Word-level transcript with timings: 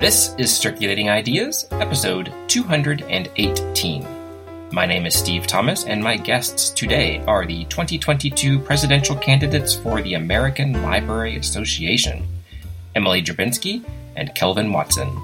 This 0.00 0.34
is 0.38 0.50
Circulating 0.56 1.10
Ideas, 1.10 1.68
episode 1.72 2.32
218. 2.48 4.06
My 4.72 4.86
name 4.86 5.04
is 5.04 5.14
Steve 5.14 5.46
Thomas, 5.46 5.84
and 5.84 6.02
my 6.02 6.16
guests 6.16 6.70
today 6.70 7.22
are 7.26 7.44
the 7.44 7.66
2022 7.66 8.60
presidential 8.60 9.14
candidates 9.14 9.74
for 9.74 10.00
the 10.00 10.14
American 10.14 10.82
Library 10.82 11.36
Association 11.36 12.26
Emily 12.94 13.20
Drabinski 13.22 13.84
and 14.16 14.34
Kelvin 14.34 14.72
Watson. 14.72 15.14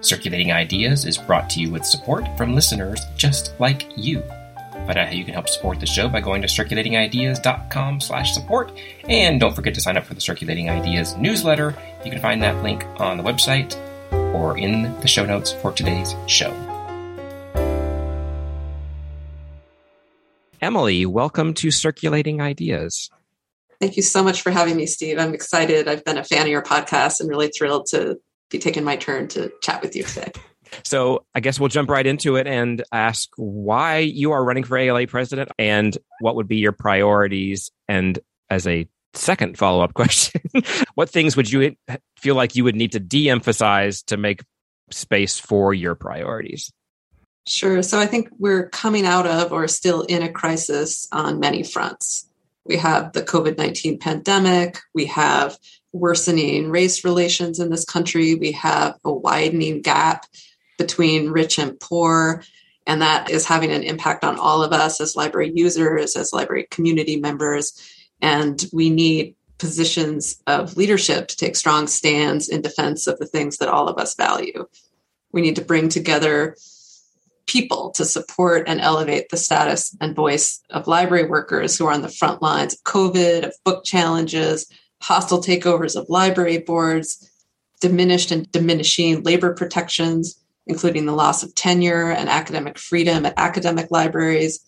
Circulating 0.00 0.52
Ideas 0.52 1.04
is 1.04 1.18
brought 1.18 1.50
to 1.50 1.60
you 1.60 1.70
with 1.70 1.84
support 1.84 2.24
from 2.38 2.54
listeners 2.54 3.02
just 3.18 3.52
like 3.60 3.86
you. 3.98 4.22
Find 4.86 4.98
out 4.98 5.08
how 5.08 5.14
you 5.14 5.24
can 5.24 5.32
help 5.34 5.48
support 5.48 5.80
the 5.80 5.86
show 5.86 6.08
by 6.08 6.20
going 6.20 6.42
to 6.42 6.48
circulatingideas.com 6.48 8.00
slash 8.00 8.34
support. 8.34 8.72
And 9.08 9.40
don't 9.40 9.54
forget 9.54 9.74
to 9.74 9.80
sign 9.80 9.96
up 9.96 10.04
for 10.04 10.14
the 10.14 10.20
Circulating 10.20 10.68
Ideas 10.68 11.16
newsletter. 11.16 11.74
You 12.04 12.10
can 12.10 12.20
find 12.20 12.42
that 12.42 12.62
link 12.62 12.84
on 13.00 13.16
the 13.16 13.22
website 13.22 13.74
or 14.34 14.58
in 14.58 14.82
the 15.00 15.08
show 15.08 15.24
notes 15.24 15.52
for 15.52 15.72
today's 15.72 16.14
show. 16.26 16.52
Emily, 20.60 21.06
welcome 21.06 21.54
to 21.54 21.70
Circulating 21.70 22.42
Ideas. 22.42 23.08
Thank 23.80 23.96
you 23.96 24.02
so 24.02 24.22
much 24.22 24.42
for 24.42 24.50
having 24.50 24.76
me, 24.76 24.84
Steve. 24.84 25.18
I'm 25.18 25.32
excited. 25.32 25.88
I've 25.88 26.04
been 26.04 26.18
a 26.18 26.24
fan 26.24 26.42
of 26.42 26.48
your 26.48 26.62
podcast 26.62 27.20
and 27.20 27.28
really 27.28 27.48
thrilled 27.48 27.86
to 27.90 28.18
be 28.50 28.58
taking 28.58 28.84
my 28.84 28.96
turn 28.96 29.28
to 29.28 29.50
chat 29.62 29.80
with 29.82 29.96
you 29.96 30.04
today. 30.04 30.32
So 30.82 31.24
I 31.36 31.40
guess 31.40 31.60
we'll 31.60 31.68
jump 31.68 31.88
right 31.88 32.04
into 32.04 32.34
it 32.34 32.48
and 32.48 32.82
ask 32.90 33.28
why 33.36 33.98
you 33.98 34.32
are 34.32 34.44
running 34.44 34.64
for 34.64 34.76
ALA 34.76 35.06
president 35.06 35.50
and 35.56 35.96
what 36.18 36.34
would 36.34 36.48
be 36.48 36.56
your 36.56 36.72
priorities. 36.72 37.70
And 37.86 38.18
as 38.50 38.66
a 38.66 38.88
second 39.14 39.58
follow 39.58 39.82
up 39.82 39.94
question, 39.94 40.42
what 40.94 41.10
things 41.10 41.36
would 41.36 41.50
you 41.50 41.76
feel 42.16 42.34
like 42.34 42.56
you 42.56 42.64
would 42.64 42.76
need 42.76 42.92
to 42.92 43.00
de 43.00 43.28
emphasize 43.30 44.02
to 44.04 44.16
make 44.16 44.42
space 44.90 45.38
for 45.38 45.74
your 45.74 45.94
priorities? 45.94 46.72
Sure. 47.46 47.82
So 47.82 48.00
I 48.00 48.06
think 48.06 48.28
we're 48.38 48.68
coming 48.70 49.04
out 49.04 49.26
of 49.26 49.52
or 49.52 49.68
still 49.68 50.02
in 50.02 50.22
a 50.22 50.32
crisis 50.32 51.06
on 51.12 51.40
many 51.40 51.62
fronts. 51.62 52.26
We 52.64 52.78
have 52.78 53.12
the 53.12 53.22
COVID 53.22 53.58
19 53.58 53.98
pandemic, 53.98 54.78
we 54.94 55.04
have 55.06 55.58
worsening 55.92 56.70
race 56.70 57.04
relations 57.04 57.60
in 57.60 57.70
this 57.70 57.84
country, 57.84 58.34
we 58.34 58.52
have 58.52 58.98
a 59.04 59.12
widening 59.12 59.82
gap 59.82 60.24
between 60.78 61.30
rich 61.30 61.58
and 61.58 61.78
poor. 61.78 62.42
And 62.86 63.02
that 63.02 63.30
is 63.30 63.46
having 63.46 63.70
an 63.70 63.82
impact 63.82 64.24
on 64.24 64.38
all 64.38 64.62
of 64.62 64.72
us 64.72 65.00
as 65.00 65.16
library 65.16 65.52
users, 65.54 66.16
as 66.16 66.32
library 66.32 66.66
community 66.70 67.16
members. 67.16 67.80
And 68.20 68.64
we 68.72 68.90
need 68.90 69.36
positions 69.58 70.42
of 70.46 70.76
leadership 70.76 71.28
to 71.28 71.36
take 71.36 71.56
strong 71.56 71.86
stands 71.86 72.48
in 72.48 72.60
defense 72.60 73.06
of 73.06 73.18
the 73.18 73.26
things 73.26 73.58
that 73.58 73.68
all 73.68 73.88
of 73.88 73.98
us 73.98 74.14
value. 74.14 74.66
We 75.32 75.42
need 75.42 75.56
to 75.56 75.64
bring 75.64 75.88
together 75.88 76.56
people 77.46 77.90
to 77.90 78.04
support 78.04 78.68
and 78.68 78.80
elevate 78.80 79.28
the 79.28 79.36
status 79.36 79.96
and 80.00 80.16
voice 80.16 80.60
of 80.70 80.86
library 80.86 81.26
workers 81.26 81.76
who 81.76 81.86
are 81.86 81.92
on 81.92 82.02
the 82.02 82.08
front 82.08 82.40
lines 82.42 82.74
of 82.74 82.82
COVID, 82.84 83.46
of 83.46 83.54
book 83.64 83.84
challenges, 83.84 84.70
hostile 85.02 85.42
takeovers 85.42 85.96
of 85.96 86.08
library 86.08 86.58
boards, 86.58 87.30
diminished 87.80 88.30
and 88.30 88.50
diminishing 88.50 89.22
labor 89.22 89.52
protections, 89.52 90.40
including 90.66 91.04
the 91.04 91.12
loss 91.12 91.42
of 91.42 91.54
tenure 91.54 92.10
and 92.10 92.28
academic 92.28 92.78
freedom 92.78 93.26
at 93.26 93.34
academic 93.36 93.90
libraries, 93.90 94.60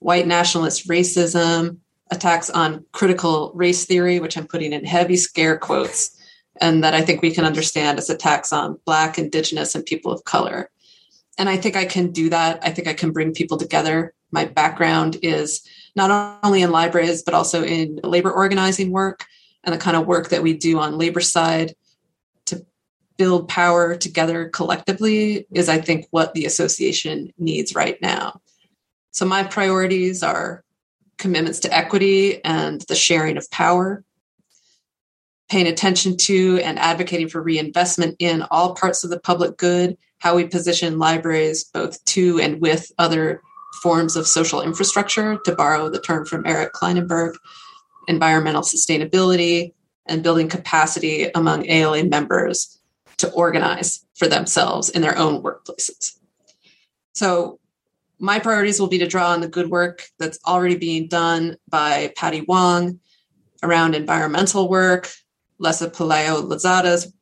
white 0.00 0.26
nationalist 0.26 0.88
racism, 0.88 1.78
attacks 2.10 2.50
on 2.50 2.84
critical 2.92 3.52
race 3.54 3.84
theory, 3.84 4.20
which 4.20 4.36
I'm 4.36 4.46
putting 4.46 4.72
in 4.72 4.84
heavy 4.84 5.16
scare 5.16 5.58
quotes, 5.58 6.16
and 6.60 6.84
that 6.84 6.94
I 6.94 7.02
think 7.02 7.22
we 7.22 7.32
can 7.32 7.44
understand 7.44 7.98
as 7.98 8.10
attacks 8.10 8.52
on 8.52 8.78
Black, 8.84 9.18
Indigenous, 9.18 9.74
and 9.74 9.84
people 9.84 10.12
of 10.12 10.24
color. 10.24 10.70
And 11.38 11.48
I 11.48 11.56
think 11.56 11.76
I 11.76 11.84
can 11.84 12.12
do 12.12 12.30
that. 12.30 12.60
I 12.62 12.70
think 12.70 12.88
I 12.88 12.94
can 12.94 13.12
bring 13.12 13.34
people 13.34 13.58
together. 13.58 14.14
My 14.30 14.44
background 14.44 15.18
is 15.22 15.62
not 15.94 16.40
only 16.42 16.62
in 16.62 16.70
libraries, 16.70 17.22
but 17.22 17.34
also 17.34 17.62
in 17.64 18.00
labor 18.02 18.30
organizing 18.30 18.90
work 18.90 19.26
and 19.64 19.74
the 19.74 19.78
kind 19.78 19.96
of 19.96 20.06
work 20.06 20.28
that 20.28 20.42
we 20.42 20.54
do 20.54 20.78
on 20.78 20.98
labor 20.98 21.20
side 21.20 21.74
to 22.46 22.64
build 23.16 23.48
power 23.48 23.96
together 23.96 24.48
collectively 24.48 25.46
is, 25.52 25.68
I 25.68 25.80
think, 25.80 26.06
what 26.10 26.34
the 26.34 26.46
association 26.46 27.32
needs 27.38 27.74
right 27.74 28.00
now. 28.00 28.40
So, 29.10 29.26
my 29.26 29.42
priorities 29.42 30.22
are 30.22 30.62
commitments 31.18 31.60
to 31.60 31.74
equity 31.74 32.44
and 32.44 32.80
the 32.82 32.94
sharing 32.94 33.36
of 33.36 33.50
power, 33.50 34.04
paying 35.48 35.66
attention 35.66 36.16
to 36.16 36.60
and 36.62 36.78
advocating 36.78 37.28
for 37.28 37.42
reinvestment 37.42 38.16
in 38.18 38.42
all 38.50 38.74
parts 38.74 39.04
of 39.04 39.10
the 39.10 39.20
public 39.20 39.56
good, 39.56 39.96
how 40.18 40.36
we 40.36 40.46
position 40.46 40.98
libraries 40.98 41.64
both 41.64 42.04
to 42.04 42.40
and 42.40 42.60
with 42.60 42.90
other 42.98 43.40
forms 43.82 44.16
of 44.16 44.26
social 44.26 44.62
infrastructure, 44.62 45.38
to 45.44 45.54
borrow 45.54 45.88
the 45.88 46.00
term 46.00 46.24
from 46.24 46.46
Eric 46.46 46.72
Klinenberg, 46.72 47.34
environmental 48.08 48.62
sustainability, 48.62 49.72
and 50.06 50.22
building 50.22 50.48
capacity 50.48 51.28
among 51.34 51.68
ALA 51.68 52.04
members 52.04 52.78
to 53.18 53.30
organize 53.32 54.04
for 54.14 54.28
themselves 54.28 54.88
in 54.88 55.02
their 55.02 55.16
own 55.18 55.42
workplaces. 55.42 56.18
So, 57.12 57.58
my 58.18 58.38
priorities 58.38 58.80
will 58.80 58.88
be 58.88 58.98
to 58.98 59.06
draw 59.06 59.30
on 59.30 59.40
the 59.40 59.48
good 59.48 59.70
work 59.70 60.04
that's 60.18 60.38
already 60.46 60.76
being 60.76 61.08
done 61.08 61.56
by 61.68 62.12
Patty 62.16 62.42
Wong 62.42 63.00
around 63.62 63.94
environmental 63.94 64.68
work, 64.68 65.10
Lessa 65.60 65.90
Pelayo-Lozada's 65.90 67.12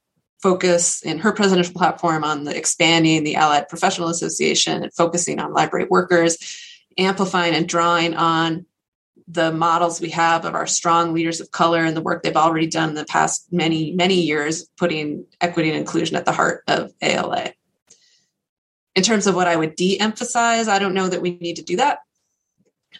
focus 0.43 1.03
in 1.03 1.19
her 1.19 1.33
presidential 1.33 1.73
platform 1.73 2.23
on 2.23 2.45
the 2.45 2.57
expanding 2.57 3.25
the 3.25 3.35
Allied 3.35 3.69
Professional 3.69 4.09
Association 4.09 4.83
and 4.83 4.93
focusing 4.93 5.41
on 5.41 5.55
library 5.55 5.87
workers, 5.89 6.37
amplifying 6.99 7.55
and 7.55 7.69
drawing 7.69 8.15
on 8.15 8.67
the 9.27 9.51
models 9.53 10.01
we 10.01 10.11
have 10.11 10.45
of 10.45 10.55
our 10.55 10.67
strong 10.67 11.15
leaders 11.15 11.41
of 11.41 11.51
color 11.51 11.83
and 11.85 11.97
the 11.97 12.03
work 12.03 12.23
they've 12.23 12.37
already 12.37 12.67
done 12.67 12.91
in 12.91 12.95
the 12.95 13.07
past 13.07 13.51
many, 13.51 13.93
many 13.93 14.21
years, 14.21 14.69
putting 14.77 15.25
equity 15.41 15.71
and 15.71 15.79
inclusion 15.79 16.15
at 16.15 16.27
the 16.27 16.33
heart 16.33 16.63
of 16.69 16.93
ALA. 17.01 17.55
In 18.95 19.03
terms 19.03 19.27
of 19.27 19.35
what 19.35 19.49
I 19.49 19.57
would 19.57 19.77
de 19.77 19.99
emphasize, 19.99 20.69
I 20.69 20.79
don't 20.79 20.95
know 20.95 21.09
that 21.09 21.23
we 21.23 21.37
need 21.39 21.57
to 21.57 21.63
do 21.63 21.77
that. 21.77 21.99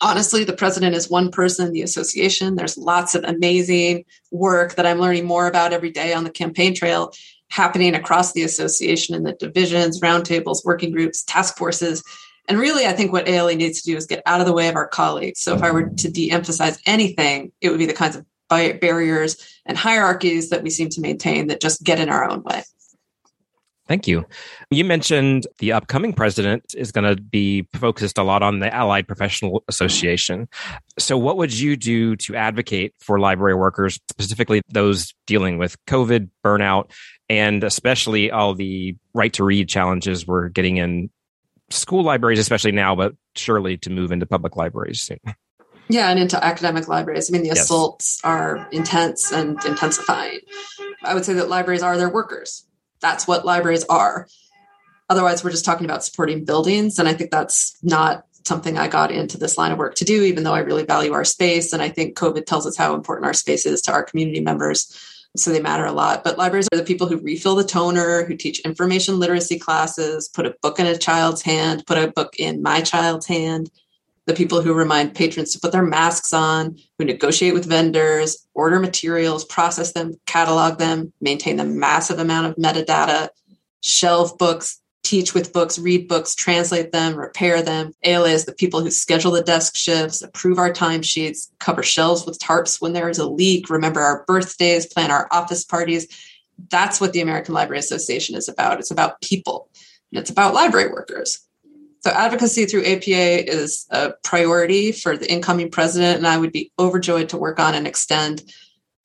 Honestly, 0.01 0.43
the 0.43 0.53
president 0.53 0.97
is 0.97 1.09
one 1.09 1.31
person, 1.31 1.73
the 1.73 1.83
association. 1.83 2.57
There's 2.57 2.77
lots 2.77 3.15
of 3.15 3.23
amazing 3.23 4.05
work 4.33 4.75
that 4.75 4.87
I'm 4.87 4.99
learning 4.99 5.25
more 5.25 5.47
about 5.47 5.73
every 5.73 5.91
day 5.91 6.13
on 6.13 6.25
the 6.25 6.31
campaign 6.31 6.75
trail 6.75 7.13
happening 7.49 7.95
across 7.95 8.33
the 8.33 8.43
association 8.43 9.15
in 9.15 9.23
the 9.23 9.35
divisions, 9.35 10.01
roundtables, 10.01 10.65
working 10.65 10.91
groups, 10.91 11.23
task 11.23 11.57
forces 11.57 12.03
and 12.49 12.59
really, 12.59 12.87
I 12.87 12.93
think 12.93 13.13
what 13.13 13.29
ALA 13.29 13.55
needs 13.55 13.81
to 13.83 13.91
do 13.91 13.97
is 13.97 14.07
get 14.07 14.23
out 14.27 14.41
of 14.41 14.47
the 14.47 14.53
way 14.53 14.69
of 14.69 14.77
our 14.77 14.89
colleagues. 14.89 15.41
So 15.41 15.55
if 15.55 15.63
I 15.63 15.71
were 15.71 15.89
to 15.89 16.11
de 16.11 16.31
emphasize 16.31 16.79
anything, 16.87 17.53
it 17.61 17.71
would 17.71 17.79
be 17.79 17.87
the 17.87 17.95
kinds 17.95 18.17
of 18.17 18.27
barriers 18.49 19.37
and 19.67 19.77
hierarchies 19.77 20.51
that 20.51 20.63
we 20.63 20.71
seem 20.71 20.91
to 20.91 21.01
maintain 21.01 21.49
that 21.49 21.61
just 21.61 21.83
get 21.83 21.99
in 21.99 22.11
our 22.11 22.29
own 22.29 22.43
way. 22.43 22.63
Thank 23.87 24.09
you. 24.09 24.25
You 24.71 24.83
mentioned 24.85 25.47
the 25.59 25.73
upcoming 25.73 26.15
president 26.15 26.75
is 26.75 26.91
going 26.91 27.05
to 27.05 27.21
be 27.21 27.69
focused 27.75 28.17
a 28.17 28.23
lot 28.23 28.43
on 28.43 28.61
the 28.61 28.75
Allied 28.75 29.07
Professional 29.07 29.63
Association. 29.69 30.49
So, 30.99 31.19
what 31.19 31.37
would 31.37 31.53
you 31.53 31.77
do 31.77 32.17
to 32.17 32.35
advocate 32.35 32.95
for 32.99 33.19
library 33.19 33.55
workers, 33.55 34.01
specifically 34.11 34.63
those 34.71 35.13
dealing 35.27 35.59
with 35.59 35.77
COVID, 35.85 36.31
burnout, 36.43 36.91
and 37.29 37.63
especially 37.63 38.31
all 38.31 38.55
the 38.55 38.97
right 39.13 39.33
to 39.35 39.45
read 39.45 39.69
challenges 39.69 40.27
we're 40.27 40.49
getting 40.49 40.79
in 40.79 41.11
school 41.69 42.03
libraries, 42.03 42.39
especially 42.39 42.73
now, 42.73 42.95
but 42.95 43.15
surely 43.37 43.77
to 43.79 43.91
move 43.91 44.13
into 44.13 44.25
public 44.25 44.57
libraries 44.57 45.03
soon. 45.03 45.19
Yeah, 45.89 46.09
and 46.09 46.19
into 46.19 46.43
academic 46.43 46.89
libraries. 46.89 47.31
I 47.31 47.33
mean, 47.33 47.43
the 47.43 47.49
yes. 47.49 47.65
assaults 47.65 48.21
are 48.25 48.67
intense 48.73 49.31
and 49.31 49.63
intensifying. 49.67 50.41
I 51.03 51.13
would 51.13 51.27
say 51.27 51.35
that 51.35 51.51
libraries 51.51 51.83
are 51.83 51.99
their 51.99 52.09
workers. 52.09 52.65
That's 53.05 53.29
what 53.29 53.45
libraries 53.45 53.85
are. 53.85 54.27
Otherwise, 55.11 55.45
we're 55.45 55.51
just 55.51 55.67
talking 55.67 55.85
about 55.85 56.03
supporting 56.03 56.47
buildings. 56.47 56.99
And 56.99 57.07
I 57.07 57.13
think 57.13 57.31
that's 57.31 57.77
not 57.83 58.25
something 58.47 58.79
I 58.79 58.89
got 58.89 59.11
into 59.11 59.37
this 59.37 59.59
line 59.59 59.73
of 59.73 59.79
work 59.79 59.95
to 59.97 60.07
do, 60.07 60.23
even 60.23 60.43
though 60.43 60.55
I 60.55 60.61
really 60.61 60.87
value 60.87 61.13
our 61.13 61.23
space. 61.23 61.75
And 61.75 61.83
I 61.83 61.91
think 61.91 62.17
COVID 62.17 62.47
tells 62.47 62.67
us 62.67 62.79
how 62.79 62.95
important 62.95 63.27
our 63.27 63.35
space 63.35 63.67
is 63.67 63.83
to 63.83 63.93
our 63.93 64.03
community 64.03 64.41
members 64.41 64.99
so 65.37 65.53
they 65.53 65.61
matter 65.61 65.85
a 65.85 65.93
lot. 65.93 66.25
But 66.25 66.39
libraries 66.39 66.67
are 66.73 66.79
the 66.79 66.83
people 66.83 67.07
who 67.07 67.19
refill 67.19 67.57
the 67.57 67.65
toner, 67.65 68.25
who 68.25 68.37
teach 68.37 68.61
information 68.61 69.19
literacy 69.19 69.59
classes, 69.59 70.27
put 70.27 70.47
a 70.47 70.55
book 70.63 70.79
in 70.79 70.87
a 70.87 70.97
child's 70.97 71.43
hand, 71.43 71.85
put 71.87 71.99
a 71.99 72.11
book 72.11 72.37
in 72.39 72.63
my 72.63 72.81
child's 72.81 73.27
hand, 73.27 73.71
the 74.27 74.35
people 74.35 74.63
who 74.63 74.73
remind 74.73 75.15
patrons 75.15 75.53
to 75.53 75.61
put 75.61 75.73
their 75.73 75.83
masks 75.83 76.33
on, 76.33 76.79
who 76.99 77.05
negotiate 77.05 77.55
with 77.55 77.67
vendors, 77.67 78.47
order 78.55 78.81
materials, 78.81 79.45
process 79.45 79.93
them, 79.93 80.15
catalog 80.27 80.79
them, 80.79 81.13
maintain 81.21 81.57
the 81.57 81.65
massive 81.65 82.19
amount 82.19 82.47
of 82.47 82.57
metadata, 82.57 83.29
shelve 83.83 84.37
books, 84.39 84.81
teach 85.03 85.35
with 85.35 85.53
books, 85.53 85.79
read 85.79 86.09
books, 86.09 86.35
translate 86.35 86.91
them, 86.91 87.15
repair 87.15 87.63
them. 87.63 87.93
ALA 88.05 88.31
is 88.31 88.47
the 88.47 88.55
people 88.55 88.81
who 88.81 88.91
schedule 88.91 89.31
the 89.31 89.43
desk 89.43 89.77
shifts, 89.77 90.23
approve 90.23 90.59
our 90.59 90.73
timesheets, 90.73 91.51
cover 91.61 91.83
shelves 91.83 92.25
with 92.25 92.39
tarps 92.39 92.81
when 92.81 92.95
there 92.95 93.11
is 93.11 93.19
a 93.19 93.29
leak, 93.29 93.69
remember 93.69 94.01
our 94.01 94.25
birthdays, 94.27 94.87
plan 94.87 95.11
our 95.11 95.29
office 95.31 95.65
parties. 95.65 96.09
that's 96.71 97.01
what 97.01 97.13
the 97.13 97.21
American 97.21 97.53
Library 97.53 97.81
Association 97.81 98.37
is 98.37 98.49
about. 98.49 98.79
It's 98.79 98.93
about 98.93 99.21
people 99.21 99.69
and 100.13 100.21
it's 100.21 100.31
about 100.31 100.55
library 100.55 100.91
workers. 100.91 101.41
So 102.05 102.11
advocacy 102.11 102.67
through 102.67 102.85
APA 102.85 103.51
is 103.51 103.87
a 103.91 104.13
priority 104.23 104.93
for 104.93 105.17
the 105.17 105.31
incoming 105.33 105.71
president, 105.71 106.19
and 106.19 106.27
I 106.27 106.37
would 106.37 106.53
be 106.53 106.71
overjoyed 106.79 107.31
to 107.31 107.39
work 107.39 107.59
on 107.59 107.75
and 107.75 107.87
extend 107.87 108.43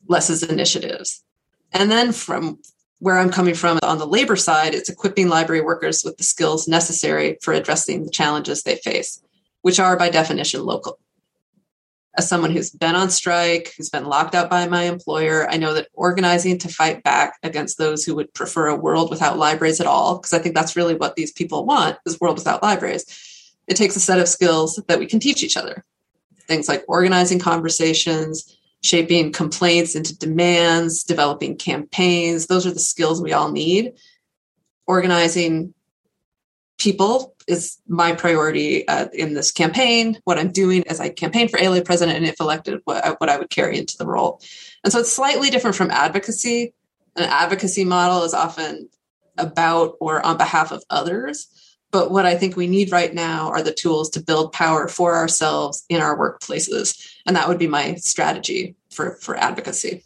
Lessa's 0.09 0.43
initiatives. 0.43 1.23
And 1.71 1.89
then 1.89 2.11
from 2.11 2.59
where 2.97 3.17
I'm 3.17 3.29
coming 3.29 3.53
from 3.53 3.79
on 3.83 3.99
the 3.99 4.05
labor 4.05 4.35
side, 4.35 4.75
it's 4.75 4.89
equipping 4.89 5.29
library 5.29 5.61
workers 5.61 6.03
with 6.03 6.17
the 6.17 6.25
skills 6.25 6.67
necessary 6.67 7.37
for 7.41 7.53
addressing 7.53 8.03
the 8.03 8.11
challenges 8.11 8.63
they 8.63 8.75
face, 8.75 9.23
which 9.61 9.79
are 9.79 9.95
by 9.95 10.09
definition 10.09 10.65
local 10.65 10.99
as 12.17 12.27
someone 12.27 12.51
who's 12.51 12.71
been 12.71 12.95
on 12.95 13.09
strike, 13.09 13.73
who's 13.77 13.89
been 13.89 14.05
locked 14.05 14.35
out 14.35 14.49
by 14.49 14.67
my 14.67 14.83
employer, 14.83 15.47
I 15.49 15.57
know 15.57 15.73
that 15.73 15.89
organizing 15.93 16.57
to 16.59 16.67
fight 16.67 17.03
back 17.03 17.37
against 17.43 17.77
those 17.77 18.03
who 18.03 18.15
would 18.15 18.33
prefer 18.33 18.67
a 18.67 18.75
world 18.75 19.09
without 19.09 19.37
libraries 19.37 19.79
at 19.79 19.87
all, 19.87 20.17
because 20.17 20.33
I 20.33 20.39
think 20.39 20.55
that's 20.55 20.75
really 20.75 20.95
what 20.95 21.15
these 21.15 21.31
people 21.31 21.65
want, 21.65 21.97
is 22.05 22.19
world 22.19 22.37
without 22.37 22.63
libraries. 22.63 23.05
It 23.67 23.75
takes 23.75 23.95
a 23.95 23.99
set 23.99 24.19
of 24.19 24.27
skills 24.27 24.81
that 24.87 24.99
we 24.99 25.05
can 25.05 25.19
teach 25.19 25.43
each 25.43 25.55
other. 25.55 25.85
Things 26.47 26.67
like 26.67 26.83
organizing 26.87 27.37
conversations, 27.37 28.57
shaping 28.81 29.31
complaints 29.31 29.95
into 29.95 30.17
demands, 30.17 31.03
developing 31.03 31.57
campaigns. 31.57 32.47
Those 32.47 32.65
are 32.65 32.71
the 32.71 32.79
skills 32.79 33.21
we 33.21 33.33
all 33.33 33.51
need. 33.51 33.93
Organizing 34.87 35.75
people 36.79 37.35
is 37.47 37.77
my 37.87 38.13
priority 38.13 38.87
uh, 38.87 39.07
in 39.13 39.33
this 39.33 39.51
campaign. 39.51 40.17
What 40.23 40.39
I'm 40.39 40.51
doing 40.51 40.87
as 40.87 40.99
I 40.99 41.09
campaign 41.09 41.47
for 41.47 41.59
ALA 41.59 41.83
president, 41.83 42.17
and 42.17 42.25
if 42.25 42.39
elected, 42.39 42.81
what 42.85 43.05
I, 43.05 43.11
what 43.11 43.29
I 43.29 43.37
would 43.37 43.49
carry 43.49 43.77
into 43.77 43.97
the 43.97 44.07
role. 44.07 44.41
And 44.83 44.91
so 44.91 44.99
it's 44.99 45.11
slightly 45.11 45.49
different 45.49 45.75
from 45.75 45.91
advocacy. 45.91 46.73
An 47.15 47.23
advocacy 47.23 47.83
model 47.83 48.23
is 48.23 48.33
often 48.33 48.89
about 49.37 49.95
or 49.99 50.25
on 50.25 50.37
behalf 50.37 50.71
of 50.71 50.83
others. 50.89 51.47
But 51.91 52.11
what 52.11 52.25
I 52.25 52.37
think 52.37 52.55
we 52.55 52.67
need 52.67 52.91
right 52.91 53.13
now 53.13 53.49
are 53.49 53.63
the 53.63 53.73
tools 53.73 54.09
to 54.11 54.21
build 54.21 54.53
power 54.53 54.87
for 54.87 55.15
ourselves 55.15 55.83
in 55.89 56.01
our 56.01 56.17
workplaces. 56.17 57.13
And 57.25 57.35
that 57.35 57.47
would 57.47 57.57
be 57.57 57.67
my 57.67 57.95
strategy 57.95 58.75
for, 58.91 59.15
for 59.21 59.35
advocacy. 59.35 60.03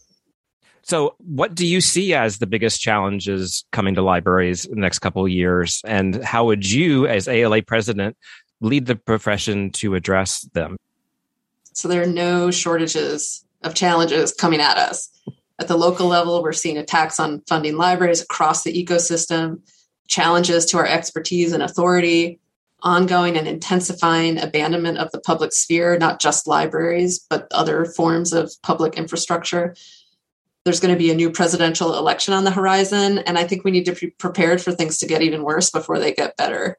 So, 0.86 1.16
what 1.18 1.56
do 1.56 1.66
you 1.66 1.80
see 1.80 2.14
as 2.14 2.40
the 2.40 2.48
biggest 2.48 2.82
challenges 2.82 3.64
coming 3.72 3.96
to 3.96 4.02
libraries 4.02 4.66
in 4.66 4.76
the 4.76 4.82
next 4.82 5.00
couple 5.00 5.24
of 5.24 5.32
years? 5.32 5.82
And 5.86 6.22
how 6.24 6.46
would 6.46 6.70
you, 6.70 7.08
as 7.08 7.30
ALA 7.30 7.62
president, 7.62 8.18
lead 8.60 8.86
the 8.86 8.98
profession 8.98 9.72
to 9.72 9.96
address 9.96 10.42
them? 10.54 10.76
So, 11.72 11.88
there 11.88 12.04
are 12.04 12.08
no 12.08 12.52
shortages 12.52 13.46
of 13.62 13.76
challenges 13.76 14.34
coming 14.34 14.60
at 14.60 14.78
us. 14.78 15.10
At 15.58 15.70
the 15.70 15.78
local 15.78 16.08
level, 16.08 16.44
we're 16.44 16.52
seeing 16.52 16.78
attacks 16.78 17.18
on 17.18 17.42
funding 17.48 17.78
libraries 17.78 18.22
across 18.22 18.64
the 18.64 18.86
ecosystem, 18.86 19.62
challenges 20.10 20.66
to 20.66 20.78
our 20.78 20.86
expertise 20.86 21.54
and 21.54 21.64
authority, 21.64 22.42
ongoing 22.82 23.38
and 23.38 23.48
intensifying 23.48 24.38
abandonment 24.38 24.98
of 24.98 25.10
the 25.12 25.22
public 25.22 25.54
sphere, 25.54 25.98
not 25.98 26.20
just 26.20 26.46
libraries, 26.46 27.26
but 27.30 27.48
other 27.52 27.86
forms 27.86 28.34
of 28.34 28.52
public 28.64 28.96
infrastructure 28.96 29.74
there's 30.66 30.80
going 30.80 30.94
to 30.94 31.00
be 31.00 31.12
a 31.12 31.16
new 31.16 31.30
presidential 31.30 31.98
election 31.98 32.34
on 32.34 32.44
the 32.44 32.52
horizon. 32.52 33.20
And 33.20 33.38
I 33.38 33.46
think 33.46 33.64
we 33.64 33.72
need 33.72 33.86
to 33.86 33.96
be 33.96 34.12
prepared 34.12 34.62
for 34.62 34.72
things 34.72 34.98
to 35.00 35.08
get 35.08 35.22
even 35.22 35.44
worse 35.44 35.70
before 35.70 36.00
they 36.00 36.14
get 36.14 36.38
better. 36.38 36.78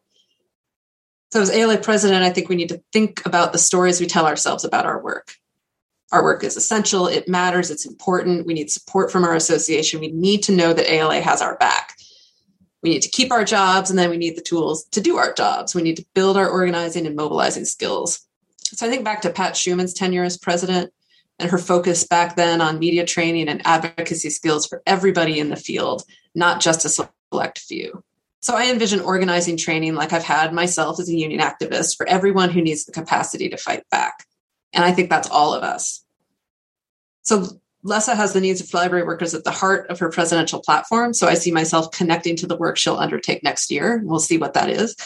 So, 1.33 1.43
as 1.43 1.51
ALA 1.51 1.79
president, 1.79 2.23
I 2.23 2.31
think 2.31 2.49
we 2.49 2.57
need 2.57 2.69
to 2.69 2.83
think 2.93 3.25
about 3.27 3.53
the 3.53 3.59
stories 3.59 4.01
we 4.01 4.07
tell 4.07 4.27
ourselves 4.27 4.65
about 4.65 4.87
our 4.87 5.03
work. 5.03 5.35
Our 6.13 6.23
work 6.23 6.45
is 6.45 6.57
essential, 6.57 7.09
it 7.09 7.29
matters, 7.29 7.73
it's 7.73 7.87
important. 7.87 8.47
We 8.47 8.55
need 8.55 8.71
support 8.71 9.11
from 9.11 9.25
our 9.25 9.35
association. 9.35 10.01
We 10.01 10.13
need 10.13 10.45
to 10.45 10.53
know 10.53 10.73
that 10.73 10.89
ALA 10.89 11.21
has 11.23 11.43
our 11.43 11.57
back. 11.59 11.95
We 12.85 12.91
need 12.91 13.03
to 13.03 13.11
keep 13.11 13.33
our 13.33 13.45
jobs, 13.45 13.91
and 13.91 13.99
then 13.99 14.11
we 14.11 14.17
need 14.17 14.37
the 14.37 14.43
tools 14.43 14.85
to 14.93 15.01
do 15.01 15.17
our 15.17 15.33
jobs. 15.33 15.75
We 15.75 15.83
need 15.83 15.97
to 15.97 16.07
build 16.15 16.37
our 16.37 16.49
organizing 16.49 17.05
and 17.05 17.17
mobilizing 17.17 17.65
skills. 17.65 18.21
So, 18.59 18.87
I 18.87 18.91
think 18.91 19.05
back 19.05 19.23
to 19.23 19.31
Pat 19.31 19.57
Schuman's 19.57 19.93
tenure 19.93 20.23
as 20.23 20.39
president 20.39 20.93
and 21.39 21.51
her 21.51 21.59
focus 21.59 22.07
back 22.07 22.37
then 22.37 22.61
on 22.61 22.79
media 22.79 23.05
training 23.05 23.49
and 23.49 23.67
advocacy 23.67 24.31
skills 24.31 24.67
for 24.67 24.83
everybody 24.87 25.39
in 25.39 25.51
the 25.51 25.57
field, 25.57 26.05
not 26.35 26.61
just 26.61 26.85
a 26.85 26.89
select 26.89 27.59
few. 27.59 28.03
So 28.41 28.55
I 28.55 28.71
envision 28.71 29.01
organizing 29.01 29.57
training 29.57 29.95
like 29.95 30.13
I've 30.13 30.23
had 30.23 30.53
myself 30.53 31.01
as 31.01 31.09
a 31.09 31.15
union 31.15 31.41
activist 31.41 31.97
for 31.97 32.07
everyone 32.07 32.51
who 32.51 32.61
needs 32.61 32.85
the 32.85 32.93
capacity 32.93 33.49
to 33.49 33.57
fight 33.57 33.89
back. 33.91 34.27
And 34.73 34.85
I 34.85 34.93
think 34.93 35.09
that's 35.09 35.31
all 35.31 35.55
of 35.55 35.63
us. 35.63 36.05
So 37.23 37.47
Lessa 37.85 38.15
has 38.15 38.33
the 38.33 38.41
needs 38.41 38.61
of 38.61 38.73
library 38.73 39.05
workers 39.05 39.35
at 39.35 39.45
the 39.45 39.51
heart 39.51 39.89
of 39.91 39.99
her 39.99 40.11
presidential 40.11 40.61
platform. 40.61 41.15
So 41.15 41.27
I 41.27 41.35
see 41.35 41.53
myself 41.53 41.91
connecting 41.91 42.37
to 42.37 42.47
the 42.47 42.57
work 42.57 42.77
she'll 42.77 42.97
undertake 42.97 43.43
next 43.43 43.71
year. 43.71 44.03
We'll 44.05 44.19
see 44.19 44.39
what 44.39 44.55
that 44.55 44.71
is. 44.71 44.97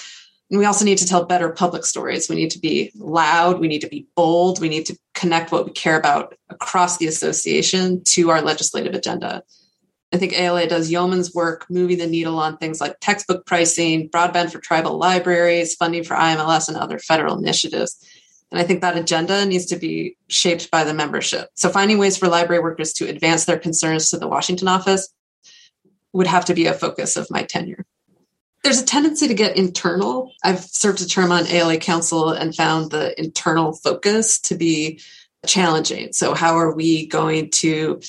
And 0.51 0.59
we 0.59 0.65
also 0.65 0.85
need 0.85 0.99
to 0.99 1.07
tell 1.07 1.27
better 1.27 1.51
public 1.51 1.85
stories. 1.85 2.29
We 2.29 2.37
need 2.37 2.51
to 2.53 2.59
be 2.59 2.91
loud. 2.97 3.61
We 3.61 3.69
need 3.69 3.83
to 3.83 3.89
be 3.89 4.07
bold. 4.17 4.61
We 4.61 4.69
need 4.69 4.87
to 4.87 4.99
connect 5.15 5.53
what 5.53 5.67
we 5.67 5.73
care 5.73 5.99
about 5.99 6.35
across 6.49 6.97
the 6.97 7.07
association 7.07 8.03
to 8.05 8.31
our 8.31 8.41
legislative 8.41 8.95
agenda. 8.95 9.43
I 10.13 10.17
think 10.17 10.33
ALA 10.33 10.67
does 10.67 10.91
yeoman's 10.91 11.35
work 11.35 11.67
moving 11.69 11.99
the 11.99 12.07
needle 12.07 12.39
on 12.39 12.57
things 12.57 12.81
like 12.81 12.97
textbook 13.01 13.45
pricing, 13.45 14.09
broadband 14.09 14.51
for 14.51 14.59
tribal 14.59 14.97
libraries, 14.97 15.75
funding 15.75 16.03
for 16.03 16.17
IMLS, 16.17 16.69
and 16.69 16.79
other 16.79 16.99
federal 16.99 17.37
initiatives. 17.37 18.03
And 18.51 18.59
I 18.59 18.65
think 18.65 18.81
that 18.81 18.97
agenda 18.97 19.45
needs 19.45 19.67
to 19.67 19.77
be 19.77 20.17
shaped 20.29 20.71
by 20.71 20.83
the 20.83 20.95
membership. 20.95 21.51
So 21.57 21.69
finding 21.69 21.99
ways 21.99 22.17
for 22.17 22.27
library 22.29 22.63
workers 22.63 22.95
to 22.95 23.09
advance 23.09 23.45
their 23.45 23.59
concerns 23.59 24.09
to 24.09 24.17
the 24.17 24.29
Washington 24.29 24.69
office 24.69 25.13
would 26.15 26.27
have 26.27 26.47
to 26.47 26.55
be 26.55 26.65
a 26.65 26.73
focus 26.73 27.19
of 27.19 27.31
my 27.31 27.43
tenure 27.43 27.85
there's 28.65 28.81
a 28.81 28.85
tendency 28.85 29.29
to 29.29 29.35
get 29.35 29.57
internal. 29.57 30.33
I've 30.43 30.61
served 30.61 31.01
a 31.01 31.07
term 31.07 31.33
on 31.33 31.47
ALA 31.47 31.79
Council 31.79 32.31
and 32.31 32.55
found 32.55 32.91
the 32.91 33.19
internal 33.21 33.73
focus 33.73 34.41
to 34.41 34.55
be 34.55 35.01
challenging. 35.47 36.13
So, 36.13 36.35
how 36.35 36.57
are 36.57 36.75
we 36.75 37.07
going 37.07 37.51
to 37.51 38.01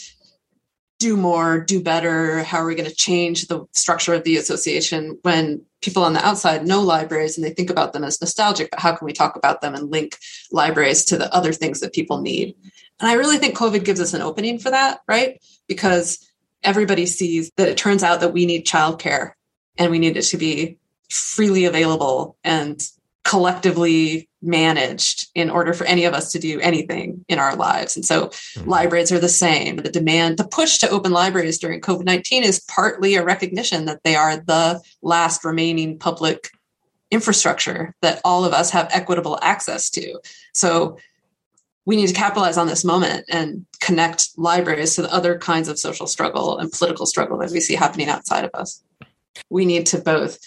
do 1.00 1.16
more, 1.16 1.62
do 1.62 1.82
better? 1.82 2.44
How 2.44 2.58
are 2.58 2.66
we 2.66 2.76
going 2.76 2.90
to 2.90 2.96
change 2.96 3.48
the 3.48 3.66
structure 3.74 4.14
of 4.14 4.24
the 4.24 4.38
association 4.38 5.18
when 5.22 5.62
people 5.82 6.04
on 6.04 6.12
the 6.12 6.26
outside 6.26 6.68
know 6.68 6.82
libraries 6.82 7.38
and 7.38 7.46
they 7.46 7.52
think 7.52 7.70
about 7.70 7.94
them 7.94 8.04
as 8.04 8.20
nostalgic? 8.20 8.70
But 8.72 8.80
how 8.80 8.96
can 8.96 9.06
we 9.06 9.14
talk 9.14 9.36
about 9.36 9.62
them 9.62 9.76
and 9.76 9.90
link 9.90 10.18
libraries 10.52 11.06
to 11.06 11.18
the 11.18 11.34
other 11.34 11.54
things 11.54 11.80
that 11.80 11.94
people 11.94 12.20
need? 12.22 12.56
And 13.00 13.10
I 13.10 13.14
really 13.14 13.38
think 13.38 13.58
COVID 13.58 13.86
gives 13.86 14.02
us 14.02 14.14
an 14.14 14.22
opening 14.22 14.60
for 14.60 14.72
that, 14.72 15.00
right? 15.08 15.42
Because 15.68 16.28
everybody 16.64 17.06
sees 17.06 17.50
that 17.56 17.70
it 17.70 17.78
turns 17.78 18.04
out 18.04 18.20
that 18.20 18.34
we 18.34 18.46
need 18.46 18.68
childcare 18.68 19.32
and 19.80 19.90
we 19.90 19.98
need 19.98 20.18
it 20.18 20.24
to 20.24 20.38
be 20.38 20.78
freely 21.10 21.66
available 21.66 22.38
and 22.44 22.88
collectively 23.24 24.30
managed 24.42 25.28
in 25.36 25.50
order 25.50 25.74
for 25.74 25.86
any 25.86 26.06
of 26.06 26.14
us 26.14 26.32
to 26.32 26.40
do 26.40 26.60
anything 26.62 27.24
in 27.28 27.40
our 27.40 27.56
lives. 27.56 27.96
And 27.96 28.06
so 28.06 28.28
mm-hmm. 28.28 28.70
libraries 28.70 29.12
are 29.12 29.20
the 29.20 29.30
same. 29.30 29.78
The 29.78 29.92
demand, 29.92 30.38
the 30.38 30.48
push 30.48 30.78
to 30.80 30.90
open 30.90 31.12
libraries 31.12 31.58
during 31.58 31.82
COVID 31.82 32.06
19 32.06 32.44
is 32.44 32.60
partly 32.62 33.16
a 33.16 33.24
recognition 33.24 33.86
that 33.86 34.04
they 34.04 34.16
are 34.16 34.38
the 34.38 34.82
last 35.02 35.44
remaining 35.44 35.98
public 35.98 36.52
infrastructure 37.12 37.94
that 38.02 38.22
all 38.24 38.46
of 38.46 38.54
us 38.54 38.70
have 38.70 38.90
equitable 38.92 39.40
access 39.42 39.90
to. 39.92 40.20
So 40.54 40.98
we 41.86 41.96
need 41.96 42.08
to 42.08 42.14
capitalize 42.14 42.58
on 42.58 42.68
this 42.68 42.86
moment 42.86 43.26
and 43.30 43.66
connect 43.80 44.30
libraries 44.38 44.96
to 44.96 45.02
the 45.02 45.14
other 45.14 45.38
kinds 45.38 45.68
of 45.68 45.80
social 45.80 46.08
struggle 46.08 46.58
and 46.58 46.72
political 46.72 47.06
struggle 47.06 47.38
that 47.40 47.52
we 47.52 47.60
see 47.60 47.76
happening 47.76 48.10
outside 48.10 48.46
of 48.46 48.52
us 48.54 48.84
we 49.50 49.66
need 49.66 49.86
to 49.88 50.00
both 50.00 50.40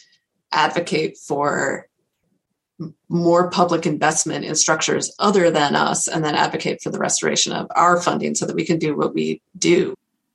advocate 0.52 1.18
for 1.18 1.88
more 3.08 3.50
public 3.50 3.86
investment 3.86 4.44
in 4.44 4.54
structures 4.54 5.14
other 5.18 5.50
than 5.50 5.76
us 5.76 6.08
and 6.08 6.24
then 6.24 6.34
advocate 6.34 6.82
for 6.82 6.90
the 6.90 6.98
restoration 6.98 7.52
of 7.52 7.66
our 7.74 8.00
funding 8.00 8.34
so 8.34 8.46
that 8.46 8.56
we 8.56 8.64
can 8.64 8.78
do 8.78 8.96
what 8.96 9.14
we 9.14 9.40
do. 9.56 9.94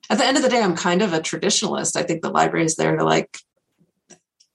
At 0.09 0.17
the 0.17 0.25
end 0.25 0.37
of 0.37 0.43
the 0.43 0.49
day 0.49 0.61
i'm 0.61 0.75
kind 0.75 1.01
of 1.01 1.13
a 1.13 1.19
traditionalist. 1.19 1.95
I 1.95 2.03
think 2.03 2.21
the 2.21 2.29
library 2.29 2.65
is 2.65 2.75
there 2.75 2.95
to 2.95 3.03
like 3.03 3.39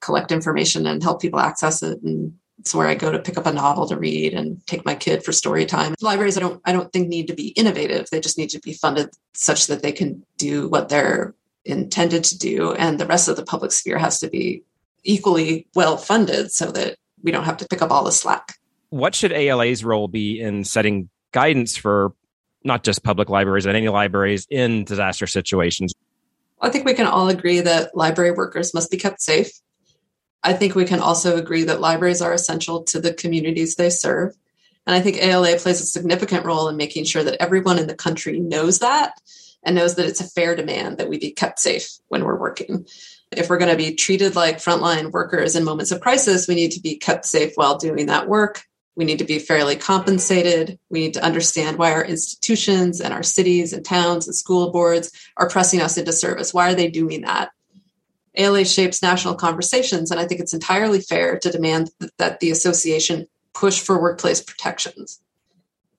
collect 0.01 0.33
information 0.33 0.87
and 0.87 1.03
help 1.03 1.21
people 1.21 1.41
access 1.41 1.83
it 1.83 2.03
and 2.03 2.35
it's 2.59 2.75
where 2.75 2.89
i 2.89 2.95
go 2.95 3.11
to 3.11 3.19
pick 3.19 3.37
up 3.37 3.47
a 3.47 3.53
novel 3.53 3.87
to 3.89 3.97
read 3.97 4.35
and 4.35 4.65
take 4.67 4.85
my 4.85 4.95
kid 4.95 5.25
for 5.25 5.33
story 5.33 5.67
time. 5.67 5.95
Libraries 6.01 6.37
i 6.37 6.41
don't 6.41 6.61
i 6.65 6.73
don't 6.73 6.93
think 6.93 7.09
need 7.09 7.29
to 7.29 7.35
be 7.35 7.49
innovative. 7.49 8.09
They 8.11 8.21
just 8.21 8.39
need 8.39 8.51
to 8.51 8.61
be 8.61 8.73
funded 8.73 9.11
such 9.35 9.67
that 9.67 9.83
they 9.83 9.93
can 9.93 10.25
do 10.39 10.69
what 10.69 10.89
they're 10.89 11.35
intended 11.65 12.25
to 12.25 12.39
do, 12.39 12.73
and 12.73 12.99
the 12.99 13.07
rest 13.07 13.29
of 13.29 13.37
the 13.37 13.45
public 13.45 13.73
sphere 13.73 13.99
has 13.99 14.19
to 14.21 14.29
be 14.29 14.63
equally 15.05 15.67
well 15.75 15.97
funded 15.97 16.53
so 16.53 16.71
that 16.73 16.97
we 17.23 17.31
don't 17.31 17.45
have 17.45 17.57
to 17.59 17.69
pick 17.69 17.83
up 17.83 17.91
all 17.91 18.05
the 18.05 18.13
slack. 18.13 18.55
What 18.91 19.15
should 19.15 19.33
ALA's 19.33 19.85
role 19.85 20.09
be 20.09 20.41
in 20.41 20.65
setting 20.65 21.09
guidance 21.33 21.77
for 21.77 22.13
not 22.65 22.85
just 22.85 23.03
public 23.03 23.29
libraries, 23.29 23.65
but 23.65 23.75
any 23.75 23.89
libraries 23.89 24.47
in 24.51 24.85
disaster 24.85 25.27
situations? 25.27 25.95
I 26.61 26.69
think 26.69 26.85
we 26.85 26.95
can 26.95 27.07
all 27.07 27.29
agree 27.29 27.61
that 27.61 27.97
library 27.97 28.31
workers 28.31 28.75
must 28.75 28.91
be 28.91 28.97
kept 28.97 29.21
safe. 29.21 29.51
I 30.45 30.53
think 30.53 30.75
we 30.75 30.85
can 30.85 31.01
also 31.01 31.37
agree 31.37 31.65
that 31.65 31.81
libraries 31.81 32.21
are 32.21 32.33
essential 32.33 32.83
to 32.85 33.01
the 33.01 33.15
communities 33.15 33.77
they 33.77 33.91
serve. 33.91 34.35
And 34.87 34.95
I 34.95 35.01
think 35.01 35.17
ALA 35.17 35.57
plays 35.59 35.81
a 35.81 35.87
significant 35.87 36.45
role 36.45 36.69
in 36.69 36.77
making 36.77 37.05
sure 37.05 37.23
that 37.23 37.41
everyone 37.41 37.79
in 37.79 37.87
the 37.87 37.95
country 37.95 38.41
knows 38.41 38.81
that 38.81 39.15
and 39.63 39.77
knows 39.77 39.95
that 39.95 40.07
it's 40.07 40.21
a 40.21 40.29
fair 40.29 40.57
demand 40.57 40.99
that 40.99 41.09
we 41.09 41.19
be 41.19 41.33
kept 41.33 41.59
safe 41.59 41.99
when 42.09 42.25
we're 42.25 42.39
working. 42.39 42.87
If 43.31 43.49
we're 43.49 43.59
going 43.59 43.71
to 43.71 43.77
be 43.77 43.95
treated 43.95 44.37
like 44.37 44.59
frontline 44.59 45.11
workers 45.11 45.57
in 45.57 45.65
moments 45.65 45.91
of 45.91 46.01
crisis, 46.01 46.49
we 46.49 46.55
need 46.55 46.73
to 46.73 46.81
be 46.81 46.97
kept 46.97 47.25
safe 47.25 47.53
while 47.55 47.79
doing 47.79 48.07
that 48.07 48.29
work. 48.29 48.63
We 48.95 49.05
need 49.07 49.21
to 49.21 49.25
be 49.25 49.39
fairly 49.39 49.77
compensated. 49.77 50.79
We 50.91 51.01
need 51.01 51.15
to 51.15 51.25
understand 51.25 51.79
why 51.79 51.93
our 51.93 52.05
institutions 52.05 53.01
and 53.01 53.15
our 53.15 53.23
cities 53.23 53.73
and 53.73 53.85
towns 53.85 54.27
and 54.27 54.37
school 54.37 54.71
boards 54.71 55.11
are 55.37 55.49
pressing 55.49 55.81
us 55.81 55.97
into 55.97 56.13
service. 56.13 56.53
Why 56.53 56.71
are 56.71 56.75
they 56.75 56.91
doing 56.91 57.23
that? 57.23 57.51
ALA 58.37 58.65
shapes 58.65 59.03
national 59.03 59.35
conversations, 59.35 60.11
and 60.11 60.19
I 60.19 60.27
think 60.27 60.41
it's 60.41 60.55
entirely 60.55 61.01
fair 61.01 61.39
to 61.39 61.51
demand 61.51 61.91
that 62.19 62.41
the 62.41 62.51
association 62.51 63.27
push 63.55 63.81
for 63.81 64.01
workplace 64.01 64.41
protections. 64.41 65.21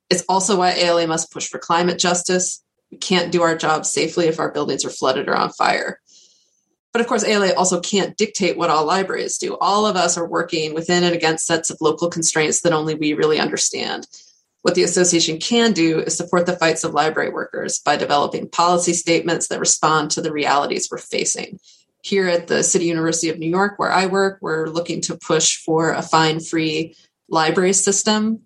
It's 0.09 0.23
also 0.27 0.57
why 0.57 0.71
ALA 0.71 1.07
must 1.07 1.31
push 1.31 1.47
for 1.47 1.59
climate 1.59 1.99
justice. 1.99 2.63
We 2.93 2.99
can't 2.99 3.31
do 3.31 3.41
our 3.41 3.57
job 3.57 3.87
safely 3.87 4.27
if 4.27 4.39
our 4.39 4.51
buildings 4.51 4.85
are 4.85 4.91
flooded 4.91 5.27
or 5.27 5.35
on 5.35 5.49
fire. 5.49 5.99
But 6.91 7.01
of 7.01 7.07
course, 7.07 7.23
ALA 7.23 7.55
also 7.55 7.79
can't 7.79 8.15
dictate 8.15 8.55
what 8.55 8.69
all 8.69 8.85
libraries 8.85 9.39
do. 9.39 9.57
All 9.59 9.87
of 9.87 9.95
us 9.95 10.15
are 10.15 10.27
working 10.27 10.75
within 10.75 11.03
and 11.03 11.15
against 11.15 11.47
sets 11.47 11.71
of 11.71 11.81
local 11.81 12.07
constraints 12.07 12.61
that 12.61 12.71
only 12.71 12.93
we 12.93 13.13
really 13.13 13.39
understand. 13.39 14.05
What 14.61 14.75
the 14.75 14.83
association 14.83 15.39
can 15.39 15.73
do 15.73 16.01
is 16.01 16.15
support 16.15 16.45
the 16.45 16.55
fights 16.55 16.83
of 16.83 16.93
library 16.93 17.31
workers 17.31 17.79
by 17.79 17.95
developing 17.95 18.47
policy 18.47 18.93
statements 18.93 19.47
that 19.47 19.59
respond 19.59 20.11
to 20.11 20.21
the 20.21 20.31
realities 20.31 20.89
we're 20.91 20.99
facing. 20.99 21.59
Here 22.03 22.27
at 22.27 22.45
the 22.45 22.63
City 22.63 22.85
University 22.85 23.29
of 23.29 23.39
New 23.39 23.49
York, 23.49 23.79
where 23.79 23.91
I 23.91 24.05
work, 24.05 24.37
we're 24.39 24.67
looking 24.67 25.01
to 25.01 25.17
push 25.17 25.57
for 25.57 25.93
a 25.93 26.03
fine 26.03 26.39
free 26.39 26.95
library 27.27 27.73
system 27.73 28.41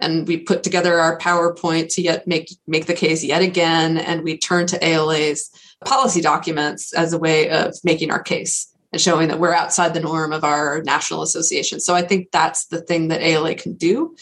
and 0.00 0.26
we 0.26 0.38
put 0.38 0.62
together 0.62 0.98
our 0.98 1.18
PowerPoint 1.18 1.92
to 1.94 2.02
yet 2.02 2.26
make 2.26 2.50
make 2.66 2.86
the 2.86 2.94
case 2.94 3.22
yet 3.22 3.42
again, 3.42 3.98
and 3.98 4.22
we 4.22 4.38
turn 4.38 4.66
to 4.68 4.84
ALA's 4.84 5.50
policy 5.84 6.20
documents 6.20 6.92
as 6.92 7.12
a 7.12 7.18
way 7.18 7.50
of 7.50 7.74
making 7.84 8.10
our 8.10 8.22
case 8.22 8.66
and 8.92 9.00
showing 9.00 9.28
that 9.28 9.38
we're 9.38 9.54
outside 9.54 9.94
the 9.94 10.00
norm 10.00 10.32
of 10.32 10.44
our 10.44 10.82
national 10.82 11.22
association. 11.22 11.80
So 11.80 11.94
I 11.94 12.02
think 12.02 12.30
that's 12.32 12.66
the 12.66 12.80
thing 12.80 13.08
that 13.08 13.22
ALA 13.22 13.54
can 13.54 13.74
do. 13.74 14.16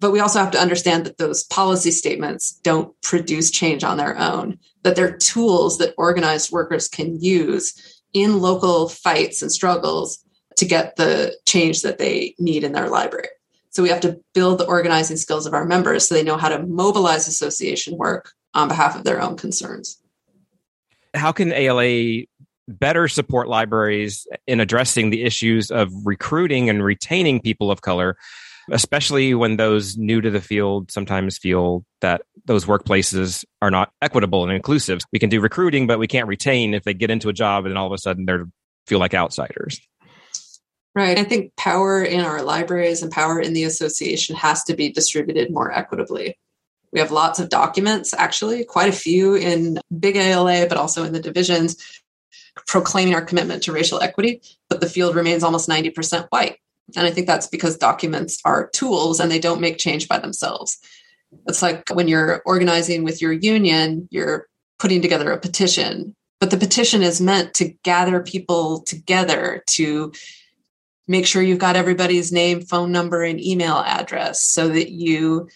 But 0.00 0.12
we 0.12 0.20
also 0.20 0.38
have 0.38 0.52
to 0.52 0.60
understand 0.60 1.04
that 1.04 1.18
those 1.18 1.44
policy 1.44 1.90
statements 1.90 2.52
don't 2.62 2.98
produce 3.02 3.50
change 3.50 3.84
on 3.84 3.98
their 3.98 4.18
own, 4.18 4.58
that 4.82 4.96
they're 4.96 5.16
tools 5.16 5.78
that 5.78 5.94
organized 5.98 6.52
workers 6.52 6.88
can 6.88 7.20
use 7.20 8.00
in 8.14 8.40
local 8.40 8.88
fights 8.88 9.42
and 9.42 9.52
struggles 9.52 10.24
to 10.56 10.64
get 10.64 10.96
the 10.96 11.36
change 11.46 11.82
that 11.82 11.98
they 11.98 12.34
need 12.38 12.64
in 12.64 12.72
their 12.72 12.88
library. 12.88 13.28
So 13.70 13.82
we 13.82 13.88
have 13.88 14.00
to 14.00 14.20
build 14.34 14.58
the 14.58 14.66
organizing 14.66 15.16
skills 15.16 15.46
of 15.46 15.54
our 15.54 15.64
members 15.64 16.08
so 16.08 16.14
they 16.14 16.24
know 16.24 16.36
how 16.36 16.48
to 16.48 16.66
mobilize 16.66 17.28
association 17.28 17.96
work 17.96 18.32
on 18.52 18.68
behalf 18.68 18.96
of 18.96 19.04
their 19.04 19.22
own 19.22 19.36
concerns. 19.36 20.00
How 21.14 21.32
can 21.32 21.52
ALA 21.52 22.24
better 22.68 23.08
support 23.08 23.48
libraries 23.48 24.26
in 24.46 24.60
addressing 24.60 25.10
the 25.10 25.22
issues 25.22 25.70
of 25.70 25.90
recruiting 26.04 26.68
and 26.68 26.84
retaining 26.84 27.40
people 27.40 27.70
of 27.70 27.80
color, 27.80 28.16
especially 28.70 29.34
when 29.34 29.56
those 29.56 29.96
new 29.96 30.20
to 30.20 30.30
the 30.30 30.40
field 30.40 30.90
sometimes 30.90 31.38
feel 31.38 31.84
that 32.00 32.22
those 32.44 32.64
workplaces 32.64 33.44
are 33.62 33.70
not 33.70 33.92
equitable 34.02 34.42
and 34.44 34.52
inclusive? 34.52 35.00
We 35.12 35.18
can 35.18 35.30
do 35.30 35.40
recruiting, 35.40 35.86
but 35.86 35.98
we 35.98 36.08
can't 36.08 36.28
retain 36.28 36.74
if 36.74 36.82
they 36.84 36.94
get 36.94 37.10
into 37.10 37.28
a 37.28 37.32
job 37.32 37.66
and 37.66 37.78
all 37.78 37.86
of 37.86 37.92
a 37.92 37.98
sudden 37.98 38.26
they 38.26 38.34
feel 38.86 38.98
like 38.98 39.14
outsiders. 39.14 39.80
Right. 40.94 41.18
I 41.18 41.24
think 41.24 41.54
power 41.56 42.02
in 42.02 42.20
our 42.20 42.42
libraries 42.42 43.02
and 43.02 43.12
power 43.12 43.40
in 43.40 43.52
the 43.52 43.62
association 43.62 44.34
has 44.34 44.64
to 44.64 44.74
be 44.74 44.90
distributed 44.90 45.52
more 45.52 45.70
equitably. 45.70 46.36
We 46.92 46.98
have 46.98 47.12
lots 47.12 47.38
of 47.38 47.48
documents, 47.48 48.12
actually, 48.12 48.64
quite 48.64 48.88
a 48.88 48.92
few 48.92 49.36
in 49.36 49.78
big 50.00 50.16
ALA, 50.16 50.66
but 50.68 50.78
also 50.78 51.04
in 51.04 51.12
the 51.12 51.20
divisions, 51.20 51.76
proclaiming 52.66 53.14
our 53.14 53.24
commitment 53.24 53.62
to 53.62 53.72
racial 53.72 54.00
equity, 54.00 54.42
but 54.68 54.80
the 54.80 54.88
field 54.88 55.14
remains 55.14 55.44
almost 55.44 55.68
90% 55.68 56.26
white. 56.30 56.58
And 56.96 57.06
I 57.06 57.12
think 57.12 57.28
that's 57.28 57.46
because 57.46 57.76
documents 57.76 58.40
are 58.44 58.68
tools 58.70 59.20
and 59.20 59.30
they 59.30 59.38
don't 59.38 59.60
make 59.60 59.78
change 59.78 60.08
by 60.08 60.18
themselves. 60.18 60.78
It's 61.46 61.62
like 61.62 61.88
when 61.90 62.08
you're 62.08 62.42
organizing 62.44 63.04
with 63.04 63.22
your 63.22 63.32
union, 63.32 64.08
you're 64.10 64.48
putting 64.80 65.00
together 65.00 65.30
a 65.30 65.38
petition, 65.38 66.16
but 66.40 66.50
the 66.50 66.56
petition 66.56 67.02
is 67.02 67.20
meant 67.20 67.54
to 67.54 67.72
gather 67.84 68.20
people 68.20 68.82
together 68.82 69.62
to 69.68 70.12
make 71.10 71.26
sure 71.26 71.42
you've 71.42 71.58
got 71.58 71.74
everybody's 71.74 72.30
name, 72.30 72.60
phone 72.60 72.92
number, 72.92 73.24
and 73.24 73.44
email 73.44 73.78
address 73.78 74.44
so 74.44 74.68
that 74.68 74.92
you 74.92 75.48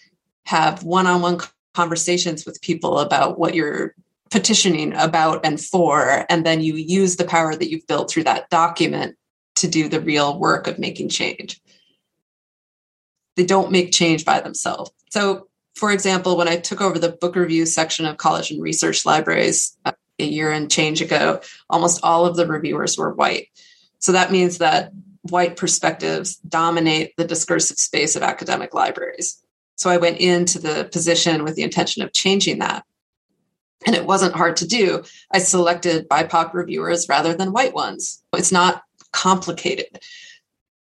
have 0.45 0.83
one 0.83 1.07
on 1.07 1.21
one 1.21 1.39
conversations 1.73 2.45
with 2.45 2.61
people 2.61 2.99
about 2.99 3.39
what 3.39 3.55
you're 3.55 3.95
petitioning 4.31 4.91
about 4.95 5.45
and 5.45 5.61
for. 5.61 6.25
And 6.29 6.45
then 6.45 6.59
you 6.59 6.75
use 6.75 7.15
the 7.15 7.23
power 7.23 7.55
that 7.55 7.69
you've 7.69 7.87
built 7.87 8.11
through 8.11 8.25
that 8.25 8.49
document 8.49 9.15
to 9.55 9.69
do 9.69 9.87
the 9.87 10.01
real 10.01 10.37
work 10.37 10.67
of 10.67 10.77
making 10.77 11.07
change. 11.07 11.61
They 13.37 13.45
don't 13.45 13.71
make 13.71 13.93
change 13.93 14.25
by 14.25 14.41
themselves. 14.41 14.91
So, 15.09 15.47
for 15.75 15.89
example, 15.89 16.35
when 16.35 16.49
I 16.49 16.57
took 16.57 16.81
over 16.81 16.99
the 16.99 17.13
book 17.13 17.37
review 17.37 17.65
section 17.65 18.05
of 18.05 18.17
college 18.17 18.51
and 18.51 18.61
research 18.61 19.05
libraries 19.05 19.77
uh, 19.85 19.93
a 20.19 20.25
year 20.25 20.51
and 20.51 20.69
change 20.69 21.01
ago, 21.01 21.39
almost 21.69 22.01
all 22.03 22.25
of 22.25 22.35
the 22.35 22.45
reviewers 22.45 22.97
were 22.97 23.13
white. 23.13 23.47
So 23.99 24.11
that 24.11 24.33
means 24.33 24.57
that 24.57 24.91
white 25.29 25.55
perspectives 25.55 26.35
dominate 26.37 27.15
the 27.17 27.25
discursive 27.25 27.77
space 27.77 28.15
of 28.15 28.23
academic 28.23 28.73
libraries. 28.73 29.41
So 29.75 29.89
I 29.89 29.97
went 29.97 30.17
into 30.17 30.59
the 30.59 30.89
position 30.91 31.43
with 31.43 31.55
the 31.55 31.63
intention 31.63 32.03
of 32.03 32.13
changing 32.13 32.59
that. 32.59 32.85
And 33.85 33.95
it 33.95 34.05
wasn't 34.05 34.35
hard 34.35 34.57
to 34.57 34.67
do. 34.67 35.03
I 35.31 35.39
selected 35.39 36.07
BIPOC 36.09 36.53
reviewers 36.53 37.09
rather 37.09 37.33
than 37.33 37.53
white 37.53 37.73
ones. 37.73 38.23
It's 38.33 38.51
not 38.51 38.83
complicated. 39.11 39.99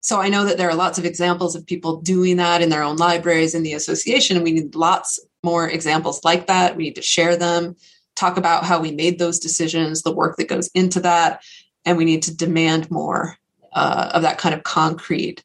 So 0.01 0.21
I 0.21 0.29
know 0.29 0.45
that 0.45 0.59
there 0.59 0.69
are 0.69 0.75
lots 0.75 0.99
of 0.99 1.05
examples 1.05 1.55
of 1.55 1.67
people 1.67 2.01
doing 2.01 2.37
that 2.37 2.61
in 2.61 2.69
their 2.69 2.83
own 2.83 2.97
libraries 2.97 3.55
in 3.55 3.63
the 3.63 3.75
association. 3.75 4.43
We 4.43 4.53
need 4.53 4.75
lots 4.75 5.21
more 5.43 5.69
examples 5.69 6.25
like 6.25 6.49
that. 6.49 6.77
We 6.77 6.85
need 6.85 6.97
to 6.97 7.03
share 7.03 7.37
them, 7.37 7.77
talk 8.17 8.37
about 8.37 8.65
how 8.65 8.81
we 8.81 8.91
made 8.91 9.19
those 9.19 9.39
decisions, 9.39 10.03
the 10.03 10.15
work 10.15 10.37
that 10.37 10.49
goes 10.49 10.69
into 10.75 11.01
that. 11.01 11.43
And 11.85 11.97
we 11.97 12.05
need 12.05 12.23
to 12.25 12.37
demand 12.37 12.91
more 12.91 13.37
uh, 13.73 14.11
of 14.14 14.23
that 14.23 14.38
kind 14.38 14.55
of 14.55 14.62
concrete. 14.62 15.45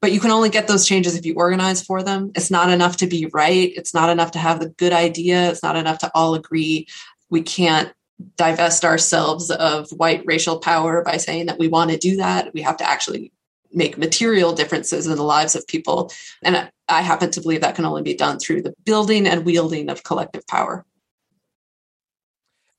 But 0.00 0.12
you 0.12 0.20
can 0.20 0.30
only 0.30 0.50
get 0.50 0.68
those 0.68 0.86
changes 0.86 1.16
if 1.16 1.24
you 1.24 1.34
organize 1.34 1.82
for 1.82 2.02
them. 2.02 2.30
It's 2.34 2.50
not 2.50 2.70
enough 2.70 2.98
to 2.98 3.06
be 3.06 3.26
right. 3.32 3.72
It's 3.74 3.94
not 3.94 4.10
enough 4.10 4.30
to 4.32 4.38
have 4.38 4.60
the 4.60 4.68
good 4.68 4.92
idea. 4.92 5.50
It's 5.50 5.62
not 5.62 5.76
enough 5.76 5.98
to 6.00 6.10
all 6.14 6.34
agree. 6.34 6.86
We 7.30 7.42
can't 7.42 7.92
divest 8.36 8.84
ourselves 8.84 9.50
of 9.50 9.90
white 9.90 10.22
racial 10.26 10.58
power 10.58 11.02
by 11.02 11.16
saying 11.16 11.46
that 11.46 11.58
we 11.58 11.68
want 11.68 11.90
to 11.90 11.98
do 11.98 12.16
that. 12.16 12.52
We 12.54 12.62
have 12.62 12.76
to 12.78 12.88
actually 12.88 13.32
make 13.72 13.98
material 13.98 14.52
differences 14.52 15.06
in 15.06 15.16
the 15.16 15.22
lives 15.22 15.54
of 15.54 15.66
people. 15.66 16.10
And 16.42 16.70
I 16.88 17.02
happen 17.02 17.30
to 17.32 17.40
believe 17.40 17.60
that 17.60 17.74
can 17.74 17.84
only 17.84 18.02
be 18.02 18.14
done 18.14 18.38
through 18.38 18.62
the 18.62 18.74
building 18.84 19.26
and 19.26 19.44
wielding 19.44 19.90
of 19.90 20.02
collective 20.02 20.46
power. 20.46 20.84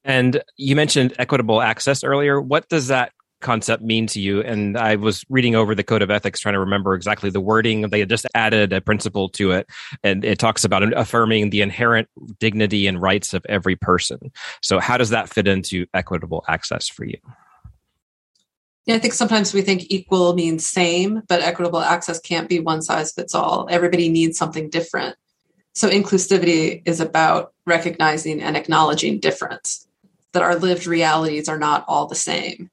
And 0.04 0.42
you 0.56 0.76
mentioned 0.76 1.14
equitable 1.20 1.62
access 1.62 2.04
earlier. 2.04 2.40
What 2.40 2.70
does 2.70 2.88
that 2.88 3.12
concept 3.42 3.84
mean 3.84 4.08
to 4.08 4.20
you? 4.20 4.42
And 4.42 4.78
I 4.78 4.96
was 4.96 5.24
reading 5.30 5.56
over 5.56 5.76
the 5.76 5.84
code 5.84 6.02
of 6.02 6.12
ethics, 6.12 6.40
trying 6.40 6.54
to 6.54 6.60
remember 6.60 6.94
exactly 6.94 7.30
the 7.30 7.42
wording. 7.42 7.82
They 7.90 8.00
had 8.00 8.10
just 8.10 8.26
added 8.34 8.74
a 8.74 8.82
principle 8.82 9.30
to 9.30 9.52
it, 9.52 9.68
and 10.04 10.24
it 10.26 10.40
talks 10.40 10.64
about 10.64 10.92
affirming 10.94 11.50
the 11.50 11.62
inherent 11.62 12.08
dignity 12.40 12.88
and 12.88 13.02
rights 13.02 13.34
of 13.34 13.46
every 13.48 13.76
person. 13.76 14.32
So, 14.62 14.80
how 14.80 14.98
does 14.98 15.10
that 15.10 15.30
fit 15.30 15.48
into 15.48 15.86
equitable 15.94 16.44
access 16.48 16.88
for 16.88 17.06
you? 17.06 17.18
Yeah, 18.86 18.96
I 18.96 19.00
think 19.00 19.14
sometimes 19.14 19.54
we 19.54 19.62
think 19.62 19.88
equal 19.90 20.34
means 20.34 20.66
same, 20.66 21.22
but 21.28 21.42
equitable 21.42 21.82
access 21.82 22.20
can't 22.22 22.48
be 22.48 22.62
one 22.62 22.82
size 22.82 23.12
fits 23.12 23.36
all. 23.36 23.68
Everybody 23.70 24.08
needs 24.08 24.38
something 24.38 24.70
different. 24.70 25.16
So, 25.76 25.90
inclusivity 25.90 26.82
is 26.86 27.00
about 27.00 27.54
recognizing 27.66 28.42
and 28.42 28.56
acknowledging 28.58 29.20
difference, 29.20 29.88
that 30.32 30.42
our 30.42 30.56
lived 30.56 30.88
realities 30.88 31.50
are 31.50 31.60
not 31.60 31.86
all 31.88 32.08
the 32.08 32.16
same 32.16 32.72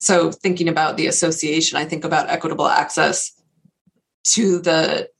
so, 0.00 0.30
thinking 0.30 0.68
about 0.68 0.96
the 0.96 1.08
association, 1.08 1.76
I 1.76 1.84
think 1.84 2.04
about 2.04 2.30
equitable 2.30 2.68
access 2.68 3.32
to 4.24 4.60
the 4.60 5.10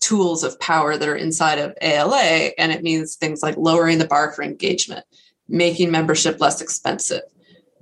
tools 0.00 0.44
of 0.44 0.60
power 0.60 0.96
that 0.96 1.08
are 1.08 1.16
inside 1.16 1.58
of 1.58 1.74
ALA. 1.82 2.52
And 2.56 2.70
it 2.70 2.82
means 2.82 3.16
things 3.16 3.42
like 3.42 3.56
lowering 3.56 3.98
the 3.98 4.06
bar 4.06 4.32
for 4.32 4.42
engagement, 4.42 5.04
making 5.48 5.90
membership 5.90 6.40
less 6.40 6.60
expensive, 6.60 7.22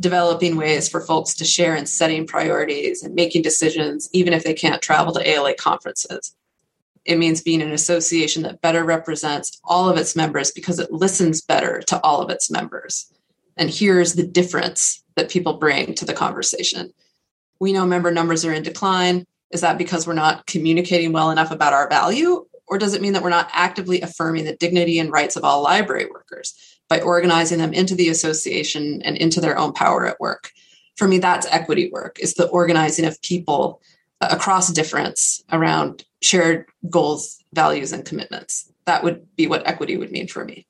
developing 0.01 0.57
ways 0.57 0.89
for 0.89 1.03
folks 1.03 1.35
to 1.35 1.45
share 1.45 1.75
and 1.75 1.87
setting 1.87 2.27
priorities 2.27 3.03
and 3.03 3.15
making 3.15 3.43
decisions, 3.43 4.09
even 4.13 4.33
if 4.33 4.43
they 4.43 4.55
can't 4.55 4.81
travel 4.81 5.13
to 5.13 5.29
ALA 5.29 5.55
conferences. 5.55 6.35
It 7.05 7.19
means 7.19 7.43
being 7.43 7.63
an 7.63 7.73
association 7.73 8.43
that 8.43 8.63
better 8.63 8.83
represents 8.83 9.61
all 9.63 9.89
of 9.89 9.99
its 9.99 10.17
members 10.17 10.51
because 10.51 10.79
it 10.79 10.91
listens 10.91 11.43
better 11.43 11.83
to 11.89 12.01
all 12.01 12.23
of 12.23 12.31
its 12.31 12.51
members 12.51 13.13
and 13.57 13.71
hears 13.71 14.15
the 14.15 14.27
difference 14.27 15.05
that 15.16 15.30
people 15.30 15.54
bring 15.54 15.94
to 15.94 16.04
the 16.04 16.12
conversation. 16.12 16.92
We 17.58 17.73
know 17.73 17.87
member 17.87 18.11
numbers 18.11 18.44
are 18.44 18.52
in 18.52 18.62
decline. 18.62 19.25
Is 19.50 19.62
that 19.62 19.78
because 19.78 20.06
we're 20.06 20.12
not 20.14 20.46
communicating 20.46 21.12
well 21.12 21.30
enough 21.30 21.50
about 21.50 21.73
our 21.73 21.88
value? 21.88 22.46
Or 22.68 22.78
does 22.78 22.94
it 22.94 23.02
mean 23.02 23.12
that 23.12 23.23
we're 23.23 23.30
not 23.30 23.50
actively 23.52 24.00
affirming 24.00 24.44
the 24.44 24.56
dignity 24.56 24.99
and 24.99 25.12
rights 25.12 25.37
of 25.37 25.44
all 25.44 25.62
library 25.62 26.06
workers 26.12 26.54
by 26.88 27.00
organizing 27.00 27.58
them 27.58 27.73
into 27.73 27.94
the 27.94 28.08
association 28.08 29.02
and 29.02 29.16
into 29.16 29.40
their 29.40 29.56
own 29.56 29.73
power 29.73 30.06
at 30.06 30.20
work? 30.20 30.50
For 30.96 31.06
me, 31.06 31.18
that's 31.18 31.46
equity 31.46 31.90
work, 31.92 32.18
is 32.20 32.35
the 32.35 32.49
organizing 32.49 33.04
of 33.04 33.20
people 33.23 33.80
uh, 34.20 34.28
across 34.30 34.73
difference 34.73 35.44
around 35.52 36.04
shared 36.23 36.66
goals, 36.90 37.38
values, 37.52 37.92
and 37.92 38.04
commitments. 38.04 38.73
That 38.87 39.04
would 39.04 39.26
be 39.37 39.46
what 39.46 39.66
equity 39.66 39.96
would 39.96 40.11
mean 40.11 40.26
for 40.26 40.44
me. 40.44 40.66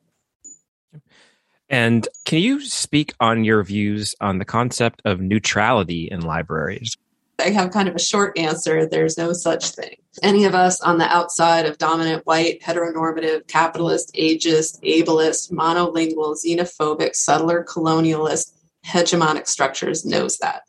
And 1.68 2.06
can 2.24 2.38
you 2.38 2.60
speak 2.60 3.14
on 3.18 3.44
your 3.44 3.62
views 3.64 4.14
on 4.20 4.38
the 4.38 4.44
concept 4.44 5.02
of 5.04 5.20
neutrality 5.20 6.08
in 6.10 6.20
libraries? 6.20 6.96
I 7.38 7.50
have 7.50 7.70
kind 7.70 7.88
of 7.88 7.94
a 7.94 8.00
short 8.00 8.38
answer. 8.38 8.86
There's 8.86 9.18
no 9.18 9.32
such 9.32 9.70
thing. 9.70 9.96
Any 10.22 10.44
of 10.44 10.54
us 10.54 10.80
on 10.80 10.98
the 10.98 11.04
outside 11.04 11.66
of 11.66 11.76
dominant 11.76 12.24
white, 12.26 12.62
heteronormative, 12.62 13.46
capitalist, 13.46 14.14
ageist, 14.14 14.80
ableist, 14.82 15.52
monolingual, 15.52 16.36
xenophobic, 16.36 17.14
settler, 17.14 17.64
colonialist, 17.64 18.52
hegemonic 18.86 19.46
structures 19.46 20.04
knows 20.04 20.38
that. 20.38 20.62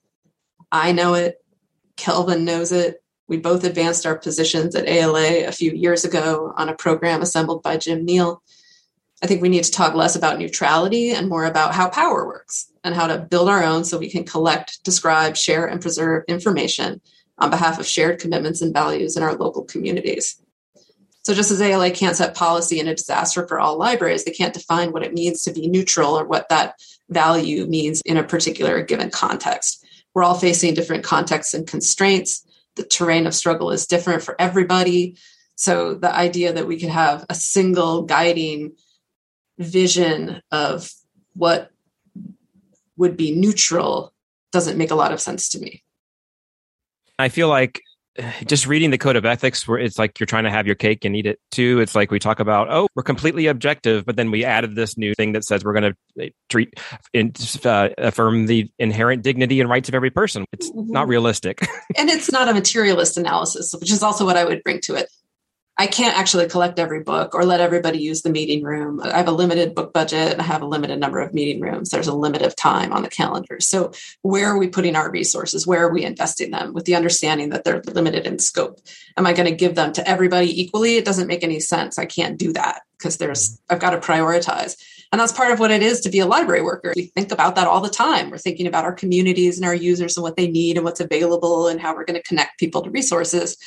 I 0.72 0.92
know 0.92 1.14
it. 1.14 1.38
Kelvin 1.96 2.44
knows 2.44 2.72
it. 2.72 3.02
We 3.28 3.38
both 3.38 3.64
advanced 3.64 4.06
our 4.06 4.18
positions 4.18 4.76
at 4.76 4.88
ALA 4.88 5.48
a 5.48 5.52
few 5.52 5.72
years 5.72 6.04
ago 6.06 6.54
on 6.58 6.70
a 6.70 6.76
program 6.76 7.22
assembled 7.22 7.64
by 7.64 7.78
Jim 7.78 8.06
Neal. 8.06 8.42
I 9.24 9.28
think 9.28 9.42
we 9.42 9.50
need 9.50 9.64
to 9.64 9.72
talk 9.72 9.96
less 9.96 10.16
about 10.16 10.38
neutrality 10.38 11.12
and 11.12 11.28
more 11.28 11.46
about 11.46 11.74
how 11.74 11.90
power 11.90 12.26
works 12.26 12.72
and 12.84 12.94
how 12.94 13.08
to 13.08 13.18
build 13.18 13.50
our 13.50 13.64
own 13.64 13.84
so 13.84 13.98
we 13.98 14.10
can 14.10 14.24
collect, 14.24 14.84
describe, 14.84 15.36
share, 15.36 15.66
and 15.66 15.82
preserve 15.82 16.24
information 16.28 17.02
on 17.40 17.50
behalf 17.50 17.80
of 17.80 17.88
shared 17.88 18.20
commitments 18.20 18.62
and 18.62 18.74
values 18.74 19.18
in 19.18 19.24
our 19.24 19.36
local 19.36 19.64
communities. 19.64 20.40
So, 21.24 21.34
just 21.34 21.52
as 21.52 21.62
ALA 21.62 21.92
can't 21.92 22.16
set 22.16 22.36
policy 22.36 22.80
in 22.80 22.88
a 22.88 22.96
disaster 22.96 23.46
for 23.48 23.60
all 23.60 23.78
libraries, 23.78 24.24
they 24.24 24.32
can't 24.32 24.54
define 24.54 24.92
what 24.92 25.04
it 25.04 25.14
means 25.14 25.44
to 25.44 25.52
be 25.52 25.68
neutral 25.68 26.18
or 26.18 26.26
what 26.26 26.48
that 26.50 26.80
value 27.10 27.66
means 27.66 28.02
in 28.06 28.18
a 28.18 28.24
particular 28.24 28.82
given 28.82 29.10
context. 29.10 29.86
We're 30.14 30.24
all 30.24 30.40
facing 30.40 30.74
different 30.74 31.04
contexts 31.04 31.54
and 31.54 31.68
constraints. 31.68 32.46
The 32.76 32.84
terrain 32.84 33.28
of 33.28 33.36
struggle 33.36 33.72
is 33.72 33.88
different 33.88 34.24
for 34.24 34.40
everybody. 34.40 35.18
So, 35.56 35.96
the 35.96 36.16
idea 36.16 36.54
that 36.54 36.68
we 36.68 36.80
could 36.80 36.90
have 36.90 37.26
a 37.30 37.36
single 37.36 38.04
guiding 38.04 38.78
vision 39.58 40.42
of 40.52 40.92
what 41.34 41.72
would 42.98 43.18
be 43.18 43.36
neutral 43.36 44.14
doesn't 44.52 44.78
make 44.78 44.92
a 44.92 44.96
lot 44.96 45.12
of 45.12 45.22
sense 45.22 45.50
to 45.50 45.60
me. 45.60 45.84
I 47.20 47.30
feel 47.30 47.50
like 47.50 47.82
just 48.46 48.68
reading 48.68 48.92
the 48.92 48.98
code 48.98 49.16
of 49.16 49.26
ethics 49.26 49.68
where 49.68 49.78
it's 49.78 50.00
like 50.00 50.20
you're 50.20 50.28
trying 50.28 50.44
to 50.46 50.52
have 50.52 50.66
your 50.66 50.76
cake 50.76 51.06
and 51.06 51.16
eat 51.16 51.26
it 51.26 51.40
too 51.52 51.80
it's 51.80 51.96
like 51.96 52.12
we 52.12 52.20
talk 52.20 52.40
about 52.40 52.68
oh 52.70 52.88
we're 52.96 53.04
completely 53.04 53.48
objective 53.48 54.06
but 54.06 54.16
then 54.16 54.32
we 54.32 54.44
added 54.44 54.76
this 54.76 54.98
new 54.98 55.14
thing 55.16 55.34
that 55.34 55.44
says 55.44 55.64
we're 55.64 55.74
going 55.74 55.94
to 55.94 56.24
eh, 56.24 56.30
treat 56.50 56.74
uh, 57.66 57.90
affirm 57.98 58.46
the 58.46 58.70
inherent 58.80 59.24
dignity 59.24 59.60
and 59.60 59.70
rights 59.70 59.90
of 59.90 59.96
every 59.96 60.10
person 60.10 60.46
it's 60.52 60.70
mm-hmm. 60.72 60.92
not 60.92 61.08
realistic 61.08 61.62
and 61.98 62.10
it's 62.10 62.32
not 62.32 62.48
a 62.48 62.54
materialist 62.54 63.18
analysis 63.18 63.74
which 63.80 63.92
is 63.92 64.02
also 64.04 64.26
what 64.26 64.38
i 64.38 64.46
would 64.46 64.64
bring 64.64 64.80
to 64.80 64.96
it 64.96 65.10
I 65.80 65.86
can't 65.86 66.18
actually 66.18 66.50
collect 66.50 66.80
every 66.80 67.04
book 67.04 67.36
or 67.36 67.46
let 67.46 67.62
everybody 67.62 68.00
use 68.00 68.24
the 68.24 68.32
meeting 68.32 68.64
room. 68.64 69.00
I 69.00 69.18
have 69.18 69.28
a 69.28 69.32
limited 69.32 69.76
book 69.76 69.94
budget 69.94 70.34
and 70.34 70.42
I 70.42 70.46
have 70.46 70.64
a 70.64 70.68
limited 70.68 71.00
number 71.00 71.20
of 71.20 71.36
meeting 71.36 71.62
rooms. 71.62 71.90
There's 71.90 72.08
a 72.08 72.16
limit 72.16 72.42
of 72.42 72.56
time 72.56 72.92
on 72.92 73.04
the 73.04 73.10
calendar. 73.10 73.60
So, 73.60 73.92
where 74.24 74.48
are 74.48 74.58
we 74.58 74.68
putting 74.68 74.96
our 74.96 75.12
resources? 75.12 75.68
Where 75.68 75.86
are 75.86 75.94
we 75.94 76.04
investing 76.04 76.50
them 76.50 76.74
with 76.74 76.86
the 76.86 76.96
understanding 76.96 77.50
that 77.50 77.64
they're 77.64 77.84
limited 77.86 78.26
in 78.26 78.40
scope? 78.40 78.80
Am 79.18 79.28
I 79.28 79.34
going 79.34 79.50
to 79.50 79.56
give 79.56 79.76
them 79.76 79.94
to 79.94 80.10
everybody 80.10 80.60
equally? 80.60 80.96
It 80.96 81.06
doesn't 81.06 81.28
make 81.28 81.44
any 81.44 81.60
sense. 81.60 82.00
I 82.00 82.06
can't 82.06 82.40
do 82.40 82.54
that 82.54 82.82
because 82.98 83.18
there's, 83.18 83.52
mm-hmm. 83.52 83.74
I've 83.74 83.80
got 83.80 83.92
to 83.92 84.00
prioritize. 84.00 84.78
And 85.12 85.22
that's 85.22 85.32
part 85.32 85.52
of 85.52 85.60
what 85.60 85.72
it 85.72 85.84
is 85.84 86.02
to 86.02 86.10
be 86.10 86.20
a 86.20 86.26
library 86.26 86.64
worker. 86.64 86.92
We 86.96 87.04
think 87.04 87.32
about 87.32 87.56
that 87.56 87.68
all 87.68 87.82
the 87.82 87.90
time. 87.90 88.32
We're 88.32 88.40
thinking 88.40 88.68
about 88.68 88.84
our 88.84 88.94
communities 88.94 89.58
and 89.58 89.66
our 89.66 89.76
users 89.76 90.18
and 90.18 90.24
what 90.24 90.36
they 90.36 90.48
need 90.48 90.76
and 90.76 90.84
what's 90.84 91.00
available 91.00 91.68
and 91.68 91.80
how 91.80 91.96
we're 91.96 92.04
going 92.04 92.20
to 92.20 92.28
connect 92.28 92.60
people 92.60 92.82
to 92.82 92.90
resources 92.90 93.58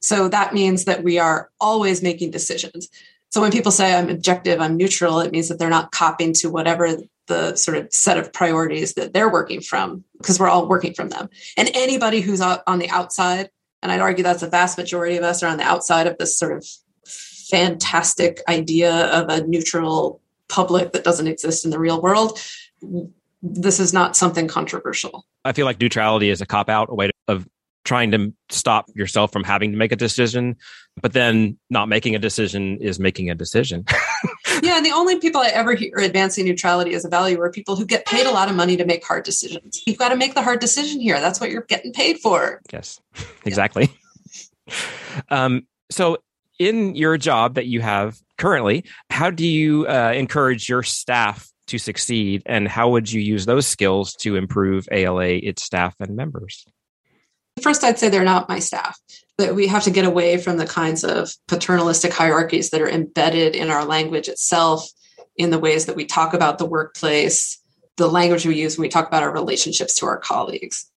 so 0.00 0.28
that 0.28 0.54
means 0.54 0.84
that 0.84 1.02
we 1.02 1.18
are 1.18 1.50
always 1.60 2.02
making 2.02 2.30
decisions. 2.30 2.88
So 3.30 3.40
when 3.40 3.52
people 3.52 3.72
say 3.72 3.94
I'm 3.94 4.08
objective, 4.08 4.60
I'm 4.60 4.76
neutral, 4.76 5.20
it 5.20 5.32
means 5.32 5.48
that 5.48 5.58
they're 5.58 5.68
not 5.68 5.92
copying 5.92 6.32
to 6.34 6.48
whatever 6.48 6.96
the 7.26 7.56
sort 7.56 7.76
of 7.76 7.92
set 7.92 8.16
of 8.16 8.32
priorities 8.32 8.94
that 8.94 9.12
they're 9.12 9.30
working 9.30 9.60
from, 9.60 10.02
because 10.16 10.40
we're 10.40 10.48
all 10.48 10.66
working 10.66 10.94
from 10.94 11.10
them. 11.10 11.28
And 11.58 11.70
anybody 11.74 12.22
who's 12.22 12.40
on 12.40 12.78
the 12.78 12.88
outside, 12.88 13.50
and 13.82 13.92
I'd 13.92 14.00
argue 14.00 14.24
that's 14.24 14.42
a 14.42 14.48
vast 14.48 14.78
majority 14.78 15.18
of 15.18 15.24
us 15.24 15.42
are 15.42 15.48
on 15.48 15.58
the 15.58 15.64
outside 15.64 16.06
of 16.06 16.16
this 16.18 16.38
sort 16.38 16.56
of 16.56 16.66
fantastic 17.50 18.40
idea 18.48 19.06
of 19.08 19.28
a 19.28 19.46
neutral 19.46 20.22
public 20.48 20.92
that 20.92 21.04
doesn't 21.04 21.26
exist 21.26 21.66
in 21.66 21.70
the 21.70 21.78
real 21.78 22.00
world. 22.00 22.40
This 23.42 23.78
is 23.78 23.92
not 23.92 24.16
something 24.16 24.48
controversial. 24.48 25.26
I 25.44 25.52
feel 25.52 25.66
like 25.66 25.80
neutrality 25.80 26.30
is 26.30 26.40
a 26.40 26.46
cop 26.46 26.70
out, 26.70 26.88
a 26.90 26.94
way 26.94 27.10
of 27.28 27.46
trying 27.84 28.10
to 28.10 28.32
stop 28.50 28.86
yourself 28.94 29.32
from 29.32 29.44
having 29.44 29.72
to 29.72 29.78
make 29.78 29.92
a 29.92 29.96
decision 29.96 30.56
but 31.00 31.12
then 31.12 31.58
not 31.70 31.88
making 31.88 32.14
a 32.14 32.18
decision 32.18 32.78
is 32.78 32.98
making 32.98 33.30
a 33.30 33.34
decision. 33.34 33.84
Yeah 34.60 34.76
and 34.76 34.84
the 34.84 34.90
only 34.90 35.20
people 35.20 35.40
i 35.40 35.48
ever 35.48 35.74
hear 35.74 35.96
advancing 35.98 36.44
neutrality 36.44 36.92
as 36.94 37.04
a 37.04 37.08
value 37.08 37.40
are 37.40 37.48
people 37.48 37.76
who 37.76 37.86
get 37.86 38.04
paid 38.06 38.26
a 38.26 38.32
lot 38.32 38.50
of 38.50 38.56
money 38.56 38.76
to 38.76 38.84
make 38.84 39.04
hard 39.04 39.24
decisions. 39.24 39.80
You've 39.86 39.98
got 39.98 40.08
to 40.08 40.16
make 40.16 40.34
the 40.34 40.42
hard 40.42 40.58
decision 40.58 41.00
here. 41.00 41.20
That's 41.20 41.40
what 41.40 41.50
you're 41.50 41.62
getting 41.62 41.92
paid 41.92 42.18
for. 42.18 42.60
Yes 42.72 43.00
exactly. 43.44 43.96
Yeah. 44.66 44.74
um, 45.30 45.66
so 45.90 46.18
in 46.58 46.96
your 46.96 47.16
job 47.16 47.54
that 47.54 47.66
you 47.66 47.80
have 47.80 48.18
currently 48.36 48.84
how 49.10 49.30
do 49.30 49.46
you 49.46 49.86
uh, 49.86 50.12
encourage 50.12 50.68
your 50.68 50.82
staff 50.82 51.52
to 51.68 51.78
succeed 51.78 52.42
and 52.46 52.66
how 52.66 52.88
would 52.88 53.12
you 53.12 53.20
use 53.20 53.46
those 53.46 53.66
skills 53.66 54.14
to 54.14 54.34
improve 54.34 54.88
ala 54.90 55.26
its 55.26 55.62
staff 55.62 55.94
and 56.00 56.16
members 56.16 56.66
First, 57.62 57.84
I'd 57.84 57.98
say 57.98 58.08
they're 58.08 58.24
not 58.24 58.48
my 58.48 58.58
staff. 58.58 58.98
That 59.38 59.54
we 59.54 59.68
have 59.68 59.84
to 59.84 59.90
get 59.90 60.04
away 60.04 60.36
from 60.38 60.56
the 60.56 60.66
kinds 60.66 61.04
of 61.04 61.32
paternalistic 61.46 62.12
hierarchies 62.12 62.70
that 62.70 62.80
are 62.80 62.88
embedded 62.88 63.54
in 63.54 63.70
our 63.70 63.84
language 63.84 64.28
itself, 64.28 64.88
in 65.36 65.50
the 65.50 65.58
ways 65.58 65.86
that 65.86 65.96
we 65.96 66.04
talk 66.04 66.34
about 66.34 66.58
the 66.58 66.66
workplace, 66.66 67.58
the 67.96 68.08
language 68.08 68.44
we 68.44 68.56
use 68.56 68.76
when 68.76 68.82
we 68.82 68.88
talk 68.88 69.06
about 69.06 69.22
our 69.22 69.32
relationships 69.32 69.94
to 69.94 70.06
our 70.06 70.18
colleagues. 70.18 70.90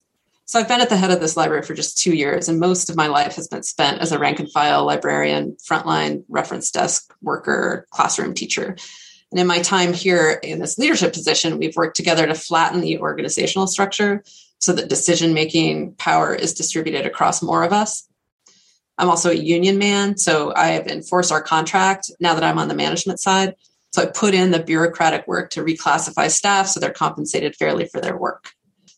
So 0.45 0.59
I've 0.59 0.67
been 0.67 0.81
at 0.81 0.89
the 0.89 0.97
head 0.97 1.11
of 1.11 1.19
this 1.19 1.37
library 1.37 1.63
for 1.63 1.73
just 1.73 1.97
two 1.97 2.13
years, 2.13 2.49
and 2.49 2.59
most 2.59 2.89
of 2.89 2.95
my 2.95 3.07
life 3.07 3.35
has 3.35 3.47
been 3.47 3.63
spent 3.63 4.01
as 4.01 4.11
a 4.11 4.19
rank 4.19 4.39
and 4.39 4.51
file 4.51 4.85
librarian, 4.85 5.55
frontline 5.63 6.23
reference 6.27 6.71
desk 6.71 7.13
worker, 7.21 7.85
classroom 7.91 8.33
teacher. 8.33 8.75
And 9.31 9.39
in 9.39 9.47
my 9.47 9.59
time 9.61 9.93
here 9.93 10.39
in 10.43 10.59
this 10.59 10.77
leadership 10.77 11.13
position, 11.13 11.57
we've 11.57 11.75
worked 11.75 11.95
together 11.95 12.27
to 12.27 12.35
flatten 12.35 12.81
the 12.81 12.99
organizational 12.99 13.67
structure 13.67 14.23
so 14.61 14.73
that 14.73 14.89
decision 14.89 15.33
making 15.33 15.93
power 15.95 16.33
is 16.33 16.53
distributed 16.53 17.05
across 17.05 17.41
more 17.41 17.63
of 17.63 17.73
us. 17.73 18.07
I'm 18.97 19.09
also 19.09 19.31
a 19.31 19.35
union 19.35 19.79
man, 19.79 20.17
so 20.17 20.53
I 20.55 20.67
have 20.67 20.87
enforced 20.87 21.31
our 21.31 21.41
contract 21.41 22.11
now 22.19 22.35
that 22.35 22.43
I'm 22.43 22.59
on 22.59 22.67
the 22.67 22.75
management 22.75 23.19
side. 23.19 23.55
So 23.91 24.03
I 24.03 24.05
put 24.05 24.33
in 24.33 24.51
the 24.51 24.63
bureaucratic 24.63 25.27
work 25.27 25.49
to 25.51 25.63
reclassify 25.63 26.29
staff 26.29 26.67
so 26.67 26.79
they're 26.79 26.91
compensated 26.91 27.55
fairly 27.55 27.87
for 27.87 27.99
their 27.99 28.15
work. 28.15 28.51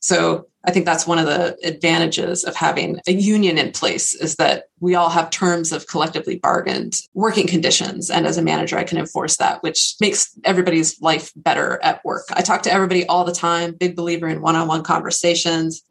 So 0.04 0.48
I 0.66 0.72
think 0.72 0.86
that's 0.86 1.08
one 1.08 1.18
of 1.18 1.28
the 1.28 1.58
advantages 1.64 2.44
of 2.44 2.58
having 2.58 3.00
a 3.08 3.14
union 3.14 3.58
in 3.58 3.72
place 3.72 4.14
is 4.14 4.36
that 4.36 4.66
we 4.82 4.96
all 4.96 5.10
have 5.10 5.30
terms 5.30 5.72
of 5.72 5.88
collectively 5.88 6.38
bargained 6.38 7.00
working 7.14 7.48
conditions. 7.48 8.10
And 8.10 8.28
as 8.28 8.38
a 8.38 8.42
manager, 8.42 8.78
I 8.78 8.84
can 8.84 8.98
enforce 8.98 9.38
that, 9.38 9.64
which 9.64 9.96
makes 10.02 10.38
everybody's 10.44 11.02
life 11.02 11.32
better 11.38 11.80
at 11.82 12.04
work. 12.04 12.26
I 12.34 12.42
talk 12.42 12.64
to 12.64 12.74
everybody 12.74 13.06
all 13.06 13.24
the 13.24 13.32
time, 13.32 13.76
big 13.76 13.96
believer 13.96 14.28
in 14.28 14.42
one 14.42 14.58
on 14.58 14.68
one 14.68 14.84
conversations. 14.84 15.82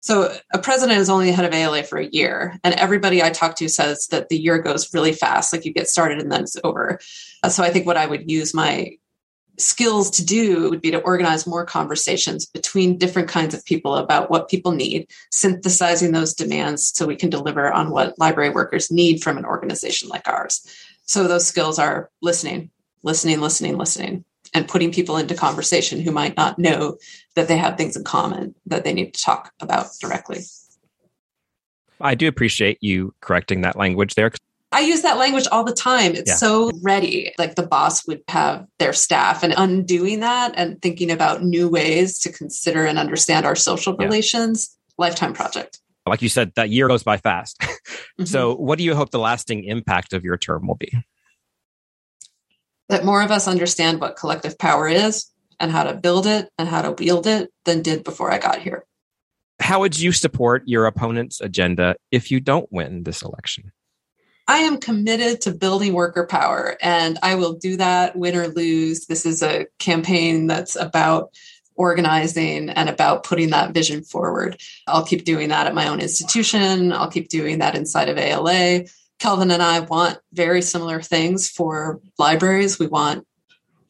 So 0.00 0.36
a 0.52 0.58
president 0.58 0.98
is 0.98 1.08
only 1.08 1.32
head 1.32 1.46
of 1.46 1.54
ALA 1.54 1.82
for 1.84 1.98
a 1.98 2.06
year, 2.06 2.60
and 2.62 2.74
everybody 2.74 3.22
I 3.22 3.30
talk 3.30 3.56
to 3.56 3.70
says 3.70 4.06
that 4.10 4.28
the 4.28 4.38
year 4.38 4.58
goes 4.58 4.92
really 4.92 5.12
fast, 5.12 5.52
like 5.52 5.64
you 5.64 5.72
get 5.72 5.88
started 5.88 6.20
and 6.20 6.30
then 6.30 6.42
it's 6.42 6.58
over. 6.62 7.00
So 7.48 7.64
I 7.64 7.70
think 7.70 7.86
what 7.86 7.96
I 7.96 8.06
would 8.06 8.30
use 8.30 8.52
my 8.52 8.98
skills 9.58 10.10
to 10.10 10.24
do 10.24 10.70
would 10.70 10.80
be 10.80 10.90
to 10.90 11.00
organize 11.00 11.46
more 11.46 11.64
conversations 11.64 12.46
between 12.46 12.98
different 12.98 13.28
kinds 13.28 13.54
of 13.54 13.64
people 13.64 13.96
about 13.96 14.30
what 14.30 14.48
people 14.48 14.72
need, 14.72 15.08
synthesizing 15.30 16.12
those 16.12 16.34
demands 16.34 16.92
so 16.94 17.06
we 17.06 17.16
can 17.16 17.30
deliver 17.30 17.72
on 17.72 17.90
what 17.90 18.18
library 18.18 18.50
workers 18.50 18.90
need 18.90 19.22
from 19.22 19.38
an 19.38 19.44
organization 19.44 20.08
like 20.08 20.26
ours. 20.28 20.66
So 21.04 21.26
those 21.26 21.46
skills 21.46 21.78
are 21.78 22.10
listening, 22.20 22.70
listening, 23.02 23.40
listening, 23.40 23.78
listening, 23.78 24.24
and 24.52 24.68
putting 24.68 24.92
people 24.92 25.16
into 25.16 25.34
conversation 25.34 26.00
who 26.00 26.10
might 26.10 26.36
not 26.36 26.58
know 26.58 26.98
that 27.34 27.48
they 27.48 27.56
have 27.56 27.76
things 27.76 27.96
in 27.96 28.04
common 28.04 28.54
that 28.66 28.84
they 28.84 28.92
need 28.92 29.14
to 29.14 29.22
talk 29.22 29.52
about 29.60 29.86
directly. 30.00 30.40
I 32.00 32.14
do 32.14 32.28
appreciate 32.28 32.78
you 32.82 33.14
correcting 33.20 33.62
that 33.62 33.76
language 33.76 34.14
there 34.14 34.30
I 34.72 34.80
use 34.80 35.02
that 35.02 35.18
language 35.18 35.46
all 35.50 35.64
the 35.64 35.72
time. 35.72 36.14
It's 36.14 36.30
yeah. 36.30 36.36
so 36.36 36.70
ready. 36.82 37.32
Like 37.38 37.54
the 37.54 37.66
boss 37.66 38.06
would 38.06 38.22
have 38.28 38.66
their 38.78 38.92
staff 38.92 39.42
and 39.42 39.54
undoing 39.56 40.20
that 40.20 40.54
and 40.56 40.80
thinking 40.82 41.10
about 41.10 41.42
new 41.42 41.68
ways 41.68 42.18
to 42.20 42.32
consider 42.32 42.84
and 42.84 42.98
understand 42.98 43.46
our 43.46 43.54
social 43.54 43.96
yeah. 43.98 44.06
relations. 44.06 44.76
Lifetime 44.98 45.34
project. 45.34 45.80
Like 46.06 46.22
you 46.22 46.28
said, 46.28 46.52
that 46.56 46.70
year 46.70 46.88
goes 46.88 47.02
by 47.02 47.16
fast. 47.16 47.58
mm-hmm. 47.60 48.24
So, 48.24 48.54
what 48.54 48.78
do 48.78 48.84
you 48.84 48.94
hope 48.94 49.10
the 49.10 49.18
lasting 49.18 49.64
impact 49.64 50.12
of 50.12 50.24
your 50.24 50.36
term 50.36 50.66
will 50.66 50.76
be? 50.76 50.92
That 52.88 53.04
more 53.04 53.22
of 53.22 53.30
us 53.30 53.48
understand 53.48 54.00
what 54.00 54.16
collective 54.16 54.58
power 54.58 54.88
is 54.88 55.26
and 55.58 55.70
how 55.70 55.84
to 55.84 55.94
build 55.94 56.26
it 56.26 56.48
and 56.58 56.68
how 56.68 56.82
to 56.82 56.92
wield 56.92 57.26
it 57.26 57.50
than 57.64 57.82
did 57.82 58.04
before 58.04 58.30
I 58.30 58.38
got 58.38 58.60
here. 58.60 58.84
How 59.60 59.80
would 59.80 59.98
you 59.98 60.12
support 60.12 60.62
your 60.66 60.86
opponent's 60.86 61.40
agenda 61.40 61.96
if 62.10 62.30
you 62.30 62.40
don't 62.40 62.70
win 62.70 63.02
this 63.02 63.22
election? 63.22 63.72
I 64.48 64.58
am 64.58 64.78
committed 64.78 65.40
to 65.42 65.52
building 65.52 65.92
worker 65.92 66.26
power, 66.26 66.76
and 66.80 67.18
I 67.22 67.34
will 67.34 67.54
do 67.54 67.76
that 67.76 68.16
win 68.16 68.36
or 68.36 68.48
lose. 68.48 69.06
This 69.06 69.26
is 69.26 69.42
a 69.42 69.66
campaign 69.78 70.46
that's 70.46 70.76
about 70.76 71.30
organizing 71.74 72.70
and 72.70 72.88
about 72.88 73.24
putting 73.24 73.50
that 73.50 73.74
vision 73.74 74.02
forward. 74.02 74.60
I'll 74.86 75.04
keep 75.04 75.24
doing 75.24 75.48
that 75.48 75.66
at 75.66 75.74
my 75.74 75.88
own 75.88 76.00
institution. 76.00 76.92
I'll 76.92 77.10
keep 77.10 77.28
doing 77.28 77.58
that 77.58 77.74
inside 77.74 78.08
of 78.08 78.18
ALA. 78.18 78.84
Kelvin 79.18 79.50
and 79.50 79.62
I 79.62 79.80
want 79.80 80.18
very 80.32 80.62
similar 80.62 81.00
things 81.02 81.48
for 81.48 82.00
libraries. 82.18 82.78
We 82.78 82.86
want 82.86 83.26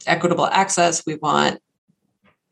equitable 0.07 0.47
access. 0.47 1.05
We 1.05 1.17
want 1.17 1.61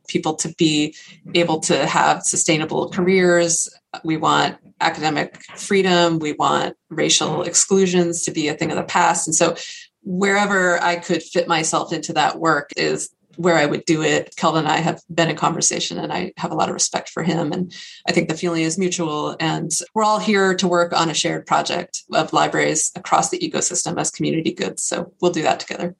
people 0.09 0.35
to 0.37 0.55
be 0.59 0.95
able 1.35 1.61
to 1.61 1.87
have 1.87 2.23
sustainable 2.23 2.91
careers. 2.91 3.69
We 4.05 4.17
want 4.17 4.59
academic 4.85 5.43
freedom. 5.57 6.19
We 6.19 6.33
want 6.33 6.77
racial 6.91 7.43
exclusions 7.43 8.23
to 8.25 8.31
be 8.31 8.49
a 8.49 8.55
thing 8.55 8.71
of 8.71 8.77
the 8.77 8.85
past. 8.85 9.27
And 9.27 9.35
so, 9.35 9.57
wherever 10.03 10.81
I 10.83 10.97
could 10.97 11.23
fit 11.23 11.49
myself 11.49 11.93
into 11.93 12.13
that 12.13 12.39
work 12.39 12.71
is 12.77 13.11
where 13.37 13.57
I 13.57 13.67
would 13.67 13.85
do 13.85 14.03
it. 14.03 14.35
Kelvin 14.37 14.61
and 14.61 14.69
I 14.69 14.79
have 14.79 15.01
been 15.13 15.31
in 15.31 15.37
conversation 15.37 15.99
and 15.99 16.13
I 16.13 16.33
have 16.37 16.53
a 16.53 16.55
lot 16.55 16.69
of 16.69 16.75
respect 16.75 17.09
for 17.09 17.23
him. 17.23 17.53
And 17.53 17.75
I 18.09 18.13
think 18.13 18.29
the 18.29 18.37
feeling 18.37 18.63
is 18.63 18.79
mutual. 18.79 19.37
And 19.41 19.71
we're 19.95 20.05
all 20.05 20.19
here 20.19 20.55
to 20.55 20.69
work 20.69 20.93
on 20.93 21.11
a 21.11 21.15
shared 21.15 21.47
project 21.47 22.03
of 22.13 22.33
libraries 22.33 22.93
across 22.95 23.31
the 23.31 23.39
ecosystem 23.39 23.99
as 23.99 24.11
community 24.11 24.53
goods. 24.53 24.83
So 24.83 25.13
we'll 25.21 25.33
do 25.33 25.43
that 25.43 25.61
together. 25.61 25.97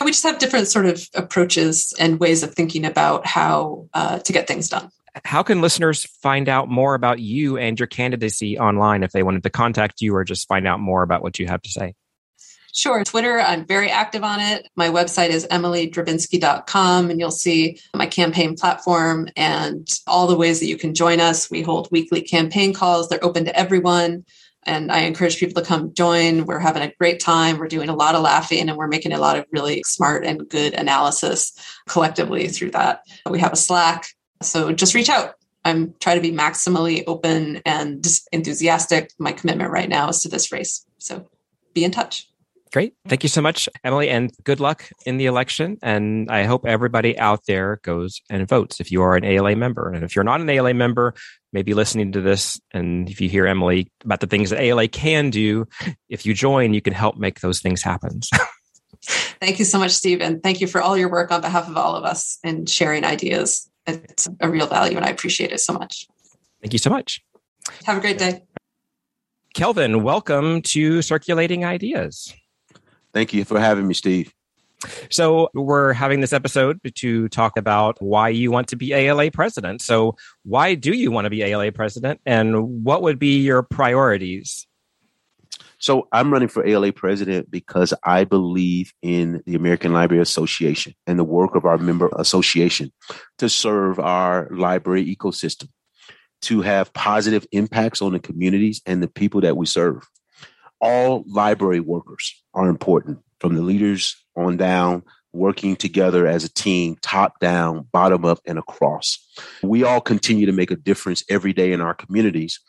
We 0.00 0.12
just 0.12 0.22
have 0.22 0.38
different 0.38 0.68
sort 0.68 0.86
of 0.86 1.02
approaches 1.14 1.92
and 1.98 2.20
ways 2.20 2.44
of 2.44 2.54
thinking 2.54 2.84
about 2.84 3.26
how 3.26 3.88
uh, 3.92 4.20
to 4.20 4.32
get 4.32 4.46
things 4.46 4.68
done. 4.68 4.90
How 5.24 5.42
can 5.42 5.60
listeners 5.60 6.04
find 6.04 6.48
out 6.48 6.68
more 6.68 6.94
about 6.94 7.20
you 7.20 7.56
and 7.56 7.78
your 7.78 7.86
candidacy 7.86 8.58
online 8.58 9.02
if 9.02 9.12
they 9.12 9.22
wanted 9.22 9.42
to 9.42 9.50
contact 9.50 10.00
you 10.00 10.14
or 10.14 10.24
just 10.24 10.48
find 10.48 10.66
out 10.66 10.80
more 10.80 11.02
about 11.02 11.22
what 11.22 11.38
you 11.38 11.46
have 11.46 11.62
to 11.62 11.70
say? 11.70 11.94
Sure. 12.72 13.02
Twitter, 13.04 13.40
I'm 13.40 13.66
very 13.66 13.90
active 13.90 14.22
on 14.22 14.40
it. 14.40 14.68
My 14.76 14.88
website 14.88 15.30
is 15.30 15.46
emilydrabinsky.com, 15.50 17.10
and 17.10 17.18
you'll 17.18 17.30
see 17.30 17.80
my 17.94 18.06
campaign 18.06 18.54
platform 18.56 19.28
and 19.36 19.88
all 20.06 20.26
the 20.26 20.36
ways 20.36 20.60
that 20.60 20.66
you 20.66 20.76
can 20.76 20.94
join 20.94 21.20
us. 21.20 21.50
We 21.50 21.62
hold 21.62 21.88
weekly 21.90 22.22
campaign 22.22 22.72
calls, 22.72 23.08
they're 23.08 23.24
open 23.24 23.44
to 23.46 23.58
everyone. 23.58 24.24
And 24.64 24.92
I 24.92 25.00
encourage 25.00 25.38
people 25.38 25.60
to 25.62 25.66
come 25.66 25.94
join. 25.94 26.44
We're 26.44 26.58
having 26.58 26.82
a 26.82 26.92
great 26.98 27.18
time. 27.18 27.56
We're 27.56 27.66
doing 27.66 27.88
a 27.88 27.94
lot 27.94 28.14
of 28.14 28.20
laughing 28.20 28.68
and 28.68 28.76
we're 28.76 28.88
making 28.88 29.12
a 29.12 29.18
lot 29.18 29.38
of 29.38 29.46
really 29.50 29.82
smart 29.86 30.26
and 30.26 30.46
good 30.48 30.74
analysis 30.74 31.54
collectively 31.88 32.46
through 32.48 32.72
that. 32.72 33.02
We 33.28 33.40
have 33.40 33.54
a 33.54 33.56
Slack. 33.56 34.08
So 34.42 34.72
just 34.72 34.94
reach 34.94 35.08
out. 35.08 35.34
I'm 35.64 35.94
trying 36.00 36.16
to 36.16 36.22
be 36.22 36.32
maximally 36.32 37.04
open 37.06 37.60
and 37.66 38.06
enthusiastic. 38.32 39.12
My 39.18 39.32
commitment 39.32 39.70
right 39.70 39.88
now 39.88 40.08
is 40.08 40.20
to 40.22 40.28
this 40.28 40.50
race. 40.50 40.86
So 40.98 41.28
be 41.74 41.84
in 41.84 41.90
touch. 41.90 42.26
Great. 42.72 42.94
Thank 43.08 43.24
you 43.24 43.28
so 43.28 43.42
much, 43.42 43.68
Emily, 43.82 44.08
and 44.08 44.32
good 44.44 44.60
luck 44.60 44.88
in 45.04 45.16
the 45.16 45.26
election. 45.26 45.76
And 45.82 46.30
I 46.30 46.44
hope 46.44 46.64
everybody 46.64 47.18
out 47.18 47.46
there 47.46 47.80
goes 47.82 48.22
and 48.30 48.48
votes 48.48 48.78
if 48.78 48.92
you 48.92 49.02
are 49.02 49.16
an 49.16 49.24
ALA 49.24 49.56
member. 49.56 49.92
And 49.92 50.04
if 50.04 50.14
you're 50.14 50.24
not 50.24 50.40
an 50.40 50.48
ALA 50.48 50.72
member, 50.72 51.14
maybe 51.52 51.74
listening 51.74 52.12
to 52.12 52.20
this, 52.20 52.60
and 52.70 53.10
if 53.10 53.20
you 53.20 53.28
hear 53.28 53.46
Emily 53.46 53.90
about 54.04 54.20
the 54.20 54.28
things 54.28 54.50
that 54.50 54.60
ALA 54.60 54.86
can 54.86 55.30
do, 55.30 55.66
if 56.08 56.24
you 56.24 56.32
join, 56.32 56.72
you 56.72 56.80
can 56.80 56.92
help 56.92 57.16
make 57.16 57.40
those 57.40 57.60
things 57.60 57.82
happen. 57.82 58.20
thank 59.02 59.58
you 59.58 59.64
so 59.64 59.78
much, 59.78 59.90
Stephen. 59.90 60.40
Thank 60.40 60.60
you 60.60 60.68
for 60.68 60.80
all 60.80 60.96
your 60.96 61.10
work 61.10 61.32
on 61.32 61.40
behalf 61.40 61.68
of 61.68 61.76
all 61.76 61.96
of 61.96 62.04
us 62.04 62.38
and 62.44 62.68
sharing 62.68 63.04
ideas. 63.04 63.69
It's 63.90 64.28
a 64.40 64.48
real 64.48 64.66
value, 64.66 64.96
and 64.96 65.04
I 65.04 65.10
appreciate 65.10 65.52
it 65.52 65.60
so 65.60 65.72
much. 65.72 66.06
Thank 66.62 66.72
you 66.72 66.78
so 66.78 66.90
much. 66.90 67.22
Have 67.84 67.98
a 67.98 68.00
great 68.00 68.18
day. 68.18 68.42
Kelvin, 69.54 70.02
welcome 70.02 70.62
to 70.62 71.02
Circulating 71.02 71.64
Ideas. 71.64 72.32
Thank 73.12 73.34
you 73.34 73.44
for 73.44 73.58
having 73.58 73.88
me, 73.88 73.94
Steve. 73.94 74.32
So, 75.10 75.50
we're 75.52 75.92
having 75.92 76.20
this 76.20 76.32
episode 76.32 76.80
to 76.94 77.28
talk 77.28 77.58
about 77.58 78.00
why 78.00 78.30
you 78.30 78.50
want 78.50 78.68
to 78.68 78.76
be 78.76 78.94
ALA 78.94 79.30
president. 79.30 79.82
So, 79.82 80.16
why 80.44 80.74
do 80.74 80.92
you 80.92 81.10
want 81.10 81.26
to 81.26 81.30
be 81.30 81.42
ALA 81.42 81.72
president 81.72 82.20
and 82.24 82.84
what 82.84 83.02
would 83.02 83.18
be 83.18 83.40
your 83.40 83.62
priorities? 83.62 84.66
So, 85.80 86.08
I'm 86.12 86.32
running 86.32 86.48
for 86.48 86.64
ALA 86.64 86.92
president 86.92 87.50
because 87.50 87.92
I 88.04 88.24
believe 88.24 88.92
in 89.02 89.42
the 89.46 89.54
American 89.56 89.92
Library 89.92 90.22
Association 90.22 90.94
and 91.06 91.18
the 91.18 91.24
work 91.24 91.54
of 91.54 91.64
our 91.64 91.78
member 91.78 92.08
association 92.16 92.92
to 93.38 93.48
serve 93.48 93.98
our 93.98 94.48
library 94.50 95.04
ecosystem, 95.04 95.68
to 96.42 96.60
have 96.60 96.92
positive 96.92 97.46
impacts 97.52 98.00
on 98.00 98.12
the 98.12 98.20
communities 98.20 98.80
and 98.86 99.02
the 99.02 99.08
people 99.08 99.40
that 99.40 99.56
we 99.56 99.66
serve 99.66 100.06
all 100.80 101.24
library 101.26 101.80
workers 101.80 102.42
are 102.54 102.68
important 102.68 103.18
from 103.38 103.54
the 103.54 103.62
leaders 103.62 104.16
on 104.36 104.56
down, 104.56 105.02
working 105.32 105.76
together 105.76 106.26
as 106.26 106.44
a 106.44 106.52
team, 106.52 106.96
top 107.02 107.38
down, 107.40 107.86
bottom 107.92 108.24
up, 108.24 108.40
and 108.46 108.58
across. 108.58 109.18
We 109.62 109.84
all 109.84 110.00
continue 110.00 110.46
to 110.46 110.52
make 110.52 110.70
a 110.70 110.76
difference 110.76 111.22
every 111.28 111.52
day 111.52 111.72
in 111.72 111.80
our 111.80 111.94
communities. 111.94 112.60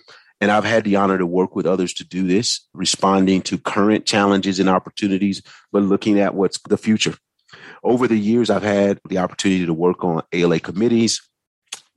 And 0.42 0.52
I've 0.52 0.66
had 0.66 0.84
the 0.84 0.98
honor 0.98 1.18
to 1.18 1.26
work 1.26 1.56
with 1.56 1.66
others 1.66 1.94
to 1.94 2.04
do 2.04 2.28
this, 2.28 2.68
responding 2.74 3.42
to 3.44 3.58
current 3.58 4.06
challenges 4.06 4.60
and 4.60 4.68
opportunities, 4.68 5.42
but 5.72 5.84
looking 5.84 6.20
at 6.20 6.36
what's 6.36 6.60
the 6.68 6.78
future. 6.78 7.16
Over 7.84 8.08
the 8.08 8.18
years, 8.18 8.50
I've 8.50 8.64
had 8.64 9.00
the 9.08 9.20
opportunity 9.20 9.66
to 9.66 9.74
work 9.74 10.04
on 10.04 10.24
ALA 10.34 10.60
committees, 10.60 11.22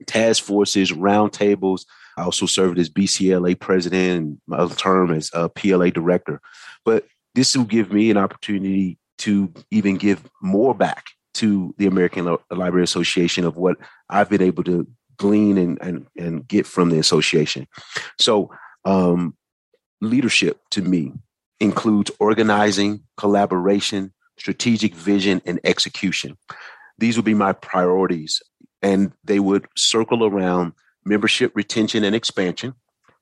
task 0.07 0.45
forces, 0.45 0.93
roundtables, 0.93 1.87
I 2.17 2.23
also 2.23 2.47
served 2.47 2.79
as 2.79 2.91
BCALA 2.91 3.59
president 3.59 4.17
and 4.17 4.39
my 4.47 4.59
other 4.59 4.75
term 4.75 5.13
as 5.13 5.31
uh, 5.35 5.45
a 5.45 5.49
PLA 5.49 5.91
director. 5.91 6.41
But 6.85 7.07
this 7.35 7.57
will 7.57 7.65
give 7.65 7.93
me 7.93 8.11
an 8.11 8.17
opportunity 8.17 8.99
to 9.19 9.53
even 9.71 9.97
give 9.97 10.29
more 10.43 10.75
back 10.75 11.05
to 11.35 11.75
the 11.79 11.87
American 11.87 12.37
Library 12.51 12.85
Association 12.85 13.45
of 13.45 13.57
what 13.57 13.77
I've 14.09 14.31
been 14.31 14.43
able 14.43 14.63
to 14.65 14.87
glean 15.17 15.59
and, 15.59 15.79
and, 15.81 16.07
and 16.17 16.47
get 16.47 16.67
from 16.67 16.91
the 16.91 16.99
association. 16.99 17.67
So, 18.21 18.51
um, 18.85 19.37
leadership 20.01 20.61
to 20.71 20.83
me 20.83 21.13
includes 21.61 22.11
organizing, 22.19 23.03
collaboration, 23.17 24.13
strategic 24.39 24.95
vision, 24.95 25.41
and 25.47 25.61
execution. 25.65 26.37
These 26.99 27.17
would 27.17 27.25
be 27.25 27.35
my 27.35 27.53
priorities, 27.53 28.43
and 28.83 29.13
they 29.25 29.41
would 29.41 29.67
circle 29.77 30.25
around 30.25 30.73
membership 31.05 31.53
retention 31.55 32.05
and 32.05 32.15
expansion, 32.15 32.75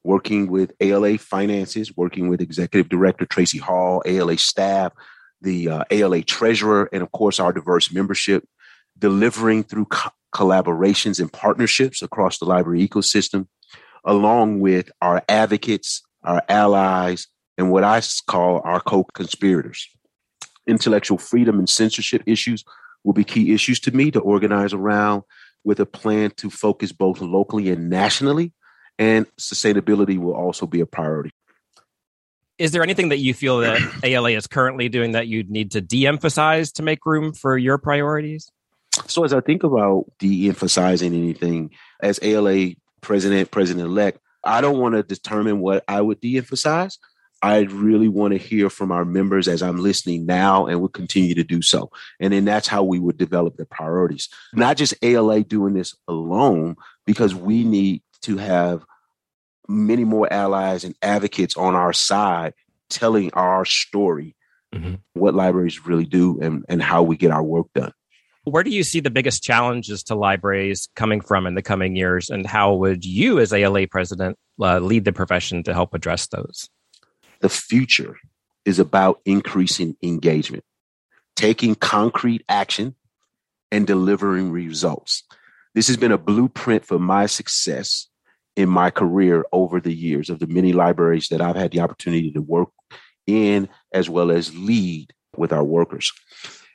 working 0.04 0.48
with 0.48 0.72
ALA 0.80 1.18
finances, 1.18 1.96
working 1.96 2.28
with 2.28 2.40
Executive 2.40 2.88
Director 2.88 3.26
Tracie 3.26 3.58
Hall, 3.58 4.02
ALA 4.04 4.38
staff, 4.38 4.92
the 5.40 5.68
uh, 5.68 5.84
ALA 5.90 6.22
treasurer, 6.22 6.88
and 6.92 7.02
of 7.02 7.12
course, 7.12 7.40
our 7.40 7.52
diverse 7.52 7.92
membership, 7.92 8.46
delivering 8.98 9.64
through 9.64 9.86
collaborations 10.32 11.20
and 11.20 11.32
partnerships 11.32 12.02
across 12.02 12.38
the 12.38 12.44
library 12.44 12.86
ecosystem, 12.86 13.46
along 14.04 14.60
with 14.60 14.90
our 15.00 15.22
advocates, 15.28 16.02
our 16.24 16.42
allies, 16.48 17.28
and 17.58 17.70
what 17.70 17.84
I 17.84 18.02
call 18.26 18.60
our 18.64 18.80
co 18.80 19.04
conspirators. 19.04 19.88
Intellectual 20.66 21.18
freedom 21.18 21.58
and 21.58 21.68
censorship 21.68 22.22
issues 22.26 22.64
will 23.04 23.12
be 23.12 23.24
key 23.24 23.52
issues 23.52 23.80
to 23.80 23.90
me 23.90 24.10
to 24.10 24.20
organize 24.20 24.72
around 24.72 25.22
with 25.64 25.80
a 25.80 25.86
plan 25.86 26.30
to 26.36 26.50
focus 26.50 26.92
both 26.92 27.20
locally 27.20 27.70
and 27.70 27.88
nationally, 27.88 28.52
and 28.98 29.26
sustainability 29.38 30.18
will 30.18 30.34
also 30.34 30.66
be 30.66 30.80
a 30.80 30.86
priority. 30.86 31.30
Is 32.58 32.70
there 32.72 32.82
anything 32.82 33.08
that 33.08 33.18
you 33.18 33.34
feel 33.34 33.58
that 33.58 33.80
ALA 34.04 34.30
is 34.30 34.46
currently 34.46 34.88
doing 34.88 35.12
that 35.12 35.26
you'd 35.26 35.50
need 35.50 35.72
to 35.72 35.80
de 35.80 36.06
emphasize 36.06 36.72
to 36.72 36.82
make 36.82 37.04
room 37.04 37.32
for 37.32 37.56
your 37.56 37.78
priorities? 37.78 38.50
So, 39.06 39.24
as 39.24 39.32
I 39.32 39.40
think 39.40 39.62
about 39.62 40.04
de 40.18 40.48
emphasizing 40.48 41.14
anything, 41.14 41.70
as 42.02 42.18
ALA 42.22 42.74
president, 43.00 43.50
president 43.50 43.86
elect, 43.86 44.18
I 44.44 44.60
don't 44.60 44.78
want 44.78 44.94
to 44.94 45.02
determine 45.02 45.60
what 45.60 45.84
I 45.88 46.00
would 46.00 46.20
de 46.20 46.36
emphasize. 46.36 46.98
I 47.42 47.60
really 47.62 48.06
want 48.06 48.32
to 48.32 48.38
hear 48.38 48.70
from 48.70 48.92
our 48.92 49.04
members 49.04 49.48
as 49.48 49.62
I'm 49.62 49.78
listening 49.78 50.26
now 50.26 50.66
and 50.66 50.80
will 50.80 50.88
continue 50.88 51.34
to 51.34 51.42
do 51.42 51.60
so. 51.60 51.90
And 52.20 52.32
then 52.32 52.44
that's 52.44 52.68
how 52.68 52.84
we 52.84 53.00
would 53.00 53.18
develop 53.18 53.56
the 53.56 53.66
priorities. 53.66 54.28
Not 54.54 54.76
just 54.76 54.94
ALA 55.02 55.42
doing 55.42 55.74
this 55.74 55.96
alone, 56.06 56.76
because 57.04 57.34
we 57.34 57.64
need 57.64 58.02
to 58.22 58.36
have 58.36 58.84
many 59.68 60.04
more 60.04 60.32
allies 60.32 60.84
and 60.84 60.94
advocates 61.02 61.56
on 61.56 61.74
our 61.74 61.92
side 61.92 62.54
telling 62.88 63.32
our 63.32 63.64
story, 63.64 64.36
mm-hmm. 64.72 64.94
what 65.14 65.34
libraries 65.34 65.84
really 65.84 66.06
do 66.06 66.38
and, 66.40 66.64
and 66.68 66.80
how 66.80 67.02
we 67.02 67.16
get 67.16 67.32
our 67.32 67.42
work 67.42 67.66
done. 67.74 67.92
Where 68.44 68.64
do 68.64 68.70
you 68.70 68.82
see 68.82 68.98
the 68.98 69.10
biggest 69.10 69.44
challenges 69.44 70.02
to 70.04 70.16
libraries 70.16 70.88
coming 70.96 71.20
from 71.20 71.46
in 71.46 71.54
the 71.54 71.62
coming 71.62 71.94
years, 71.94 72.28
and 72.28 72.44
how 72.44 72.74
would 72.74 73.04
you, 73.04 73.38
as 73.38 73.52
ALA 73.52 73.86
president, 73.86 74.36
uh, 74.60 74.80
lead 74.80 75.04
the 75.04 75.12
profession 75.12 75.62
to 75.62 75.74
help 75.74 75.94
address 75.94 76.26
those? 76.26 76.68
The 77.40 77.48
future 77.48 78.16
is 78.64 78.80
about 78.80 79.20
increasing 79.24 79.96
engagement, 80.02 80.64
taking 81.36 81.76
concrete 81.76 82.44
action, 82.48 82.96
and 83.70 83.86
delivering 83.86 84.50
results. 84.50 85.22
This 85.74 85.86
has 85.86 85.96
been 85.96 86.12
a 86.12 86.18
blueprint 86.18 86.84
for 86.84 86.98
my 86.98 87.26
success 87.26 88.08
in 88.56 88.68
my 88.68 88.90
career 88.90 89.44
over 89.52 89.80
the 89.80 89.94
years 89.94 90.28
of 90.28 90.40
the 90.40 90.46
many 90.46 90.72
libraries 90.72 91.28
that 91.28 91.40
I've 91.40 91.56
had 91.56 91.70
the 91.70 91.80
opportunity 91.80 92.30
to 92.32 92.42
work 92.42 92.68
in 93.26 93.68
as 93.94 94.10
well 94.10 94.30
as 94.30 94.56
lead 94.56 95.12
with 95.36 95.52
our 95.52 95.64
workers. 95.64 96.12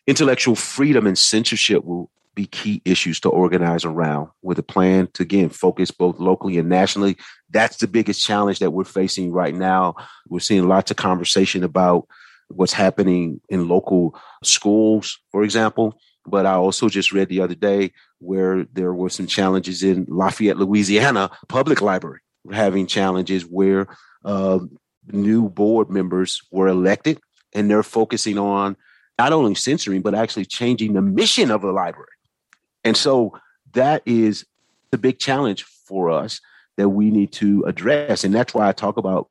Intellectual 0.07 0.55
freedom 0.55 1.05
and 1.05 1.17
censorship 1.17 1.83
will 1.83 2.09
be 2.33 2.45
key 2.45 2.81
issues 2.85 3.19
to 3.19 3.29
organize 3.29 3.83
around 3.83 4.29
with 4.41 4.59
a 4.59 4.63
plan 4.63 5.09
to 5.13 5.23
again 5.23 5.49
focus 5.49 5.91
both 5.91 6.19
locally 6.19 6.57
and 6.57 6.69
nationally. 6.69 7.17
That's 7.49 7.77
the 7.77 7.87
biggest 7.87 8.25
challenge 8.25 8.59
that 8.59 8.71
we're 8.71 8.83
facing 8.83 9.31
right 9.31 9.53
now. 9.53 9.95
We're 10.29 10.39
seeing 10.39 10.67
lots 10.67 10.91
of 10.91 10.97
conversation 10.97 11.63
about 11.63 12.07
what's 12.49 12.73
happening 12.73 13.41
in 13.49 13.67
local 13.67 14.17
schools, 14.43 15.19
for 15.31 15.43
example. 15.43 15.99
But 16.25 16.45
I 16.45 16.53
also 16.53 16.89
just 16.89 17.11
read 17.11 17.29
the 17.29 17.41
other 17.41 17.55
day 17.55 17.91
where 18.19 18.65
there 18.71 18.93
were 18.93 19.09
some 19.09 19.27
challenges 19.27 19.83
in 19.83 20.05
Lafayette, 20.07 20.57
Louisiana, 20.57 21.31
public 21.47 21.81
library 21.81 22.19
having 22.51 22.87
challenges 22.87 23.43
where 23.43 23.87
uh, 24.23 24.59
new 25.11 25.49
board 25.49 25.89
members 25.89 26.41
were 26.51 26.67
elected 26.67 27.19
and 27.53 27.69
they're 27.69 27.83
focusing 27.83 28.37
on 28.37 28.77
not 29.17 29.33
only 29.33 29.55
censoring, 29.55 30.01
but 30.01 30.15
actually 30.15 30.45
changing 30.45 30.93
the 30.93 31.01
mission 31.01 31.51
of 31.51 31.61
the 31.61 31.71
library. 31.71 32.07
And 32.83 32.95
so 32.95 33.37
that 33.73 34.01
is 34.05 34.45
the 34.91 34.97
big 34.97 35.19
challenge 35.19 35.63
for 35.63 36.09
us 36.09 36.39
that 36.77 36.89
we 36.89 37.09
need 37.09 37.31
to 37.33 37.63
address. 37.65 38.23
And 38.23 38.33
that's 38.33 38.53
why 38.53 38.67
I 38.67 38.71
talk 38.71 38.97
about 38.97 39.29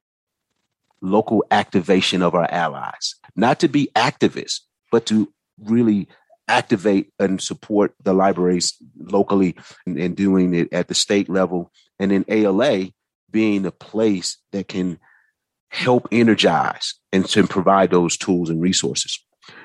local 1.01 1.45
activation 1.51 2.23
of 2.23 2.35
our 2.35 2.51
allies, 2.51 3.15
not 3.37 3.61
to 3.61 3.69
be 3.69 3.91
activists, 3.95 4.61
but 4.91 5.07
to 5.07 5.33
really 5.63 6.09
activate 6.49 7.13
and 7.19 7.41
support 7.41 7.95
the 8.03 8.13
libraries 8.13 8.75
locally 8.99 9.57
and, 9.87 9.99
and 9.99 10.17
doing 10.17 10.55
it 10.55 10.73
at 10.73 10.89
the 10.89 10.95
state 10.95 11.29
level. 11.29 11.73
And 11.99 12.11
then 12.11 12.25
ALA 12.29 12.89
being 13.31 13.67
a 13.67 13.71
place 13.71 14.39
that 14.53 14.69
can 14.69 14.99
help 15.69 16.09
energize 16.13 16.95
and 17.13 17.27
to 17.27 17.47
provide 17.47 17.91
those 17.91 18.17
tools 18.17 18.51
and 18.51 18.61
resources. 18.61 19.19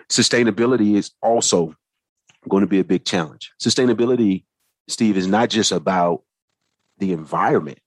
Sustainability 0.10 0.96
is 0.96 1.12
also 1.22 1.76
going 2.50 2.62
to 2.62 2.68
be 2.68 2.80
a 2.80 2.84
big 2.84 3.06
challenge. 3.06 3.52
Sustainability, 3.62 4.46
Steve, 4.88 5.18
is 5.18 5.28
not 5.28 5.50
just 5.50 5.72
about 5.72 6.24
the 6.98 7.14
environment, 7.14 7.80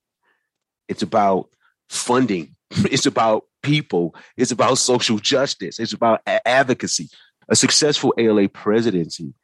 it's 0.89 1.03
about 1.03 1.49
funding, 1.89 2.57
it's 2.71 3.07
about 3.07 3.45
people, 3.63 4.15
it's 4.37 4.51
about 4.51 4.79
social 4.79 5.19
justice, 5.19 5.79
it's 5.79 5.93
about 5.93 6.21
advocacy. 6.27 7.09
A 7.49 7.57
successful 7.57 8.15
ALA 8.17 8.49
presidency 8.49 9.35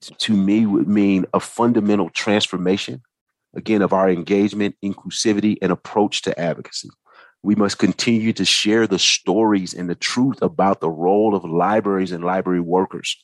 to 0.00 0.32
me 0.32 0.66
would 0.66 0.88
mean 0.88 1.26
a 1.34 1.40
fundamental 1.40 2.10
transformation, 2.10 3.02
again, 3.54 3.82
of 3.82 3.92
our 3.92 4.08
engagement, 4.08 4.76
inclusivity, 4.84 5.56
and 5.60 5.72
approach 5.72 6.22
to 6.22 6.38
advocacy. 6.38 6.90
We 7.46 7.54
must 7.54 7.78
continue 7.78 8.32
to 8.32 8.44
share 8.44 8.88
the 8.88 8.98
stories 8.98 9.72
and 9.72 9.88
the 9.88 9.94
truth 9.94 10.42
about 10.42 10.80
the 10.80 10.90
role 10.90 11.36
of 11.36 11.44
libraries 11.44 12.10
and 12.10 12.24
library 12.24 12.58
workers. 12.58 13.16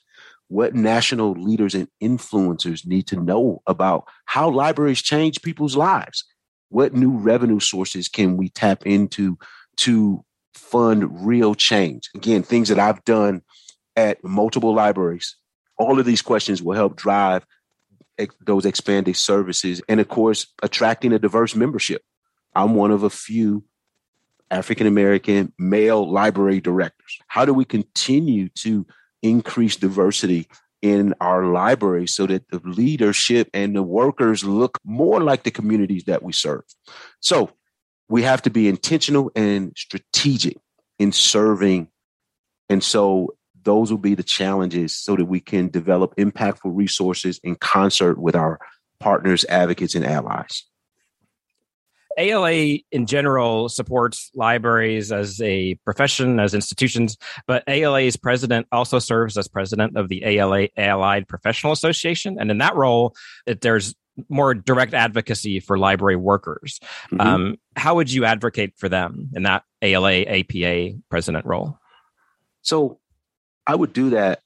What 0.47 0.77
national 0.77 1.33
leaders 1.33 1.75
and 1.75 1.89
influencers 2.01 2.87
need 2.87 3.09
to 3.09 3.17
know 3.17 3.63
about 3.67 4.05
how 4.27 4.49
libraries 4.49 5.03
change 5.03 5.43
people's 5.43 5.77
lives? 5.77 6.25
What 6.69 6.95
new 6.95 7.11
revenue 7.11 7.59
sources 7.59 8.09
can 8.09 8.37
we 8.37 8.49
tap 8.49 8.87
into 8.87 9.39
to 9.79 10.25
fund 10.55 11.27
real 11.27 11.57
change? 11.57 12.09
Again, 12.15 12.45
things 12.45 12.69
that 12.69 12.79
I've 12.79 13.05
done 13.05 13.43
at 13.97 14.23
multiple 14.23 14.73
libraries. 14.73 15.35
All 15.79 15.99
of 15.99 16.07
these 16.07 16.23
questions 16.23 16.63
will 16.63 16.77
help 16.77 16.95
drive 16.95 17.45
those 18.47 18.67
expanded 18.67 19.17
services 19.17 19.83
and, 19.89 19.99
of 19.99 20.07
course, 20.07 20.47
attracting 20.63 21.13
a 21.13 21.19
diverse 21.19 21.57
membership. 21.57 22.03
I'm 22.55 22.77
one 22.77 22.93
of 22.93 23.03
a 23.03 23.11
few 23.11 23.65
African 24.53 24.87
American 24.87 25.53
male 25.59 26.09
library 26.09 26.61
directors? 26.61 27.19
How 27.27 27.45
do 27.45 27.55
we 27.55 27.65
continue 27.65 28.49
to 28.61 28.87
increase 29.23 29.77
diversity 29.77 30.47
in 30.83 31.15
our 31.21 31.47
libraries 31.47 32.15
so 32.15 32.27
that 32.27 32.49
the 32.51 32.61
leadership 32.65 33.49
and 33.55 33.75
the 33.75 33.83
workers 33.83 34.45
look 34.45 34.79
more 34.85 35.21
like 35.21 35.43
the 35.43 35.51
communities 35.51 36.05
that 36.05 36.23
we 36.23 36.33
serve? 36.33 36.63
So 37.21 37.51
we 38.09 38.23
have 38.23 38.43
to 38.43 38.51
be 38.51 38.69
intentional 38.69 39.33
and 39.35 39.73
strategic 39.77 40.59
in 40.99 41.13
serving. 41.13 41.89
And 42.69 42.85
so 42.85 43.35
those 43.63 43.91
will 43.91 43.99
be 43.99 44.15
the 44.15 44.23
challenges 44.23 44.97
so 44.97 45.17
that 45.17 45.25
we 45.25 45.41
can 45.41 45.69
develop 45.69 46.15
impactful 46.17 46.77
resources 46.77 47.41
in 47.43 47.55
concert 47.55 48.19
with 48.19 48.37
our 48.37 48.59
partners, 49.01 49.45
advocates, 49.49 49.95
and 49.95 50.05
allies. 50.05 50.65
ALA 52.19 52.79
in 52.91 53.07
general 53.07 53.69
supports 53.69 54.31
libraries 54.35 55.13
as 55.13 55.41
a 55.41 55.75
profession, 55.85 56.41
as 56.41 56.55
institutions, 56.55 57.17
but 57.47 57.65
ALA's 57.67 58.17
president 58.17 58.67
also 58.73 58.99
serves 58.99 59.37
as 59.37 59.49
president 59.49 59.97
of 59.97 60.09
the 60.09 60.25
ALA 60.25 60.69
Allied 60.77 61.29
Professional 61.29 61.73
Association. 61.73 62.37
And 62.39 62.51
in 62.51 62.59
that 62.59 62.77
role, 62.77 63.15
it, 63.47 63.61
there's 63.61 63.95
more 64.29 64.55
direct 64.55 64.95
advocacy 64.95 65.61
for 65.61 65.79
library 65.79 66.17
workers. 66.17 66.81
Mm-hmm. 67.11 67.21
Um, 67.21 67.57
how 67.77 67.95
would 67.95 68.13
you 68.13 68.25
advocate 68.25 68.75
for 68.77 68.89
them 68.89 69.31
in 69.35 69.45
that 69.45 69.65
ALA 69.81 70.23
APA 70.23 70.99
president 71.09 71.47
role? 71.47 71.79
So 72.63 73.01
I 73.67 73.75
would 73.75 73.93
do 73.93 74.11
that 74.11 74.41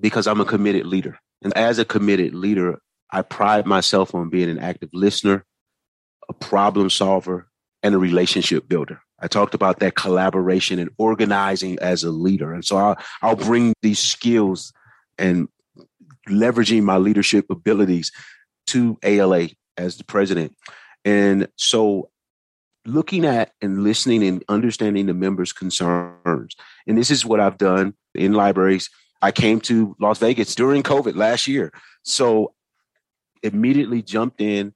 because 0.00 0.26
I'm 0.26 0.40
a 0.40 0.44
committed 0.44 0.86
leader. 0.86 1.18
And 1.42 1.56
as 1.56 1.78
a 1.78 1.84
committed 1.84 2.34
leader, 2.34 2.80
I 3.10 3.22
pride 3.22 3.66
myself 3.66 4.14
on 4.14 4.30
being 4.30 4.48
an 4.48 4.58
active 4.58 4.90
listener, 4.92 5.44
a 6.28 6.32
problem 6.32 6.90
solver, 6.90 7.48
and 7.82 7.94
a 7.94 7.98
relationship 7.98 8.68
builder. 8.68 9.00
I 9.20 9.28
talked 9.28 9.54
about 9.54 9.78
that 9.80 9.94
collaboration 9.94 10.78
and 10.78 10.90
organizing 10.98 11.78
as 11.80 12.04
a 12.04 12.10
leader. 12.10 12.52
And 12.52 12.64
so 12.64 12.76
I'll, 12.76 12.98
I'll 13.22 13.36
bring 13.36 13.72
these 13.82 13.98
skills 13.98 14.72
and 15.18 15.48
leveraging 16.28 16.82
my 16.82 16.96
leadership 16.96 17.46
abilities 17.50 18.12
to 18.68 18.98
ALA 19.02 19.48
as 19.76 19.96
the 19.96 20.04
president. 20.04 20.56
And 21.04 21.48
so 21.56 22.10
looking 22.84 23.24
at 23.24 23.52
and 23.60 23.84
listening 23.84 24.24
and 24.24 24.44
understanding 24.48 25.06
the 25.06 25.14
members' 25.14 25.52
concerns. 25.52 26.56
And 26.86 26.98
this 26.98 27.10
is 27.10 27.24
what 27.24 27.40
I've 27.40 27.58
done 27.58 27.94
in 28.14 28.32
libraries. 28.32 28.90
I 29.20 29.30
came 29.30 29.60
to 29.62 29.96
Las 30.00 30.18
Vegas 30.18 30.54
during 30.54 30.82
COVID 30.82 31.14
last 31.14 31.46
year. 31.46 31.72
So 32.02 32.54
immediately 33.42 34.02
jumped 34.02 34.40
in, 34.40 34.74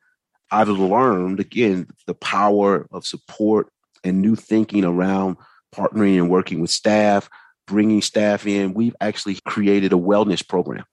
I've 0.51 0.69
learned 0.69 1.41
again 1.41 1.89
the 2.07 2.15
power 2.15 2.87
of 2.91 3.07
support 3.07 3.69
and 4.05 4.23
new 4.23 4.37
thinking 4.37 4.85
around 4.85 5.37
partnering 5.75 6.17
and 6.17 6.31
working 6.31 6.61
with 6.61 6.71
staff, 6.71 7.29
bringing 7.67 8.03
staff 8.03 8.47
in. 8.47 8.75
We've 8.75 8.97
actually 9.01 9.39
created 9.47 9.93
a 9.93 9.97
wellness 9.97 10.47
program 10.47 10.85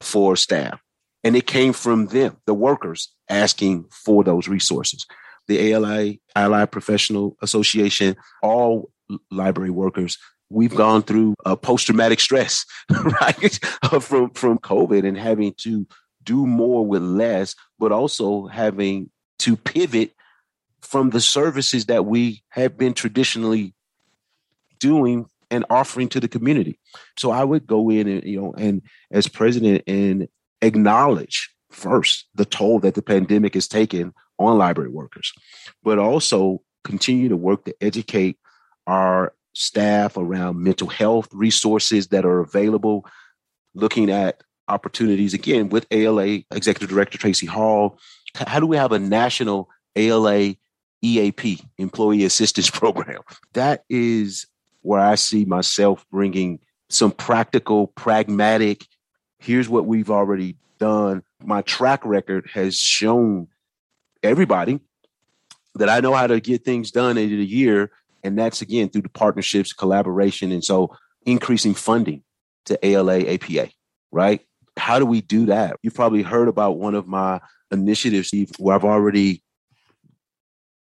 for 0.00 0.36
staff. 0.36 0.80
And 1.24 1.36
it 1.36 1.46
came 1.46 1.72
from 1.72 2.06
them, 2.06 2.36
the 2.46 2.54
workers, 2.54 3.12
asking 3.28 3.86
for 3.90 4.24
those 4.24 4.48
resources. 4.48 5.06
The 5.46 5.58
ALA, 5.58 6.14
Allied 6.34 6.72
Professional 6.72 7.36
Association, 7.42 8.16
all 8.42 8.90
library 9.30 9.70
workers, 9.70 10.18
we've 10.50 10.74
gone 10.74 11.02
through 11.02 11.34
a 11.44 11.56
post 11.56 11.86
traumatic 11.86 12.20
stress, 12.20 12.64
right, 13.20 13.58
from, 14.00 14.30
from 14.30 14.58
COVID 14.58 15.06
and 15.06 15.16
having 15.16 15.54
to 15.58 15.86
do 16.24 16.46
more 16.46 16.86
with 16.86 17.02
less, 17.02 17.54
but 17.78 17.92
also 17.92 18.46
having 18.46 19.10
to 19.40 19.56
pivot 19.56 20.12
from 20.80 21.10
the 21.10 21.20
services 21.20 21.86
that 21.86 22.06
we 22.06 22.42
have 22.50 22.76
been 22.76 22.94
traditionally 22.94 23.74
doing 24.78 25.26
and 25.50 25.64
offering 25.70 26.08
to 26.08 26.20
the 26.20 26.28
community. 26.28 26.78
So 27.18 27.30
I 27.30 27.44
would 27.44 27.66
go 27.66 27.90
in 27.90 28.08
and, 28.08 28.24
you 28.24 28.40
know, 28.40 28.54
and 28.56 28.82
as 29.10 29.28
president 29.28 29.82
and 29.86 30.28
acknowledge 30.60 31.50
first 31.70 32.26
the 32.34 32.44
toll 32.44 32.80
that 32.80 32.94
the 32.94 33.02
pandemic 33.02 33.54
has 33.54 33.68
taken 33.68 34.12
on 34.38 34.58
library 34.58 34.90
workers, 34.90 35.32
but 35.82 35.98
also 35.98 36.62
continue 36.84 37.28
to 37.28 37.36
work 37.36 37.64
to 37.64 37.74
educate 37.80 38.38
our 38.86 39.34
staff 39.54 40.16
around 40.16 40.62
mental 40.62 40.88
health 40.88 41.28
resources 41.32 42.08
that 42.08 42.24
are 42.24 42.40
available, 42.40 43.06
looking 43.74 44.10
at 44.10 44.42
opportunities 44.68 45.34
again 45.34 45.68
with 45.68 45.86
ALA 45.90 46.40
Executive 46.50 46.88
Director 46.88 47.18
Tracie 47.18 47.46
Hall. 47.46 47.98
How 48.34 48.60
do 48.60 48.66
we 48.66 48.76
have 48.76 48.92
a 48.92 48.98
national 48.98 49.68
ALA 49.96 50.54
EAP, 51.02 51.60
Employee 51.78 52.24
Assistance 52.24 52.70
Program? 52.70 53.20
That 53.52 53.84
is 53.88 54.46
where 54.82 55.00
I 55.00 55.14
see 55.16 55.44
myself 55.44 56.04
bringing 56.10 56.58
some 56.88 57.12
practical, 57.12 57.86
pragmatic 57.88 58.84
Here's 59.42 59.68
what 59.68 59.86
we've 59.86 60.10
already 60.10 60.56
done. 60.78 61.24
My 61.42 61.62
track 61.62 62.04
record 62.04 62.48
has 62.54 62.76
shown 62.76 63.48
everybody 64.22 64.78
that 65.74 65.88
I 65.88 65.98
know 65.98 66.14
how 66.14 66.28
to 66.28 66.38
get 66.38 66.64
things 66.64 66.92
done 66.92 67.18
in 67.18 67.28
a 67.32 67.42
year. 67.42 67.90
And 68.22 68.38
that's 68.38 68.62
again 68.62 68.88
through 68.88 69.02
the 69.02 69.08
partnerships, 69.08 69.72
collaboration, 69.72 70.52
and 70.52 70.62
so 70.62 70.94
increasing 71.26 71.74
funding 71.74 72.22
to 72.66 72.78
ALA 72.86 73.22
APA, 73.34 73.70
right? 74.12 74.42
How 74.76 74.98
do 74.98 75.06
we 75.06 75.20
do 75.20 75.46
that? 75.46 75.76
You've 75.82 75.94
probably 75.94 76.22
heard 76.22 76.48
about 76.48 76.78
one 76.78 76.94
of 76.94 77.06
my 77.06 77.40
initiatives, 77.70 78.32
where 78.58 78.74
I've 78.74 78.84
already 78.84 79.42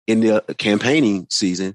in 0.06 0.20
the 0.20 0.42
campaigning 0.58 1.26
season 1.30 1.74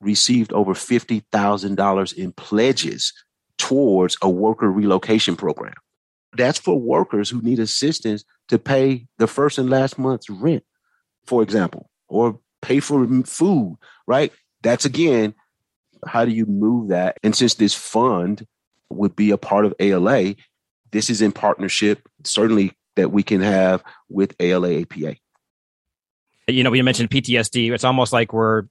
received 0.00 0.52
over 0.52 0.74
$50,000 0.74 2.14
in 2.14 2.32
pledges 2.32 3.12
towards 3.58 4.16
a 4.22 4.28
worker 4.28 4.70
relocation 4.70 5.36
program. 5.36 5.74
That's 6.36 6.58
for 6.58 6.78
workers 6.78 7.30
who 7.30 7.40
need 7.40 7.58
assistance 7.58 8.24
to 8.48 8.58
pay 8.58 9.06
the 9.18 9.26
first 9.26 9.58
and 9.58 9.70
last 9.70 9.98
month's 9.98 10.28
rent, 10.28 10.64
for 11.24 11.42
example, 11.42 11.90
or 12.08 12.38
pay 12.62 12.80
for 12.80 13.06
food, 13.24 13.76
right? 14.06 14.32
That's 14.62 14.84
again, 14.84 15.34
how 16.06 16.24
do 16.24 16.30
you 16.30 16.46
move 16.46 16.88
that? 16.88 17.16
And 17.22 17.34
since 17.34 17.54
this 17.54 17.74
fund 17.74 18.46
would 18.90 19.16
be 19.16 19.30
a 19.30 19.38
part 19.38 19.64
of 19.64 19.74
ALA, 19.80 20.34
this 20.90 21.10
is 21.10 21.22
in 21.22 21.32
partnership, 21.32 22.08
certainly 22.24 22.72
that 22.96 23.12
we 23.12 23.22
can 23.22 23.40
have 23.40 23.82
with 24.08 24.34
ALA 24.40 24.80
APA. 24.82 25.16
You 26.48 26.62
know, 26.62 26.70
we 26.70 26.80
mentioned 26.82 27.10
PTSD. 27.10 27.72
It's 27.72 27.84
almost 27.84 28.12
like 28.12 28.32
we're 28.32 28.64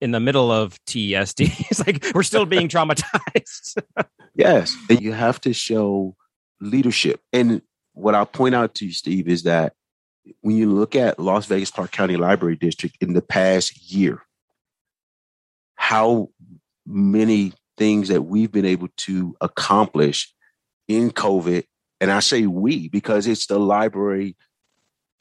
in 0.00 0.12
the 0.12 0.20
middle 0.20 0.50
of 0.50 0.82
TSD. 0.84 1.66
it's 1.70 1.86
like 1.86 2.04
we're 2.14 2.22
still 2.22 2.46
being 2.46 2.68
traumatized. 2.68 3.82
yes. 4.34 4.76
And 4.88 5.00
you 5.00 5.12
have 5.12 5.40
to 5.42 5.52
show 5.52 6.16
leadership. 6.60 7.20
And 7.32 7.62
what 7.94 8.14
I'll 8.14 8.26
point 8.26 8.54
out 8.54 8.74
to 8.76 8.86
you, 8.86 8.92
Steve, 8.92 9.28
is 9.28 9.44
that 9.44 9.74
when 10.42 10.56
you 10.56 10.70
look 10.70 10.94
at 10.94 11.18
Las 11.18 11.46
Vegas 11.46 11.70
Clark 11.70 11.90
County 11.90 12.16
Library 12.16 12.56
District 12.56 12.96
in 13.00 13.14
the 13.14 13.22
past 13.22 13.92
year, 13.92 14.22
how 15.74 16.30
many 16.86 17.52
things 17.76 18.08
that 18.08 18.22
we've 18.22 18.52
been 18.52 18.66
able 18.66 18.88
to 18.98 19.34
accomplish 19.40 20.32
in 20.90 21.12
COVID. 21.12 21.64
And 22.00 22.10
I 22.10 22.20
say 22.20 22.46
we 22.46 22.88
because 22.88 23.26
it's 23.26 23.46
the 23.46 23.58
library 23.58 24.36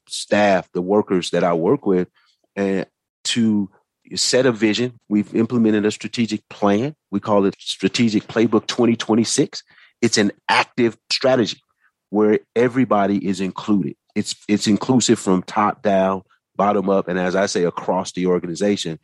staff, 0.07 0.69
the 0.73 0.81
workers 0.81 1.29
that 1.31 1.43
I 1.43 1.53
work 1.53 1.85
with, 1.85 2.07
and 2.55 2.85
to 3.25 3.69
set 4.15 4.45
a 4.47 4.51
vision. 4.51 4.99
We've 5.07 5.33
implemented 5.35 5.85
a 5.85 5.91
strategic 5.91 6.47
plan. 6.49 6.95
We 7.11 7.19
call 7.19 7.45
it 7.45 7.55
Strategic 7.59 8.23
Playbook 8.23 8.65
2026. 8.65 9.63
It's 10.01 10.17
an 10.17 10.31
active 10.47 10.97
strategy 11.11 11.61
where 12.09 12.39
everybody 12.55 13.27
is 13.27 13.39
included. 13.39 13.95
It's 14.15 14.35
it's 14.47 14.65
inclusive 14.65 15.19
from 15.19 15.43
top 15.43 15.83
down, 15.83 16.23
bottom 16.55 16.89
up, 16.89 17.07
and 17.07 17.19
as 17.19 17.35
I 17.35 17.45
say, 17.45 17.65
across 17.65 18.13
the 18.13 18.25
organization. 18.25 18.99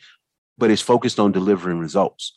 But 0.58 0.72
it's 0.72 0.82
focused 0.82 1.20
on 1.20 1.32
delivering 1.32 1.80
results. 1.80 2.34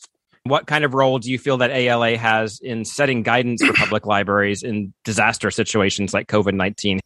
What 0.49 0.67
kind 0.67 0.85
of 0.85 0.95
role 0.95 1.19
do 1.19 1.31
you 1.31 1.39
feel 1.39 1.59
that 1.59 1.71
ALA 1.71 2.17
has 2.17 2.59
in 2.61 2.85
setting 2.85 3.23
guidance 3.23 3.65
for 3.65 3.73
public 3.75 4.07
libraries 4.15 4.63
in 4.63 4.95
disaster 5.05 5.51
situations 5.51 6.15
like 6.15 6.27
COVID 6.27 6.55
19? 6.55 7.01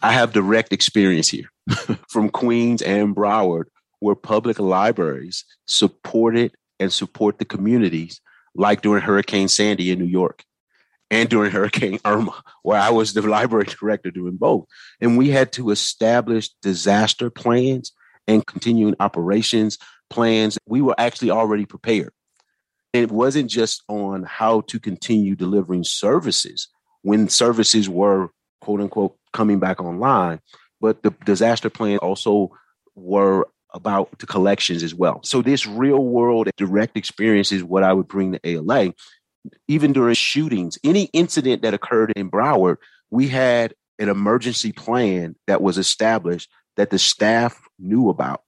I 0.00 0.12
have 0.12 0.32
direct 0.32 0.72
experience 0.72 1.28
here 1.28 1.48
from 2.08 2.28
Queens 2.28 2.82
and 2.82 3.14
Broward, 3.14 3.66
where 4.00 4.16
public 4.16 4.58
libraries 4.58 5.44
supported 5.66 6.52
and 6.80 6.92
support 6.92 7.38
the 7.38 7.44
communities, 7.44 8.20
like 8.56 8.82
during 8.82 9.02
Hurricane 9.02 9.46
Sandy 9.46 9.92
in 9.92 10.00
New 10.00 10.06
York 10.06 10.44
and 11.12 11.28
during 11.28 11.52
Hurricane 11.52 12.00
Irma, 12.04 12.42
where 12.62 12.80
I 12.80 12.90
was 12.90 13.12
the 13.12 13.22
library 13.28 13.66
director 13.66 14.10
doing 14.10 14.36
both. 14.36 14.66
And 15.00 15.16
we 15.16 15.28
had 15.28 15.52
to 15.52 15.70
establish 15.70 16.48
disaster 16.62 17.30
plans 17.30 17.92
and 18.26 18.44
continuing 18.44 18.96
operations 18.98 19.78
plans. 20.10 20.58
We 20.66 20.82
were 20.82 20.96
actually 20.98 21.30
already 21.30 21.66
prepared. 21.66 22.12
It 22.92 23.10
wasn't 23.10 23.50
just 23.50 23.82
on 23.88 24.24
how 24.24 24.62
to 24.62 24.78
continue 24.78 25.34
delivering 25.34 25.84
services 25.84 26.68
when 27.02 27.28
services 27.28 27.88
were 27.88 28.30
quote 28.60 28.80
unquote 28.80 29.16
coming 29.32 29.58
back 29.58 29.80
online, 29.80 30.40
but 30.80 31.02
the 31.02 31.10
disaster 31.24 31.70
plan 31.70 31.98
also 31.98 32.50
were 32.94 33.48
about 33.74 34.18
the 34.18 34.26
collections 34.26 34.82
as 34.82 34.94
well. 34.94 35.20
So 35.24 35.40
this 35.40 35.66
real 35.66 36.04
world 36.04 36.50
direct 36.56 36.96
experience 36.96 37.50
is 37.52 37.64
what 37.64 37.82
I 37.82 37.92
would 37.92 38.06
bring 38.06 38.32
to 38.32 38.40
ALA 38.46 38.92
even 39.68 39.92
during 39.92 40.14
shootings, 40.14 40.78
any 40.84 41.04
incident 41.12 41.62
that 41.62 41.74
occurred 41.74 42.12
in 42.16 42.30
Broward, 42.30 42.76
we 43.10 43.28
had 43.28 43.74
an 43.98 44.08
emergency 44.08 44.72
plan 44.72 45.36
that 45.46 45.62
was 45.62 45.78
established 45.78 46.48
that 46.76 46.90
the 46.90 46.98
staff 46.98 47.60
knew 47.78 48.08
about. 48.08 48.42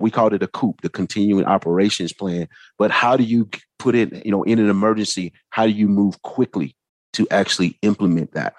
We 0.00 0.10
called 0.10 0.32
it 0.32 0.42
a 0.42 0.48
COOP, 0.48 0.80
the 0.80 0.88
continuing 0.88 1.44
operations 1.44 2.12
plan. 2.12 2.48
But 2.78 2.90
how 2.90 3.16
do 3.16 3.24
you 3.24 3.48
put 3.78 3.94
it, 3.94 4.24
you 4.24 4.30
know, 4.30 4.42
in 4.42 4.58
an 4.58 4.70
emergency? 4.70 5.32
How 5.50 5.66
do 5.66 5.72
you 5.72 5.88
move 5.88 6.20
quickly 6.22 6.74
to 7.14 7.26
actually 7.30 7.78
implement 7.82 8.32
that? 8.32 8.54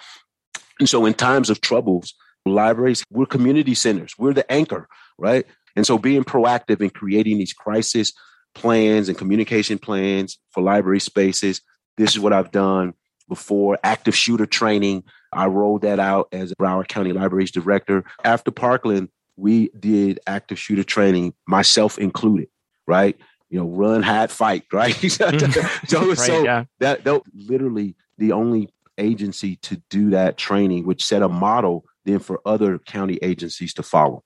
And 0.80 0.88
so 0.88 1.06
in 1.06 1.14
times 1.14 1.50
of 1.50 1.62
troubles, 1.62 2.14
libraries, 2.46 3.04
we're 3.12 3.26
community 3.26 3.76
centers. 3.76 4.14
We're 4.18 4.34
the 4.34 4.50
anchor, 4.52 4.88
right? 5.18 5.46
And 5.76 5.86
so 5.86 5.98
being 5.98 6.24
proactive 6.24 6.82
in 6.82 6.90
creating 6.90 7.38
these 7.38 7.54
crisis 7.54 8.14
plans 8.54 9.08
and 9.08 9.18
communication 9.18 9.78
plans 9.78 10.38
for 10.52 10.62
library 10.62 11.00
spaces 11.00 11.62
this 11.98 12.12
is 12.12 12.20
what 12.20 12.34
I've 12.34 12.52
done 12.52 12.94
before. 13.30 13.78
Active 13.84 14.16
shooter 14.16 14.46
training. 14.46 15.04
I 15.32 15.46
rolled 15.46 15.84
that 15.84 16.00
out 16.00 16.28
as 16.32 16.54
Broward 16.54 16.88
County 16.88 17.14
Libraries 17.14 17.52
director. 17.52 18.04
After 18.24 18.52
Parkland, 18.52 19.10
we 19.42 19.70
did 19.80 20.20
active 20.28 20.60
shooter 20.60 20.84
training, 20.84 21.34
myself 21.48 21.98
included, 21.98 22.48
right? 22.88 23.18
You 23.50 23.60
know, 23.60 23.66
run, 23.66 24.04
hide, 24.04 24.32
fight, 24.32 24.66
right? 24.74 24.94
so, 24.94 25.26
right, 25.30 26.18
so 26.18 26.44
yeah. 26.44 26.66
that, 26.80 27.04
that 27.04 27.22
literally 27.34 27.96
the 28.18 28.32
only 28.32 28.70
agency 28.98 29.56
to 29.58 29.82
do 29.90 30.12
that 30.12 30.38
training, 30.38 30.86
which 30.86 31.04
set 31.04 31.24
a 31.24 31.28
model 31.28 31.86
then 32.06 32.20
for 32.20 32.40
other 32.46 32.78
county 32.78 33.18
agencies 33.22 33.74
to 33.74 33.84
follow. 33.84 34.24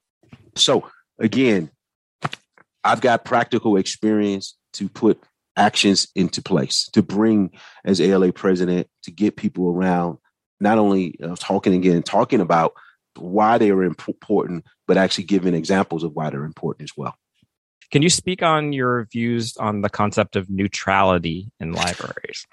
So 0.56 0.89
again, 1.17 1.71
I've 2.84 3.01
got 3.01 3.25
practical 3.25 3.78
experience 3.78 4.56
to 4.73 4.89
put 4.89 5.23
actions 5.58 6.10
into 6.15 6.41
place 6.41 6.89
to 6.91 7.01
bring 7.01 7.51
as 7.86 8.01
ALA 8.01 8.34
president 8.34 8.88
to 9.04 9.12
get 9.12 9.38
people 9.38 9.69
around 9.69 10.17
not 10.60 10.78
only 10.78 11.17
uh, 11.23 11.36
talking 11.39 11.73
again 11.73 12.04
talking 12.04 12.41
about 12.41 12.73
why 13.17 13.58
they 13.58 13.71
are 13.71 13.84
important 13.84 14.65
but 14.88 14.98
actually 14.98 15.24
giving 15.24 15.54
examples 15.54 16.04
of 16.04 16.13
why 16.13 16.30
they're 16.30 16.43
important 16.43 16.89
as 16.89 16.98
well 16.98 17.15
can 17.91 18.02
you 18.02 18.10
speak 18.10 18.41
on 18.41 18.74
your 18.74 19.08
views 19.12 19.56
on 19.58 19.82
the 19.82 19.89
concept 19.89 20.36
of 20.36 20.50
neutrality 20.50 21.52
in 21.60 21.71
libraries 21.71 22.45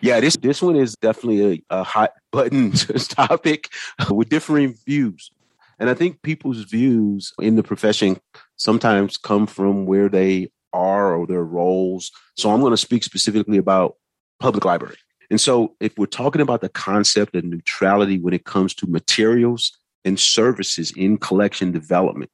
yeah 0.00 0.20
this 0.20 0.36
this 0.36 0.62
one 0.62 0.76
is 0.76 0.94
definitely 0.96 1.64
a, 1.70 1.78
a 1.80 1.82
hot 1.82 2.12
button 2.32 2.72
topic 3.08 3.68
with 4.10 4.28
differing 4.28 4.74
views 4.86 5.30
and 5.78 5.90
i 5.90 5.94
think 5.94 6.22
people's 6.22 6.64
views 6.64 7.32
in 7.40 7.56
the 7.56 7.62
profession 7.62 8.18
sometimes 8.56 9.16
come 9.16 9.46
from 9.46 9.86
where 9.86 10.08
they 10.08 10.48
are 10.74 11.14
or 11.14 11.26
their 11.26 11.44
roles. 11.44 12.10
So 12.36 12.50
I'm 12.50 12.60
going 12.60 12.72
to 12.72 12.76
speak 12.76 13.04
specifically 13.04 13.56
about 13.56 13.96
public 14.40 14.64
library. 14.64 14.96
And 15.30 15.40
so 15.40 15.74
if 15.80 15.96
we're 15.96 16.06
talking 16.06 16.42
about 16.42 16.60
the 16.60 16.68
concept 16.68 17.34
of 17.34 17.44
neutrality 17.44 18.18
when 18.18 18.34
it 18.34 18.44
comes 18.44 18.74
to 18.74 18.86
materials 18.86 19.72
and 20.04 20.18
services 20.18 20.92
in 20.96 21.18
collection 21.18 21.72
development, 21.72 22.30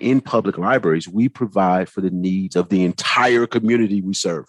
in 0.00 0.20
public 0.20 0.58
libraries, 0.58 1.08
we 1.08 1.28
provide 1.28 1.88
for 1.88 2.00
the 2.00 2.10
needs 2.10 2.56
of 2.56 2.68
the 2.68 2.84
entire 2.84 3.46
community 3.46 4.00
we 4.00 4.14
serve. 4.14 4.46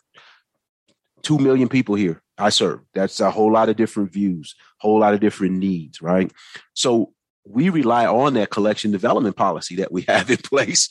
Two 1.21 1.37
million 1.37 1.69
people 1.69 1.95
here 1.95 2.21
I 2.37 2.49
serve. 2.49 2.81
That's 2.93 3.19
a 3.19 3.31
whole 3.31 3.51
lot 3.51 3.69
of 3.69 3.75
different 3.75 4.11
views, 4.11 4.55
whole 4.79 4.99
lot 4.99 5.13
of 5.13 5.19
different 5.19 5.57
needs, 5.57 6.01
right? 6.01 6.31
So 6.73 7.13
we 7.45 7.69
rely 7.69 8.05
on 8.05 8.33
that 8.35 8.49
collection 8.49 8.91
development 8.91 9.35
policy 9.35 9.75
that 9.77 9.91
we 9.91 10.01
have 10.07 10.29
in 10.29 10.37
place 10.37 10.89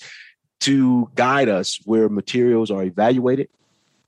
to 0.61 1.11
guide 1.15 1.49
us 1.49 1.81
where 1.85 2.09
materials 2.09 2.71
are 2.71 2.85
evaluated 2.85 3.49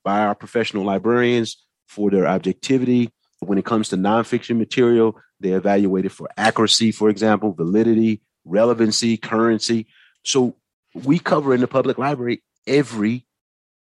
by 0.05 0.21
our 0.21 0.35
professional 0.35 0.85
librarians 0.85 1.57
for 1.89 2.11
their 2.11 2.27
objectivity. 2.27 3.11
When 3.41 3.59
it 3.59 3.65
comes 3.65 3.89
to 3.89 3.97
nonfiction 3.97 4.57
material, 4.57 5.21
they're 5.45 5.59
evaluated 5.59 6.13
for 6.13 6.29
accuracy, 6.37 6.91
for 6.91 7.09
example, 7.09 7.53
validity, 7.53 8.21
relevancy, 8.45 9.17
currency. 9.17 9.87
So 10.25 10.57
we 10.93 11.19
cover 11.19 11.55
in 11.55 11.61
the 11.61 11.69
public 11.69 11.99
library 11.99 12.43
every 12.67 13.27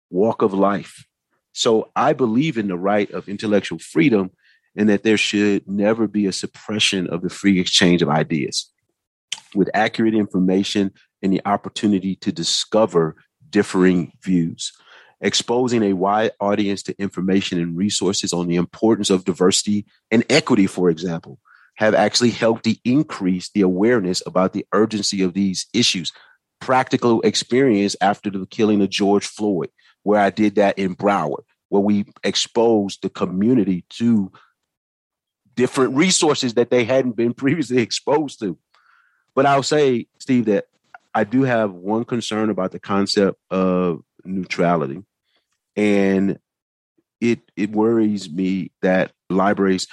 walk 0.10 0.42
of 0.42 0.54
life. 0.54 1.06
So 1.54 1.90
I 1.96 2.14
believe 2.14 2.58
in 2.58 2.68
the 2.68 2.78
right 2.78 3.10
of 3.12 3.30
intellectual 3.30 3.80
freedom 3.80 4.32
and 4.76 4.90
that 4.90 5.04
there 5.04 5.18
should 5.18 5.68
never 5.68 6.08
be 6.08 6.26
a 6.26 6.32
suppression 6.32 7.08
of 7.08 7.22
the 7.22 7.30
free 7.30 7.60
exchange 7.60 8.02
of 8.02 8.10
ideas. 8.10 8.70
With 9.56 9.70
accurate 9.74 10.16
information 10.16 10.92
and 11.22 11.32
the 11.32 11.42
opportunity 11.46 12.16
to 12.18 12.32
discover 12.32 13.16
differing 13.50 14.14
views. 14.24 14.74
exposing 15.24 15.84
a 15.84 15.94
wide 15.94 16.32
audience 16.40 16.84
to 16.84 17.02
information 17.02 17.60
and 17.60 17.78
resources 17.78 18.34
on 18.34 18.48
the 18.48 18.58
importance 18.58 19.10
of 19.10 19.24
diversity 19.24 19.86
and 20.12 20.24
equity, 20.30 20.68
for 20.68 20.90
example, 20.90 21.40
have 21.76 21.96
actually 21.96 22.30
helped 22.30 22.64
to 22.66 22.76
increase 22.86 23.50
the 23.50 23.62
awareness 23.62 24.22
about 24.26 24.54
the 24.54 24.66
urgency 24.74 25.22
of 25.24 25.34
these 25.34 25.66
issues. 25.74 26.12
Practical 26.62 27.22
experience 27.22 27.96
after 28.00 28.30
the 28.30 28.46
killing 28.46 28.82
of 28.82 28.90
George 28.90 29.26
Floyd, 29.26 29.70
where 30.04 30.20
I 30.20 30.30
did 30.30 30.56
that 30.56 30.78
in 30.78 30.96
Broward, 30.96 31.44
where 31.70 31.82
we 31.82 32.06
exposed 32.24 33.02
the 33.02 33.10
community 33.10 33.84
to 33.90 34.32
different 35.56 35.96
resources 35.96 36.54
that 36.54 36.70
they 36.70 36.84
hadn't 36.84 37.16
been 37.16 37.34
previously 37.36 37.80
exposed 37.80 38.40
to. 38.40 38.58
But 39.36 39.46
I'll 39.46 39.64
say, 39.64 40.08
Steve, 40.20 40.46
that 40.46 40.66
I 41.16 41.24
do 41.24 41.44
have 41.44 41.74
one 41.74 42.06
concern 42.06 42.50
about 42.50 42.72
the 42.72 42.80
concept 42.80 43.40
of 43.50 44.04
neutrality. 44.24 45.04
And 45.76 46.40
it 47.20 47.40
it 47.56 47.72
worries 47.72 48.30
me 48.30 48.72
that 48.82 49.12
libraries 49.30 49.88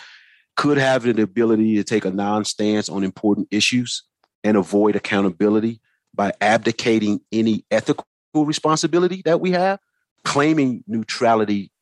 could 0.60 0.76
have 0.76 1.06
an 1.06 1.18
ability 1.18 1.76
to 1.76 1.82
take 1.82 2.04
a 2.04 2.10
non-stance 2.10 2.90
on 2.90 3.02
important 3.02 3.48
issues 3.50 4.02
and 4.44 4.58
avoid 4.58 4.94
accountability 4.94 5.80
by 6.14 6.30
abdicating 6.42 7.18
any 7.32 7.64
ethical 7.70 8.04
responsibility 8.34 9.22
that 9.24 9.40
we 9.40 9.52
have. 9.52 9.78
Claiming 10.22 10.84
neutrality 10.86 11.72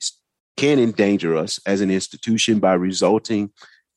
can 0.57 0.79
endanger 0.79 1.37
us 1.37 1.59
as 1.67 1.81
an 1.81 1.91
institution 1.91 2.61
by 2.61 2.73
resulting 2.75 3.51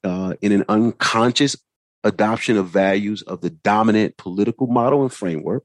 uh, 0.03 0.33
in 0.41 0.51
an 0.51 0.65
unconscious 0.67 1.55
adoption 2.03 2.57
of 2.57 2.69
values 2.69 3.21
of 3.21 3.41
the 3.41 3.51
dominant 3.51 4.17
political 4.17 4.65
model 4.65 5.03
and 5.03 5.13
framework. 5.13 5.63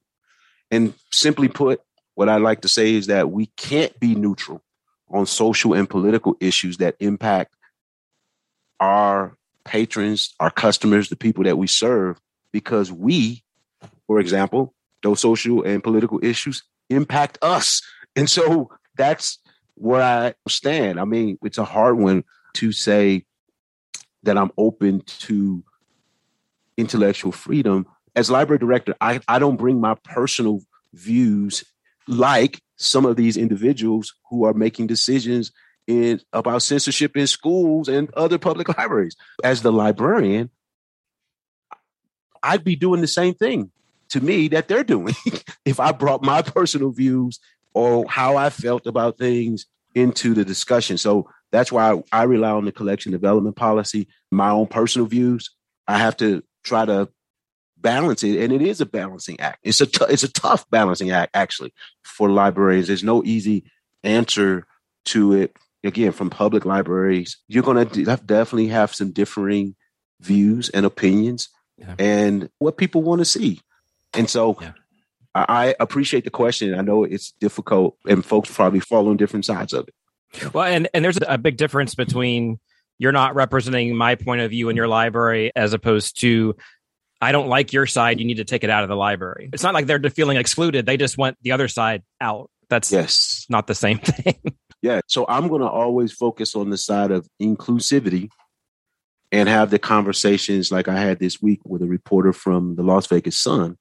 And 0.70 0.92
simply 1.10 1.48
put, 1.48 1.80
what 2.16 2.28
I 2.28 2.36
like 2.36 2.60
to 2.60 2.68
say 2.68 2.92
is 2.92 3.06
that 3.06 3.30
we 3.30 3.46
can't 3.56 3.98
be 3.98 4.14
neutral 4.14 4.62
on 5.08 5.24
social 5.24 5.72
and 5.72 5.88
political 5.88 6.36
issues 6.38 6.76
that 6.76 6.96
impact 7.00 7.55
our 8.80 9.36
patrons, 9.64 10.34
our 10.40 10.50
customers, 10.50 11.08
the 11.08 11.16
people 11.16 11.44
that 11.44 11.58
we 11.58 11.66
serve, 11.66 12.20
because 12.52 12.90
we, 12.92 13.42
for 14.06 14.20
example, 14.20 14.74
those 15.02 15.20
social 15.20 15.62
and 15.62 15.82
political 15.82 16.20
issues 16.24 16.62
impact 16.88 17.38
us. 17.42 17.82
And 18.14 18.30
so 18.30 18.70
that's 18.96 19.38
where 19.74 20.02
I 20.02 20.34
stand. 20.48 20.98
I 20.98 21.04
mean, 21.04 21.38
it's 21.42 21.58
a 21.58 21.64
hard 21.64 21.98
one 21.98 22.24
to 22.54 22.72
say 22.72 23.24
that 24.22 24.38
I'm 24.38 24.50
open 24.56 25.02
to 25.02 25.62
intellectual 26.76 27.32
freedom. 27.32 27.86
As 28.14 28.30
library 28.30 28.58
director, 28.58 28.94
I, 29.00 29.20
I 29.28 29.38
don't 29.38 29.56
bring 29.56 29.80
my 29.80 29.94
personal 30.04 30.60
views 30.94 31.64
like 32.08 32.62
some 32.76 33.04
of 33.04 33.16
these 33.16 33.36
individuals 33.36 34.14
who 34.30 34.44
are 34.44 34.54
making 34.54 34.86
decisions 34.86 35.52
in 35.86 36.20
about 36.32 36.62
censorship 36.62 37.16
in 37.16 37.26
schools 37.26 37.88
and 37.88 38.12
other 38.14 38.38
public 38.38 38.76
libraries. 38.76 39.16
As 39.44 39.62
the 39.62 39.72
librarian, 39.72 40.50
I'd 42.42 42.64
be 42.64 42.76
doing 42.76 43.00
the 43.00 43.06
same 43.06 43.34
thing 43.34 43.70
to 44.10 44.20
me 44.20 44.48
that 44.48 44.68
they're 44.68 44.84
doing 44.84 45.14
if 45.64 45.80
I 45.80 45.92
brought 45.92 46.22
my 46.22 46.42
personal 46.42 46.90
views 46.90 47.40
or 47.74 48.06
how 48.08 48.36
I 48.36 48.50
felt 48.50 48.86
about 48.86 49.18
things 49.18 49.66
into 49.94 50.34
the 50.34 50.44
discussion. 50.44 50.98
So 50.98 51.28
that's 51.52 51.72
why 51.72 52.02
I, 52.12 52.24
rely 52.24 52.50
on 52.50 52.64
the 52.64 52.72
collection 52.72 53.12
development 53.12 53.56
policy, 53.56 54.08
my 54.30 54.50
own 54.50 54.66
personal 54.66 55.06
views. 55.06 55.50
I 55.88 55.98
have 55.98 56.16
to 56.18 56.42
try 56.64 56.84
to 56.84 57.08
balance 57.78 58.22
it, 58.22 58.42
and 58.42 58.52
it 58.52 58.62
is 58.62 58.80
a 58.80 58.86
balancing 58.86 59.38
act. 59.40 59.60
It's 59.62 59.80
a 59.80 59.86
t- 59.86 60.04
it's 60.08 60.24
a 60.24 60.32
tough 60.32 60.68
balancing 60.70 61.10
act 61.10 61.30
actually 61.34 61.72
for 62.02 62.28
librarians. 62.28 62.88
There's 62.88 63.04
no 63.04 63.22
easy 63.24 63.64
answer 64.02 64.66
to 65.06 65.34
it. 65.34 65.56
Again, 65.86 66.12
from 66.12 66.30
public 66.30 66.64
libraries, 66.64 67.38
you're 67.48 67.62
going 67.62 67.88
to 67.88 68.04
definitely 68.04 68.68
have 68.68 68.94
some 68.94 69.12
differing 69.12 69.76
views 70.20 70.68
and 70.70 70.86
opinions, 70.86 71.48
yeah. 71.78 71.94
and 71.98 72.48
what 72.58 72.76
people 72.76 73.02
want 73.02 73.20
to 73.20 73.24
see. 73.24 73.60
And 74.14 74.28
so, 74.28 74.56
yeah. 74.60 74.72
I, 75.34 75.44
I 75.48 75.74
appreciate 75.78 76.24
the 76.24 76.30
question. 76.30 76.74
I 76.74 76.80
know 76.80 77.04
it's 77.04 77.32
difficult, 77.32 77.96
and 78.08 78.24
folks 78.24 78.50
probably 78.52 78.80
fall 78.80 79.08
on 79.08 79.16
different 79.16 79.44
sides 79.44 79.72
of 79.72 79.88
it. 79.88 80.52
Well, 80.52 80.64
and 80.64 80.88
and 80.92 81.04
there's 81.04 81.18
a 81.26 81.38
big 81.38 81.56
difference 81.56 81.94
between 81.94 82.58
you're 82.98 83.12
not 83.12 83.34
representing 83.34 83.94
my 83.94 84.14
point 84.14 84.40
of 84.40 84.50
view 84.50 84.68
in 84.68 84.76
your 84.76 84.88
library 84.88 85.52
as 85.54 85.72
opposed 85.72 86.20
to 86.20 86.56
I 87.20 87.32
don't 87.32 87.48
like 87.48 87.72
your 87.72 87.86
side. 87.86 88.18
You 88.18 88.26
need 88.26 88.38
to 88.38 88.44
take 88.44 88.64
it 88.64 88.70
out 88.70 88.82
of 88.82 88.88
the 88.88 88.96
library. 88.96 89.50
It's 89.52 89.62
not 89.62 89.74
like 89.74 89.86
they're 89.86 90.00
feeling 90.10 90.36
excluded. 90.36 90.86
They 90.86 90.96
just 90.96 91.16
want 91.16 91.36
the 91.42 91.52
other 91.52 91.68
side 91.68 92.02
out. 92.20 92.50
That's 92.68 92.92
yes. 92.92 93.46
not 93.48 93.66
the 93.66 93.74
same 93.74 93.98
thing. 94.02 94.36
Yeah. 94.82 95.00
So 95.06 95.24
I'm 95.28 95.48
going 95.48 95.62
to 95.62 95.68
always 95.68 96.12
focus 96.12 96.54
on 96.54 96.70
the 96.70 96.78
side 96.78 97.10
of 97.10 97.28
inclusivity 97.40 98.28
and 99.32 99.48
have 99.48 99.70
the 99.70 99.78
conversations 99.78 100.70
like 100.70 100.88
I 100.88 100.98
had 100.98 101.18
this 101.18 101.42
week 101.42 101.60
with 101.64 101.82
a 101.82 101.86
reporter 101.86 102.32
from 102.32 102.76
the 102.76 102.82
Las 102.82 103.06
Vegas 103.06 103.36
Sun. 103.36 103.76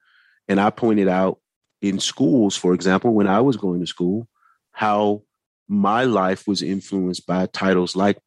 And 0.47 0.59
I 0.59 0.69
pointed 0.69 1.07
out 1.07 1.39
in 1.81 1.99
schools, 1.99 2.55
for 2.55 2.73
example, 2.73 3.13
when 3.13 3.27
I 3.27 3.41
was 3.41 3.57
going 3.57 3.79
to 3.79 3.87
school, 3.87 4.27
how 4.71 5.23
my 5.67 6.03
life 6.03 6.47
was 6.47 6.61
influenced 6.61 7.25
by 7.27 7.45
titles 7.47 7.95
like 7.95 8.17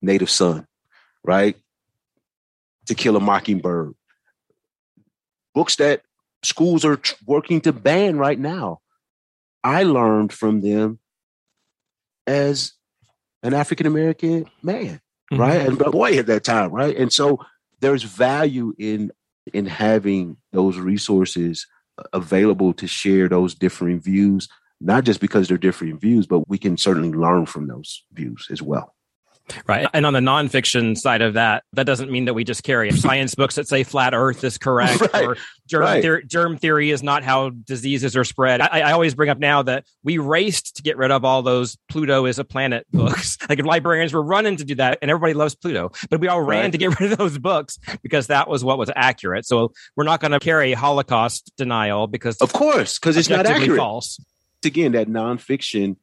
Native 0.00 0.30
Son, 0.30 0.66
right? 1.24 1.56
To 2.86 2.94
Kill 2.94 3.16
a 3.16 3.20
Mockingbird. 3.20 3.94
Books 5.54 5.76
that 5.76 6.02
schools 6.42 6.84
are 6.84 7.00
working 7.26 7.60
to 7.62 7.72
ban 7.72 8.16
right 8.16 8.38
now. 8.38 8.80
I 9.62 9.84
learned 9.84 10.32
from 10.32 10.60
them 10.60 10.98
as 12.26 12.72
an 13.42 13.54
African 13.54 13.86
American 13.86 14.46
man, 14.62 15.00
mm-hmm. 15.32 15.40
right? 15.40 15.66
And 15.66 15.80
a 15.80 15.90
boy 15.90 16.18
at 16.18 16.26
that 16.26 16.44
time, 16.44 16.70
right? 16.70 16.96
And 16.96 17.12
so 17.12 17.38
there's 17.80 18.02
value 18.02 18.74
in 18.78 19.10
in 19.52 19.66
having 19.66 20.36
those 20.52 20.78
resources 20.78 21.66
available 22.12 22.72
to 22.74 22.86
share 22.86 23.28
those 23.28 23.54
differing 23.54 24.00
views, 24.00 24.48
not 24.80 25.04
just 25.04 25.20
because 25.20 25.48
they're 25.48 25.58
differing 25.58 25.98
views, 25.98 26.26
but 26.26 26.48
we 26.48 26.58
can 26.58 26.76
certainly 26.76 27.12
learn 27.12 27.46
from 27.46 27.66
those 27.66 28.04
views 28.12 28.46
as 28.50 28.62
well. 28.62 28.94
Right. 29.66 29.88
And 29.92 30.06
on 30.06 30.12
the 30.12 30.20
nonfiction 30.20 30.96
side 30.96 31.20
of 31.20 31.34
that, 31.34 31.64
that 31.72 31.84
doesn't 31.84 32.10
mean 32.10 32.26
that 32.26 32.34
we 32.34 32.44
just 32.44 32.62
carry 32.62 32.90
science 32.92 33.34
books 33.34 33.56
that 33.56 33.68
say 33.68 33.84
flat 33.84 34.14
earth 34.14 34.44
is 34.44 34.58
correct 34.58 35.00
right. 35.12 35.24
or 35.24 35.36
germ, 35.66 35.82
right. 35.82 36.02
theory, 36.02 36.24
germ 36.24 36.56
theory 36.56 36.90
is 36.90 37.02
not 37.02 37.22
how 37.22 37.50
diseases 37.50 38.16
are 38.16 38.24
spread. 38.24 38.60
I, 38.60 38.80
I, 38.80 38.92
always 38.92 39.14
bring 39.14 39.30
up 39.30 39.38
now 39.38 39.62
that 39.62 39.84
we 40.02 40.18
raced 40.18 40.76
to 40.76 40.82
get 40.82 40.96
rid 40.96 41.10
of 41.10 41.24
all 41.24 41.42
those 41.42 41.76
Pluto 41.88 42.26
is 42.26 42.38
a 42.38 42.44
planet 42.44 42.86
books. 42.92 43.36
like 43.48 43.62
librarians 43.64 44.12
were 44.12 44.22
running 44.22 44.56
to 44.56 44.64
do 44.64 44.74
that 44.76 44.98
and 45.02 45.10
everybody 45.10 45.34
loves 45.34 45.54
Pluto, 45.54 45.90
but 46.08 46.20
we 46.20 46.28
all 46.28 46.40
ran 46.40 46.64
right. 46.64 46.72
to 46.72 46.78
get 46.78 46.98
rid 47.00 47.12
of 47.12 47.18
those 47.18 47.38
books 47.38 47.78
because 48.02 48.28
that 48.28 48.48
was 48.48 48.64
what 48.64 48.78
was 48.78 48.90
accurate. 48.94 49.46
So 49.46 49.72
we're 49.96 50.04
not 50.04 50.20
going 50.20 50.32
to 50.32 50.40
carry 50.40 50.72
Holocaust 50.72 51.52
denial 51.56 52.06
because 52.06 52.38
of 52.38 52.52
course, 52.52 52.98
because 52.98 53.16
it's 53.16 53.28
not 53.28 53.46
accurate. 53.46 53.78
False. 53.78 54.20
Again, 54.64 54.92
that 54.92 55.08
nonfiction 55.08 55.96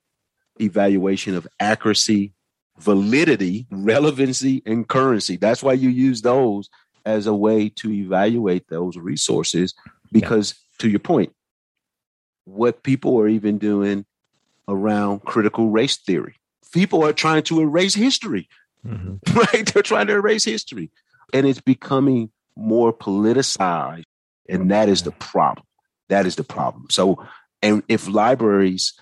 evaluation 0.60 1.36
of 1.36 1.48
accuracy 1.60 2.34
validity, 2.80 3.68
relevancy, 3.72 4.64
and 4.66 4.88
currency. 4.88 5.38
That's 5.38 5.62
why 5.62 5.74
you 5.74 5.90
use 5.90 6.22
those 6.22 6.70
as 7.06 7.28
a 7.28 7.34
way 7.34 7.70
to 7.70 7.92
evaluate 7.92 8.68
those 8.70 8.98
resources. 8.98 9.74
Because 10.12 10.54
yeah. 10.54 10.84
to 10.84 10.90
your 10.90 11.00
point, 11.00 11.34
what 12.46 12.84
people 12.84 13.20
are 13.20 13.28
even 13.28 13.58
doing 13.58 14.06
around 14.68 15.24
critical 15.24 15.70
race 15.70 15.98
theory, 15.98 16.36
people 16.74 17.04
are 17.04 17.14
trying 17.14 17.44
to 17.44 17.62
erase 17.62 17.94
history, 17.94 18.48
mm-hmm. 18.86 19.38
right? 19.38 19.74
They're 19.74 19.84
trying 19.84 20.08
to 20.08 20.14
erase 20.14 20.46
history. 20.46 20.92
And 21.34 21.46
it's 21.46 21.62
becoming 21.62 22.32
more 22.56 22.92
politicized. 22.92 24.04
And 24.48 24.72
that 24.72 24.90
is 24.90 25.04
the 25.04 25.12
problem. 25.12 25.66
That 26.08 26.26
is 26.26 26.36
the 26.36 26.44
problem. 26.44 26.88
So, 26.90 27.24
and 27.62 27.84
if 27.88 28.08
libraries 28.08 28.94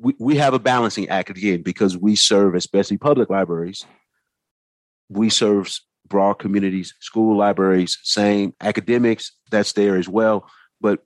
we, 0.00 0.14
we 0.18 0.36
have 0.36 0.54
a 0.54 0.58
balancing 0.58 1.08
act 1.08 1.30
again 1.30 1.62
because 1.62 1.96
we 1.96 2.16
serve, 2.16 2.54
especially 2.54 2.96
public 2.96 3.30
libraries, 3.30 3.84
we 5.08 5.28
serve 5.28 5.70
broad 6.08 6.34
communities, 6.34 6.94
school 7.00 7.36
libraries, 7.36 7.98
same 8.02 8.54
academics, 8.60 9.32
that's 9.50 9.72
there 9.72 9.96
as 9.96 10.08
well. 10.08 10.48
But 10.80 11.00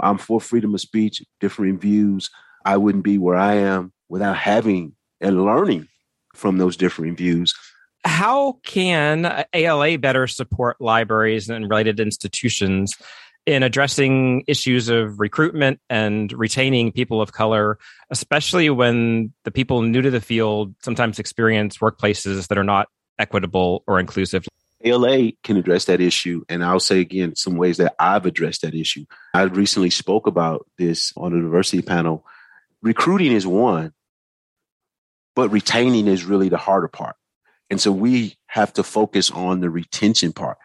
I'm 0.00 0.18
for 0.18 0.40
freedom 0.40 0.74
of 0.74 0.80
speech, 0.80 1.22
differing 1.40 1.78
views. 1.78 2.28
I 2.64 2.76
wouldn't 2.76 3.04
be 3.04 3.18
where 3.18 3.36
I 3.36 3.54
am 3.54 3.92
without 4.08 4.36
having 4.36 4.94
and 5.20 5.44
learning 5.44 5.88
from 6.34 6.58
those 6.58 6.76
differing 6.76 7.16
views. 7.16 7.54
How 8.04 8.58
can 8.64 9.44
ALA 9.52 9.98
better 9.98 10.26
support 10.26 10.76
libraries 10.80 11.48
and 11.48 11.68
related 11.68 11.98
institutions 11.98 12.94
in 13.46 13.62
addressing 13.62 14.42
issues 14.48 14.88
of 14.88 15.20
recruitment 15.20 15.80
and 15.88 16.32
retaining 16.32 16.90
people 16.90 17.22
of 17.22 17.32
color, 17.32 17.78
especially 18.10 18.68
when 18.70 19.32
the 19.44 19.52
people 19.52 19.82
new 19.82 20.02
to 20.02 20.10
the 20.10 20.20
field 20.20 20.74
sometimes 20.82 21.20
experience 21.20 21.78
workplaces 21.78 22.48
that 22.48 22.58
are 22.58 22.64
not 22.64 22.88
equitable 23.18 23.84
or 23.86 24.00
inclusive. 24.00 24.44
ALA 24.84 25.32
can 25.42 25.56
address 25.56 25.86
that 25.86 26.00
issue. 26.00 26.44
And 26.48 26.64
I'll 26.64 26.80
say 26.80 27.00
again, 27.00 27.34
some 27.36 27.56
ways 27.56 27.78
that 27.78 27.94
I've 27.98 28.26
addressed 28.26 28.62
that 28.62 28.74
issue. 28.74 29.06
I 29.32 29.42
recently 29.42 29.90
spoke 29.90 30.26
about 30.26 30.66
this 30.76 31.12
on 31.16 31.32
a 31.32 31.40
diversity 31.40 31.82
panel. 31.82 32.26
Recruiting 32.82 33.32
is 33.32 33.46
one, 33.46 33.92
but 35.34 35.50
retaining 35.50 36.08
is 36.08 36.24
really 36.24 36.48
the 36.48 36.58
harder 36.58 36.88
part. 36.88 37.16
And 37.70 37.80
so 37.80 37.90
we 37.90 38.36
have 38.46 38.72
to 38.74 38.82
focus 38.82 39.30
on 39.30 39.60
the 39.60 39.70
retention 39.70 40.32
part. 40.32 40.58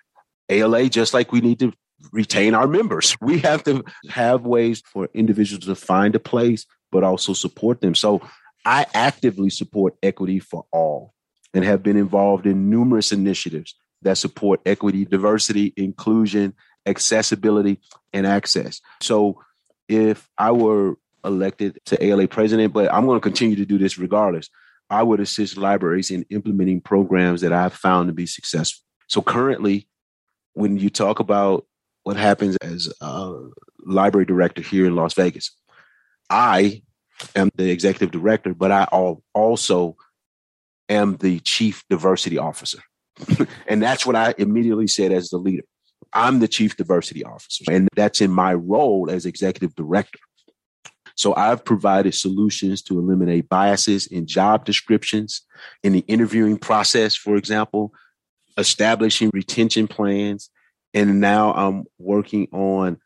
ALA, 0.49 0.89
just 0.89 1.13
like 1.13 1.31
we 1.31 1.41
need 1.41 1.59
to 1.59 1.73
retain 2.11 2.53
our 2.53 2.67
members, 2.67 3.15
we 3.21 3.39
have 3.39 3.63
to 3.65 3.83
have 4.09 4.45
ways 4.45 4.81
for 4.85 5.09
individuals 5.13 5.65
to 5.65 5.75
find 5.75 6.15
a 6.15 6.19
place, 6.19 6.65
but 6.91 7.03
also 7.03 7.33
support 7.33 7.81
them. 7.81 7.95
So 7.95 8.21
I 8.65 8.85
actively 8.93 9.49
support 9.49 9.95
equity 10.03 10.39
for 10.39 10.65
all 10.71 11.13
and 11.53 11.65
have 11.65 11.83
been 11.83 11.97
involved 11.97 12.45
in 12.45 12.69
numerous 12.69 13.11
initiatives 13.11 13.75
that 14.03 14.17
support 14.17 14.61
equity, 14.65 15.05
diversity, 15.05 15.73
inclusion, 15.77 16.53
accessibility, 16.85 17.79
and 18.13 18.25
access. 18.25 18.81
So 19.01 19.41
if 19.87 20.27
I 20.37 20.51
were 20.51 20.95
elected 21.23 21.79
to 21.85 22.03
ALA 22.03 22.27
president, 22.27 22.73
but 22.73 22.91
I'm 22.91 23.05
going 23.05 23.19
to 23.19 23.23
continue 23.23 23.55
to 23.57 23.65
do 23.65 23.77
this 23.77 23.97
regardless, 23.97 24.49
I 24.89 25.03
would 25.03 25.19
assist 25.19 25.57
libraries 25.57 26.11
in 26.11 26.25
implementing 26.29 26.81
programs 26.81 27.41
that 27.41 27.53
I've 27.53 27.73
found 27.73 28.07
to 28.07 28.13
be 28.13 28.25
successful. 28.25 28.83
So 29.07 29.21
currently, 29.21 29.87
when 30.53 30.77
you 30.77 30.89
talk 30.89 31.19
about 31.19 31.65
what 32.03 32.17
happens 32.17 32.57
as 32.57 32.91
a 33.01 33.33
library 33.85 34.25
director 34.25 34.61
here 34.61 34.85
in 34.85 34.95
Las 34.95 35.13
Vegas, 35.13 35.51
I 36.29 36.83
am 37.35 37.49
the 37.55 37.69
executive 37.69 38.11
director, 38.11 38.53
but 38.53 38.71
I 38.71 38.85
also 39.33 39.95
am 40.89 41.17
the 41.17 41.39
chief 41.39 41.83
diversity 41.89 42.37
officer. 42.37 42.79
and 43.67 43.81
that's 43.81 44.05
what 44.05 44.15
I 44.15 44.33
immediately 44.37 44.87
said 44.87 45.11
as 45.11 45.29
the 45.29 45.37
leader. 45.37 45.63
I'm 46.13 46.39
the 46.39 46.47
chief 46.47 46.75
diversity 46.75 47.23
officer, 47.23 47.63
and 47.71 47.87
that's 47.95 48.19
in 48.19 48.31
my 48.31 48.53
role 48.53 49.09
as 49.09 49.25
executive 49.25 49.75
director. 49.75 50.19
So 51.15 51.35
I've 51.35 51.63
provided 51.63 52.15
solutions 52.15 52.81
to 52.83 52.99
eliminate 52.99 53.47
biases 53.47 54.07
in 54.07 54.25
job 54.25 54.65
descriptions, 54.65 55.41
in 55.83 55.93
the 55.93 56.03
interviewing 56.07 56.57
process, 56.57 57.15
for 57.15 57.35
example, 57.35 57.93
establishing 58.57 59.29
retention 59.33 59.87
plans. 59.87 60.49
And 60.93 61.21
now 61.21 61.53
I'm 61.53 61.85
working 61.97 62.47
on 62.51 62.97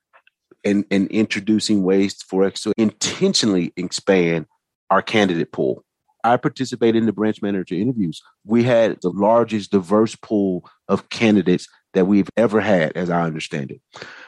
and, 0.64 0.86
and 0.90 1.08
introducing 1.10 1.84
ways 1.84 2.22
for 2.24 2.44
us 2.44 2.62
to 2.62 2.74
intentionally 2.78 3.72
expand 3.78 4.48
our 4.90 5.02
candidate 5.02 5.52
pool. 5.52 5.84
I 6.24 6.38
participated 6.38 6.96
in 6.96 7.06
the 7.06 7.14
branch 7.14 7.42
manager 7.44 7.76
interviews. 7.76 8.22
We 8.44 8.64
had 8.64 9.00
the 9.02 9.12
largest 9.12 9.72
diverse 9.72 10.16
pool 10.16 10.68
of 10.88 11.10
candidates 11.10 11.68
that 11.94 12.08
we've 12.08 12.30
ever 12.36 12.60
had, 12.60 12.94
as 12.96 13.12
I 13.12 13.22
understand 13.22 13.72
it. 13.72 13.82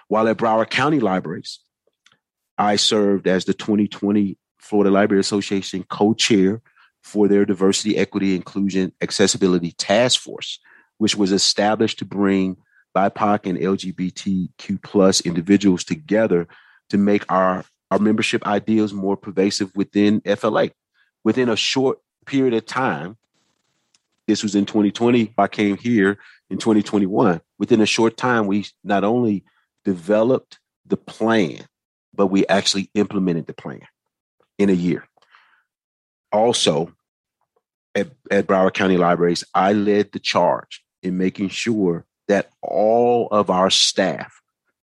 While 0.08 0.28
at 0.28 0.38
Broward 0.38 0.70
County 0.70 0.99
Libraries, 0.99 1.60
I 2.58 2.76
served 2.76 3.28
as 3.28 3.45
the 3.45 3.53
2020 3.53 4.38
Florida 4.60 4.91
Library 4.91 5.20
Association 5.20 5.86
co 5.89 6.14
chair 6.14 6.62
for 7.01 7.28
their 7.28 7.45
diversity, 7.45 7.97
equity, 7.97 8.36
inclusion, 8.36 8.91
accessibility 9.01 9.72
task 9.72 10.20
force, 10.20 10.60
which 10.97 11.16
was 11.16 11.32
established 11.32 11.99
to 11.99 12.05
bring 12.05 12.58
BIPOC 12.97 13.45
and 13.45 13.59
LGBTQ 13.59 14.81
plus 14.81 15.21
individuals 15.21 15.83
together 15.83 16.47
to 16.89 16.97
make 16.97 17.31
our, 17.31 17.63
our 17.91 17.99
membership 17.99 18.45
ideals 18.47 18.93
more 18.93 19.15
pervasive 19.15 19.75
within 19.75 20.21
FLA 20.21 20.69
within 21.27 21.49
a 21.49 21.57
short 21.57 21.99
period 22.25 22.53
of 22.53 22.65
time, 22.65 23.17
this 24.27 24.43
was 24.43 24.55
in 24.55 24.65
2020, 24.65 25.33
I 25.37 25.47
came 25.49 25.75
here 25.75 26.19
in 26.49 26.57
2021. 26.57 27.41
Within 27.59 27.81
a 27.81 27.85
short 27.85 28.15
time, 28.15 28.47
we 28.47 28.65
not 28.81 29.03
only 29.03 29.43
developed 29.83 30.59
the 30.85 30.95
plan, 30.95 31.65
but 32.13 32.27
we 32.27 32.47
actually 32.47 32.89
implemented 32.93 33.45
the 33.45 33.53
plan 33.53 33.81
in 34.57 34.69
a 34.69 34.73
year. 34.73 35.05
Also, 36.31 36.93
at, 37.93 38.07
at 38.31 38.47
Broward 38.47 38.73
County 38.73 38.95
Libraries, 38.95 39.43
I 39.53 39.73
led 39.73 40.13
the 40.13 40.19
charge 40.19 40.81
in 41.03 41.17
making 41.17 41.49
sure 41.49 42.05
that 42.28 42.49
all 42.61 43.28
of 43.32 43.49
our 43.49 43.69
staff, 43.69 44.41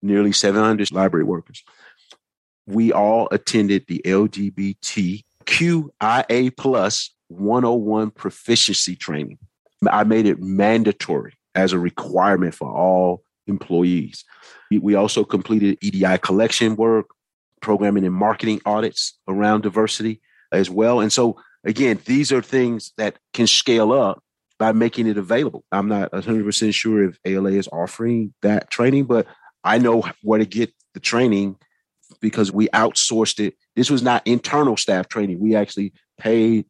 nearly 0.03 0.33
700 0.33 0.93
library 0.93 1.25
workers, 1.25 1.63
we 2.67 2.93
all 2.93 3.29
attended 3.31 3.87
the 3.89 4.01
LGBTQIA 4.05 5.25
Plus 6.57 7.11
101 7.29 8.11
proficiency 8.11 8.95
training. 8.97 9.39
I 9.91 10.05
made 10.05 10.27
it 10.27 10.41
mandatory 10.41 11.35
as 11.55 11.73
a 11.73 11.79
requirement 11.79 12.55
for 12.55 12.71
all 12.71 13.25
employees. 13.47 14.25
We 14.71 14.95
also 14.95 15.25
completed 15.25 15.79
EDI 15.83 16.19
collection 16.19 16.77
work, 16.77 17.07
programming 17.61 18.05
and 18.05 18.15
marketing 18.15 18.61
audits 18.65 19.19
around 19.27 19.63
diversity 19.63 20.21
as 20.53 20.71
well. 20.71 21.01
And 21.01 21.13
so, 21.13 21.41
again, 21.65 21.99
these 22.05 22.31
are 22.33 22.43
things 22.43 22.93
that 22.97 23.19
can 23.33 23.47
scale 23.47 23.93
up 23.93 24.23
by 24.63 24.71
making 24.71 25.09
it 25.09 25.19
available. 25.19 25.65
I'm 25.73 25.89
not 25.89 26.13
100% 26.13 26.73
sure 26.73 27.03
if 27.03 27.19
ALA 27.25 27.51
is 27.51 27.69
offering 27.73 28.33
that 28.43 28.71
training, 28.71 29.07
but 29.07 29.27
I 29.65 29.79
know 29.79 30.05
where 30.23 30.39
to 30.39 30.47
get 30.47 30.73
the 30.95 31.01
training 31.01 31.57
because 32.21 32.53
we 32.53 32.69
outsourced 32.69 33.45
it. 33.45 33.57
This 33.75 33.91
was 33.91 34.05
not 34.05 34.25
internal 34.25 34.77
staff 34.77 35.09
training. 35.09 35.41
We 35.41 35.57
actually 35.57 35.95
paid 36.17 36.67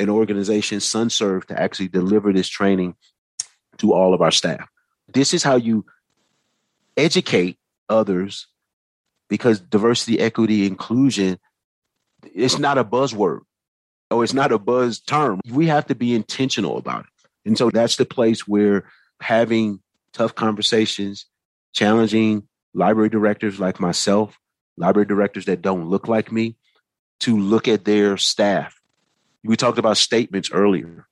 an 0.00 0.10
organization, 0.10 0.78
SunServe, 0.78 1.44
to 1.44 1.62
actually 1.62 1.86
deliver 1.86 2.32
this 2.32 2.48
training 2.48 2.96
to 3.78 3.92
all 3.92 4.12
of 4.12 4.20
our 4.20 4.32
staff. 4.32 4.68
This 5.06 5.32
is 5.32 5.44
how 5.44 5.54
you 5.54 5.86
educate 6.96 7.60
others 7.88 8.48
because 9.28 9.60
diversity, 9.60 10.18
equity, 10.18 10.66
inclusion, 10.66 11.38
it's 12.24 12.58
not 12.58 12.76
a 12.76 12.84
buzzword 12.84 13.42
or 14.14 14.24
it's 14.24 14.34
not 14.34 14.52
a 14.52 14.58
buzz 14.58 15.00
term. 15.00 15.40
We 15.50 15.66
have 15.66 15.86
to 15.86 15.94
be 15.94 16.14
intentional 16.14 16.76
about 16.76 17.04
it. 17.04 17.28
And 17.46 17.58
so 17.58 17.70
that's 17.70 17.96
the 17.96 18.06
place 18.06 18.48
where 18.48 18.84
having 19.20 19.80
tough 20.12 20.34
conversations, 20.34 21.26
challenging 21.72 22.48
library 22.72 23.08
directors 23.08 23.60
like 23.60 23.80
myself 23.80 24.38
library 24.76 25.06
directors 25.06 25.44
that 25.46 25.62
don't 25.62 25.88
look 25.88 26.08
like 26.08 26.32
me 26.32 26.56
to 27.20 27.38
look 27.38 27.68
at 27.68 27.84
their 27.84 28.16
staff. 28.16 28.80
We 29.42 29.56
talked 29.56 29.78
about 29.78 29.96
statements 29.96 30.50
earlier. 30.52 31.06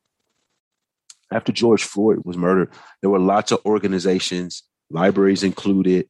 After 1.31 1.53
George 1.53 1.85
Floyd 1.85 2.23
was 2.25 2.37
murdered, 2.37 2.71
there 3.01 3.11
were 3.11 3.19
lots 3.19 3.53
of 3.53 3.61
organizations, 3.65 4.65
libraries 4.91 5.43
included, 5.43 6.09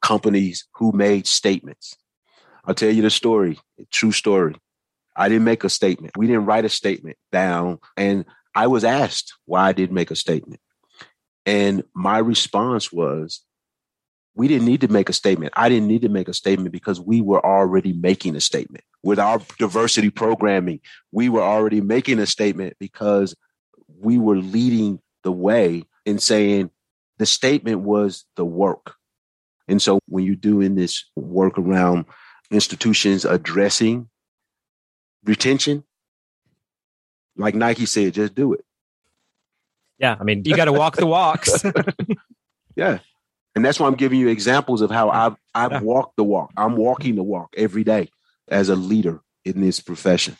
companies 0.00 0.66
who 0.74 0.92
made 0.92 1.26
statements. 1.26 1.96
I'll 2.64 2.74
tell 2.74 2.90
you 2.90 3.02
the 3.02 3.10
story, 3.10 3.58
true 3.90 4.12
story. 4.12 4.56
I 5.16 5.28
didn't 5.28 5.44
make 5.44 5.64
a 5.64 5.70
statement. 5.70 6.16
We 6.16 6.26
didn't 6.26 6.46
write 6.46 6.64
a 6.64 6.68
statement 6.68 7.16
down. 7.32 7.78
And 7.96 8.24
I 8.54 8.66
was 8.66 8.84
asked 8.84 9.34
why 9.46 9.68
I 9.68 9.72
didn't 9.72 9.94
make 9.94 10.10
a 10.10 10.16
statement. 10.16 10.60
And 11.44 11.84
my 11.94 12.18
response 12.18 12.92
was 12.92 13.42
we 14.34 14.48
didn't 14.48 14.66
need 14.66 14.82
to 14.82 14.88
make 14.88 15.08
a 15.08 15.14
statement. 15.14 15.52
I 15.56 15.68
didn't 15.68 15.88
need 15.88 16.02
to 16.02 16.08
make 16.08 16.28
a 16.28 16.34
statement 16.34 16.72
because 16.72 17.00
we 17.00 17.22
were 17.22 17.44
already 17.44 17.92
making 17.92 18.36
a 18.36 18.40
statement 18.40 18.84
with 19.02 19.18
our 19.18 19.40
diversity 19.58 20.10
programming. 20.10 20.80
We 21.12 21.28
were 21.28 21.42
already 21.42 21.80
making 21.80 22.18
a 22.18 22.26
statement 22.26 22.74
because 22.78 23.34
we 23.98 24.18
were 24.18 24.36
leading 24.36 25.00
the 25.22 25.32
way 25.32 25.84
in 26.04 26.18
saying 26.18 26.70
the 27.18 27.26
statement 27.26 27.80
was 27.80 28.24
the 28.36 28.44
work. 28.44 28.94
And 29.68 29.80
so 29.80 30.00
when 30.06 30.24
you're 30.24 30.34
doing 30.34 30.74
this 30.74 31.04
work 31.16 31.58
around 31.58 32.04
institutions 32.50 33.24
addressing 33.24 34.08
retention, 35.26 35.84
like 37.36 37.54
Nike 37.54 37.86
said, 37.86 38.14
just 38.14 38.34
do 38.34 38.54
it. 38.54 38.64
Yeah. 39.98 40.16
I 40.18 40.24
mean, 40.24 40.42
you 40.44 40.56
got 40.56 40.66
to 40.66 40.72
walk 40.72 40.96
the 40.96 41.06
walks. 41.06 41.64
yeah. 42.76 42.98
And 43.54 43.64
that's 43.64 43.80
why 43.80 43.86
I'm 43.86 43.94
giving 43.94 44.20
you 44.20 44.28
examples 44.28 44.82
of 44.82 44.90
how 44.90 45.10
I've 45.10 45.36
I've 45.54 45.72
yeah. 45.72 45.80
walked 45.80 46.16
the 46.16 46.24
walk. 46.24 46.52
I'm 46.56 46.76
walking 46.76 47.16
the 47.16 47.22
walk 47.22 47.54
every 47.56 47.84
day 47.84 48.10
as 48.48 48.68
a 48.68 48.76
leader 48.76 49.20
in 49.44 49.60
this 49.60 49.80
profession. 49.80 50.36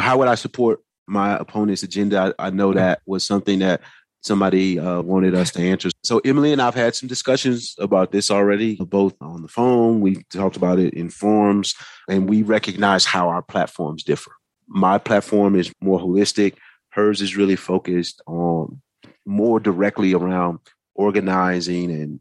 How 0.00 0.18
would 0.18 0.28
I 0.28 0.34
support 0.34 0.80
my 1.06 1.36
opponent's 1.38 1.84
agenda? 1.84 2.34
I, 2.38 2.46
I 2.46 2.50
know 2.50 2.72
that 2.72 3.02
was 3.06 3.24
something 3.24 3.60
that 3.60 3.82
somebody 4.22 4.78
uh, 4.78 5.00
wanted 5.00 5.34
us 5.34 5.50
to 5.52 5.62
answer. 5.62 5.90
So 6.02 6.20
Emily 6.24 6.52
and 6.52 6.60
I've 6.60 6.74
had 6.74 6.94
some 6.94 7.08
discussions 7.08 7.74
about 7.78 8.12
this 8.12 8.30
already, 8.30 8.76
both 8.76 9.14
on 9.20 9.42
the 9.42 9.48
phone. 9.48 10.00
We 10.00 10.22
talked 10.30 10.56
about 10.56 10.78
it 10.78 10.94
in 10.94 11.10
forums, 11.10 11.74
and 12.08 12.28
we 12.28 12.42
recognize 12.42 13.04
how 13.04 13.28
our 13.28 13.42
platforms 13.42 14.02
differ. 14.02 14.32
My 14.68 14.98
platform 14.98 15.56
is 15.56 15.72
more 15.80 15.98
holistic. 15.98 16.54
Hers 16.90 17.20
is 17.20 17.36
really 17.36 17.56
focused 17.56 18.20
on 18.26 18.80
more 19.26 19.60
directly 19.60 20.12
around 20.12 20.58
organizing 20.94 21.90
and 21.90 22.20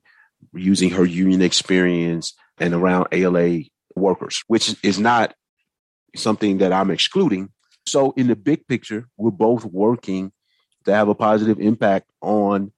using 0.54 0.90
her 0.92 1.06
union 1.06 1.42
experience 1.42 2.34
and 2.60 2.74
around 2.74 3.08
ALA 3.12 3.62
workers, 3.96 4.44
which 4.48 4.76
is 4.84 5.00
not 5.00 5.34
something 6.16 6.60
that 6.60 6.72
I'm 6.72 6.92
excluding. 6.92 7.50
So, 7.86 8.12
in 8.12 8.28
the 8.28 8.36
big 8.36 8.68
picture, 8.68 9.08
we're 9.18 9.32
both 9.32 9.66
working 9.66 10.32
to 10.90 10.96
have 10.96 11.08
a 11.08 11.16
positive 11.16 11.60
impact 11.60 12.10
on 12.22 12.72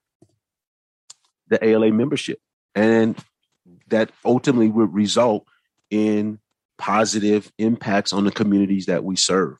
the 1.48 1.64
ALA 1.66 1.92
membership. 1.92 2.40
And 2.76 3.18
that 3.88 4.12
ultimately 4.24 4.70
would 4.70 4.94
result 4.94 5.46
in 5.90 6.40
positive 6.78 7.52
impacts 7.58 8.14
on 8.14 8.26
the 8.26 8.32
communities 8.32 8.88
that 8.88 9.04
we 9.04 9.16
serve. 9.16 9.58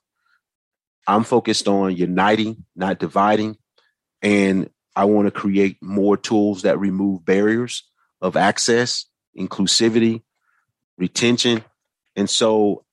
I'm 1.08 1.24
focused 1.24 1.68
on 1.68 1.96
uniting, 1.96 2.66
not 2.76 3.00
dividing. 3.00 3.58
And 4.22 4.70
I 4.96 5.06
want 5.06 5.28
to 5.28 5.32
create 5.32 5.78
more 5.82 6.18
tools 6.18 6.64
that 6.64 6.80
remove 6.80 7.26
barriers 7.26 7.84
of 8.22 8.36
access, 8.36 9.06
inclusivity, 9.38 10.22
retention. 10.98 11.64
And 12.16 12.30
so 12.30 12.84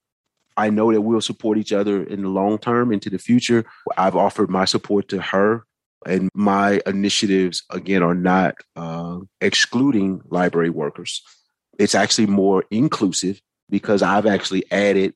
I 0.58 0.70
know 0.70 0.92
that 0.92 1.00
we'll 1.00 1.20
support 1.20 1.56
each 1.56 1.72
other 1.72 2.02
in 2.02 2.22
the 2.22 2.28
long 2.28 2.58
term 2.58 2.92
into 2.92 3.08
the 3.08 3.18
future. 3.18 3.64
I've 3.96 4.16
offered 4.16 4.50
my 4.50 4.64
support 4.64 5.08
to 5.08 5.22
her, 5.22 5.64
and 6.04 6.28
my 6.34 6.80
initiatives, 6.84 7.62
again, 7.70 8.02
are 8.02 8.14
not 8.14 8.56
uh, 8.74 9.20
excluding 9.40 10.20
library 10.28 10.70
workers. 10.70 11.22
It's 11.78 11.94
actually 11.94 12.26
more 12.26 12.64
inclusive 12.72 13.40
because 13.70 14.02
I've 14.02 14.26
actually 14.26 14.64
added 14.72 15.14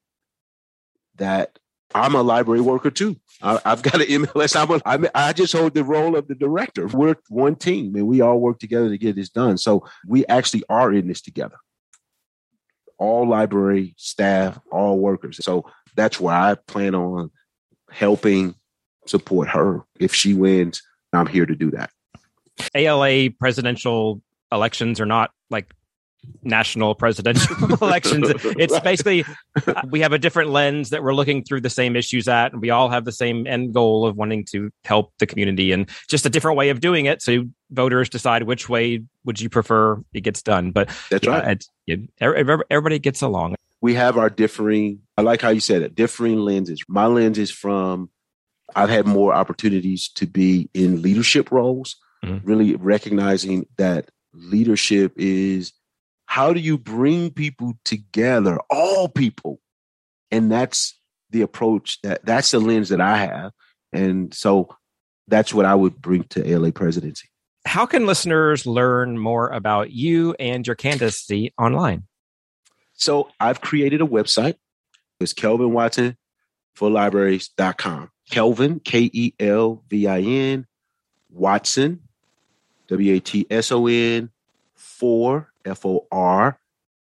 that 1.16 1.58
I'm 1.92 2.14
a 2.14 2.22
library 2.22 2.60
worker 2.60 2.90
too. 2.90 3.16
I, 3.42 3.60
have 3.64 3.82
got 3.82 3.96
an 3.96 4.00
MLS. 4.06 4.54
I'm 4.54 4.70
a, 4.70 4.80
I'm, 4.86 5.10
I 5.12 5.32
just 5.32 5.52
hold 5.52 5.74
the 5.74 5.82
role 5.82 6.16
of 6.16 6.28
the 6.28 6.36
director. 6.36 6.86
We're 6.86 7.16
one 7.28 7.56
team 7.56 7.96
and 7.96 8.06
we 8.06 8.20
all 8.20 8.38
work 8.38 8.60
together 8.60 8.88
to 8.88 8.98
get 8.98 9.16
this 9.16 9.28
done. 9.28 9.58
So 9.58 9.84
we 10.06 10.24
actually 10.26 10.62
are 10.68 10.92
in 10.92 11.08
this 11.08 11.20
together. 11.20 11.56
All 13.02 13.28
library 13.28 13.94
staff, 13.96 14.60
all 14.70 15.00
workers. 15.00 15.40
So 15.44 15.64
that's 15.96 16.20
why 16.20 16.52
I 16.52 16.54
plan 16.54 16.94
on 16.94 17.32
helping 17.90 18.54
support 19.08 19.48
her. 19.48 19.82
If 19.98 20.14
she 20.14 20.34
wins, 20.34 20.80
I'm 21.12 21.26
here 21.26 21.44
to 21.44 21.56
do 21.56 21.72
that. 21.72 21.90
ALA 22.76 23.30
presidential 23.30 24.22
elections 24.52 25.00
are 25.00 25.06
not 25.06 25.32
like 25.50 25.74
national 26.42 26.94
presidential 26.94 27.74
elections. 27.82 28.30
It's 28.44 28.72
right. 28.72 28.84
basically 28.84 29.24
uh, 29.66 29.82
we 29.88 30.00
have 30.00 30.12
a 30.12 30.18
different 30.18 30.50
lens 30.50 30.90
that 30.90 31.02
we're 31.02 31.14
looking 31.14 31.44
through 31.44 31.60
the 31.60 31.70
same 31.70 31.96
issues 31.96 32.28
at, 32.28 32.52
and 32.52 32.60
we 32.60 32.70
all 32.70 32.88
have 32.88 33.04
the 33.04 33.12
same 33.12 33.46
end 33.46 33.74
goal 33.74 34.06
of 34.06 34.16
wanting 34.16 34.44
to 34.52 34.70
help 34.84 35.12
the 35.18 35.26
community, 35.26 35.72
and 35.72 35.88
just 36.08 36.26
a 36.26 36.30
different 36.30 36.56
way 36.56 36.70
of 36.70 36.80
doing 36.80 37.06
it. 37.06 37.22
So 37.22 37.44
voters 37.70 38.08
decide 38.08 38.44
which 38.44 38.68
way 38.68 39.02
would 39.24 39.40
you 39.40 39.48
prefer 39.48 40.02
it 40.12 40.20
gets 40.22 40.42
done. 40.42 40.72
But 40.72 40.90
that's 41.10 41.26
yeah, 41.26 41.40
right. 41.40 41.64
Yeah, 41.86 41.96
everybody 42.20 42.98
gets 42.98 43.22
along. 43.22 43.56
We 43.80 43.94
have 43.94 44.16
our 44.16 44.30
differing. 44.30 45.00
I 45.16 45.22
like 45.22 45.42
how 45.42 45.50
you 45.50 45.60
said 45.60 45.82
it. 45.82 45.94
Differing 45.94 46.38
lenses. 46.38 46.82
My 46.88 47.06
lens 47.06 47.38
is 47.38 47.50
from. 47.50 48.10
I've 48.74 48.88
had 48.88 49.06
more 49.06 49.34
opportunities 49.34 50.08
to 50.14 50.26
be 50.26 50.70
in 50.72 51.02
leadership 51.02 51.50
roles. 51.50 51.96
Mm-hmm. 52.24 52.46
Really 52.48 52.76
recognizing 52.76 53.66
that 53.76 54.10
leadership 54.32 55.12
is 55.16 55.72
how 56.32 56.54
do 56.54 56.60
you 56.60 56.78
bring 56.78 57.30
people 57.30 57.74
together, 57.84 58.58
all 58.70 59.06
people? 59.06 59.60
And 60.30 60.50
that's 60.50 60.98
the 61.28 61.42
approach 61.42 62.00
that 62.00 62.24
that's 62.24 62.52
the 62.52 62.58
lens 62.58 62.88
that 62.88 63.02
I 63.02 63.18
have. 63.18 63.52
And 63.92 64.32
so 64.32 64.74
that's 65.28 65.52
what 65.52 65.66
I 65.66 65.74
would 65.74 66.00
bring 66.00 66.24
to 66.30 66.58
LA 66.58 66.70
presidency. 66.70 67.28
How 67.66 67.84
can 67.84 68.06
listeners 68.06 68.64
learn 68.64 69.18
more 69.18 69.50
about 69.50 69.90
you 69.90 70.34
and 70.40 70.66
your 70.66 70.74
candidacy 70.74 71.52
online? 71.58 72.04
So 72.94 73.28
I've 73.38 73.60
created 73.60 74.00
a 74.00 74.06
website. 74.06 74.54
It's 75.20 75.34
Kelvin 75.34 75.74
Watson 75.74 76.16
for 76.74 76.88
libraries.com. 76.88 78.10
Kelvin, 78.30 78.80
K 78.80 79.10
E 79.12 79.34
L 79.38 79.84
V 79.90 80.06
I 80.06 80.20
N, 80.20 80.66
Watson, 81.28 82.00
W 82.88 83.16
A 83.16 83.20
T 83.20 83.46
S 83.50 83.70
O 83.70 83.86
N, 83.86 84.30
for 84.74 85.51
F 85.64 85.84
O 85.86 86.06
R, 86.10 86.58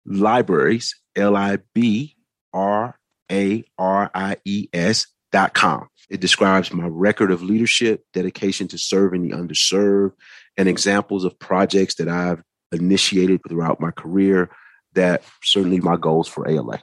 libraries, 0.06 0.96
L 1.16 1.36
I 1.36 1.60
B 1.74 2.16
R 2.54 2.98
A 3.32 3.64
R 3.78 4.12
I 4.14 4.38
E 4.46 4.68
S 4.74 5.08
dot 5.32 5.54
com. 5.54 5.88
It 6.10 6.20
describes 6.20 6.74
my 6.74 6.88
record 6.88 7.32
of 7.32 7.42
leadership, 7.42 8.04
dedication 8.14 8.68
to 8.70 8.78
serving 8.78 9.24
the 9.24 9.36
underserved, 9.36 10.14
and 10.58 10.70
examples 10.70 11.24
of 11.24 11.40
projects 11.40 11.96
that 11.96 12.08
I've 12.08 12.44
initiated 12.72 13.42
throughout 13.48 13.80
my 13.80 13.92
career 13.92 14.50
that 14.94 15.24
certainly 15.44 15.80
my 15.80 15.96
goals 15.96 16.28
for 16.28 16.48
ALA. 16.48 16.80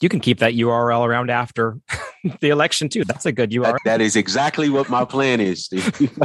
You 0.00 0.08
can 0.08 0.20
keep 0.20 0.38
that 0.38 0.54
URL 0.54 1.04
around 1.06 1.30
after 1.30 1.78
the 2.40 2.50
election 2.50 2.88
too. 2.88 3.04
That's 3.04 3.26
a 3.26 3.32
good 3.32 3.50
URL. 3.50 3.72
that, 3.72 3.80
that 3.84 4.00
is 4.00 4.14
exactly 4.14 4.68
what 4.68 4.88
my 4.88 5.04
plan 5.04 5.40
is. 5.40 5.64
Steve. 5.64 5.92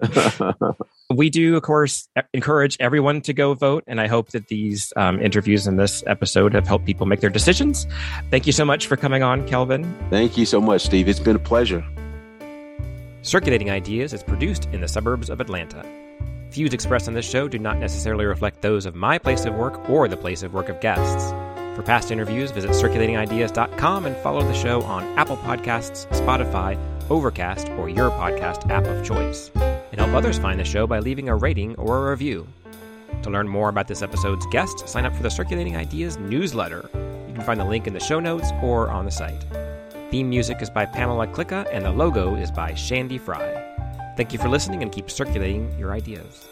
we 1.14 1.30
do, 1.30 1.56
of 1.56 1.62
course, 1.62 2.08
encourage 2.34 2.76
everyone 2.78 3.22
to 3.22 3.32
go 3.32 3.54
vote, 3.54 3.84
and 3.86 4.00
I 4.00 4.08
hope 4.08 4.30
that 4.30 4.48
these 4.48 4.92
um, 4.96 5.20
interviews 5.20 5.66
in 5.66 5.76
this 5.76 6.04
episode 6.06 6.52
have 6.54 6.66
helped 6.66 6.84
people 6.84 7.06
make 7.06 7.20
their 7.20 7.30
decisions. 7.30 7.86
Thank 8.30 8.46
you 8.46 8.52
so 8.52 8.64
much 8.64 8.86
for 8.86 8.96
coming 8.96 9.22
on, 9.22 9.46
Kelvin. 9.48 9.96
Thank 10.10 10.36
you 10.36 10.44
so 10.44 10.60
much, 10.60 10.82
Steve. 10.82 11.08
It's 11.08 11.20
been 11.20 11.36
a 11.36 11.40
pleasure. 11.40 11.84
Circulating 13.22 13.70
Ideas 13.70 14.12
is 14.12 14.22
produced 14.22 14.66
in 14.72 14.80
the 14.80 14.88
suburbs 14.88 15.30
of 15.30 15.40
Atlanta. 15.40 15.84
Views 16.50 16.72
expressed 16.74 17.06
on 17.06 17.14
this 17.14 17.28
show 17.28 17.48
do 17.48 17.58
not 17.58 17.78
necessarily 17.78 18.24
reflect 18.24 18.60
those 18.60 18.84
of 18.84 18.94
my 18.94 19.18
place 19.18 19.44
of 19.44 19.54
work 19.54 19.88
or 19.88 20.08
the 20.08 20.16
place 20.16 20.42
of 20.42 20.52
work 20.52 20.68
of 20.68 20.80
guests. 20.80 21.32
For 21.80 21.86
past 21.86 22.10
interviews, 22.10 22.50
visit 22.50 22.72
circulatingideas.com 22.72 24.04
and 24.04 24.14
follow 24.18 24.42
the 24.42 24.52
show 24.52 24.82
on 24.82 25.02
Apple 25.18 25.38
Podcasts, 25.38 26.06
Spotify, 26.08 26.78
Overcast, 27.08 27.70
or 27.70 27.88
your 27.88 28.10
podcast 28.10 28.68
app 28.68 28.84
of 28.84 29.02
choice. 29.02 29.50
And 29.54 29.98
help 29.98 30.12
others 30.12 30.38
find 30.38 30.60
the 30.60 30.64
show 30.64 30.86
by 30.86 30.98
leaving 30.98 31.30
a 31.30 31.36
rating 31.36 31.74
or 31.76 32.06
a 32.06 32.10
review. 32.10 32.46
To 33.22 33.30
learn 33.30 33.48
more 33.48 33.70
about 33.70 33.88
this 33.88 34.02
episode's 34.02 34.44
guest, 34.50 34.86
sign 34.90 35.06
up 35.06 35.16
for 35.16 35.22
the 35.22 35.30
Circulating 35.30 35.74
Ideas 35.74 36.18
newsletter. 36.18 36.90
You 37.26 37.32
can 37.32 37.44
find 37.44 37.58
the 37.58 37.64
link 37.64 37.86
in 37.86 37.94
the 37.94 37.98
show 37.98 38.20
notes 38.20 38.50
or 38.62 38.90
on 38.90 39.06
the 39.06 39.10
site. 39.10 39.42
Theme 40.10 40.28
music 40.28 40.60
is 40.60 40.68
by 40.68 40.84
Pamela 40.84 41.28
Klicka, 41.28 41.66
and 41.72 41.82
the 41.82 41.92
logo 41.92 42.34
is 42.34 42.50
by 42.50 42.74
Shandy 42.74 43.16
Fry. 43.16 43.54
Thank 44.18 44.34
you 44.34 44.38
for 44.38 44.50
listening 44.50 44.82
and 44.82 44.92
keep 44.92 45.10
circulating 45.10 45.74
your 45.78 45.92
ideas. 45.92 46.49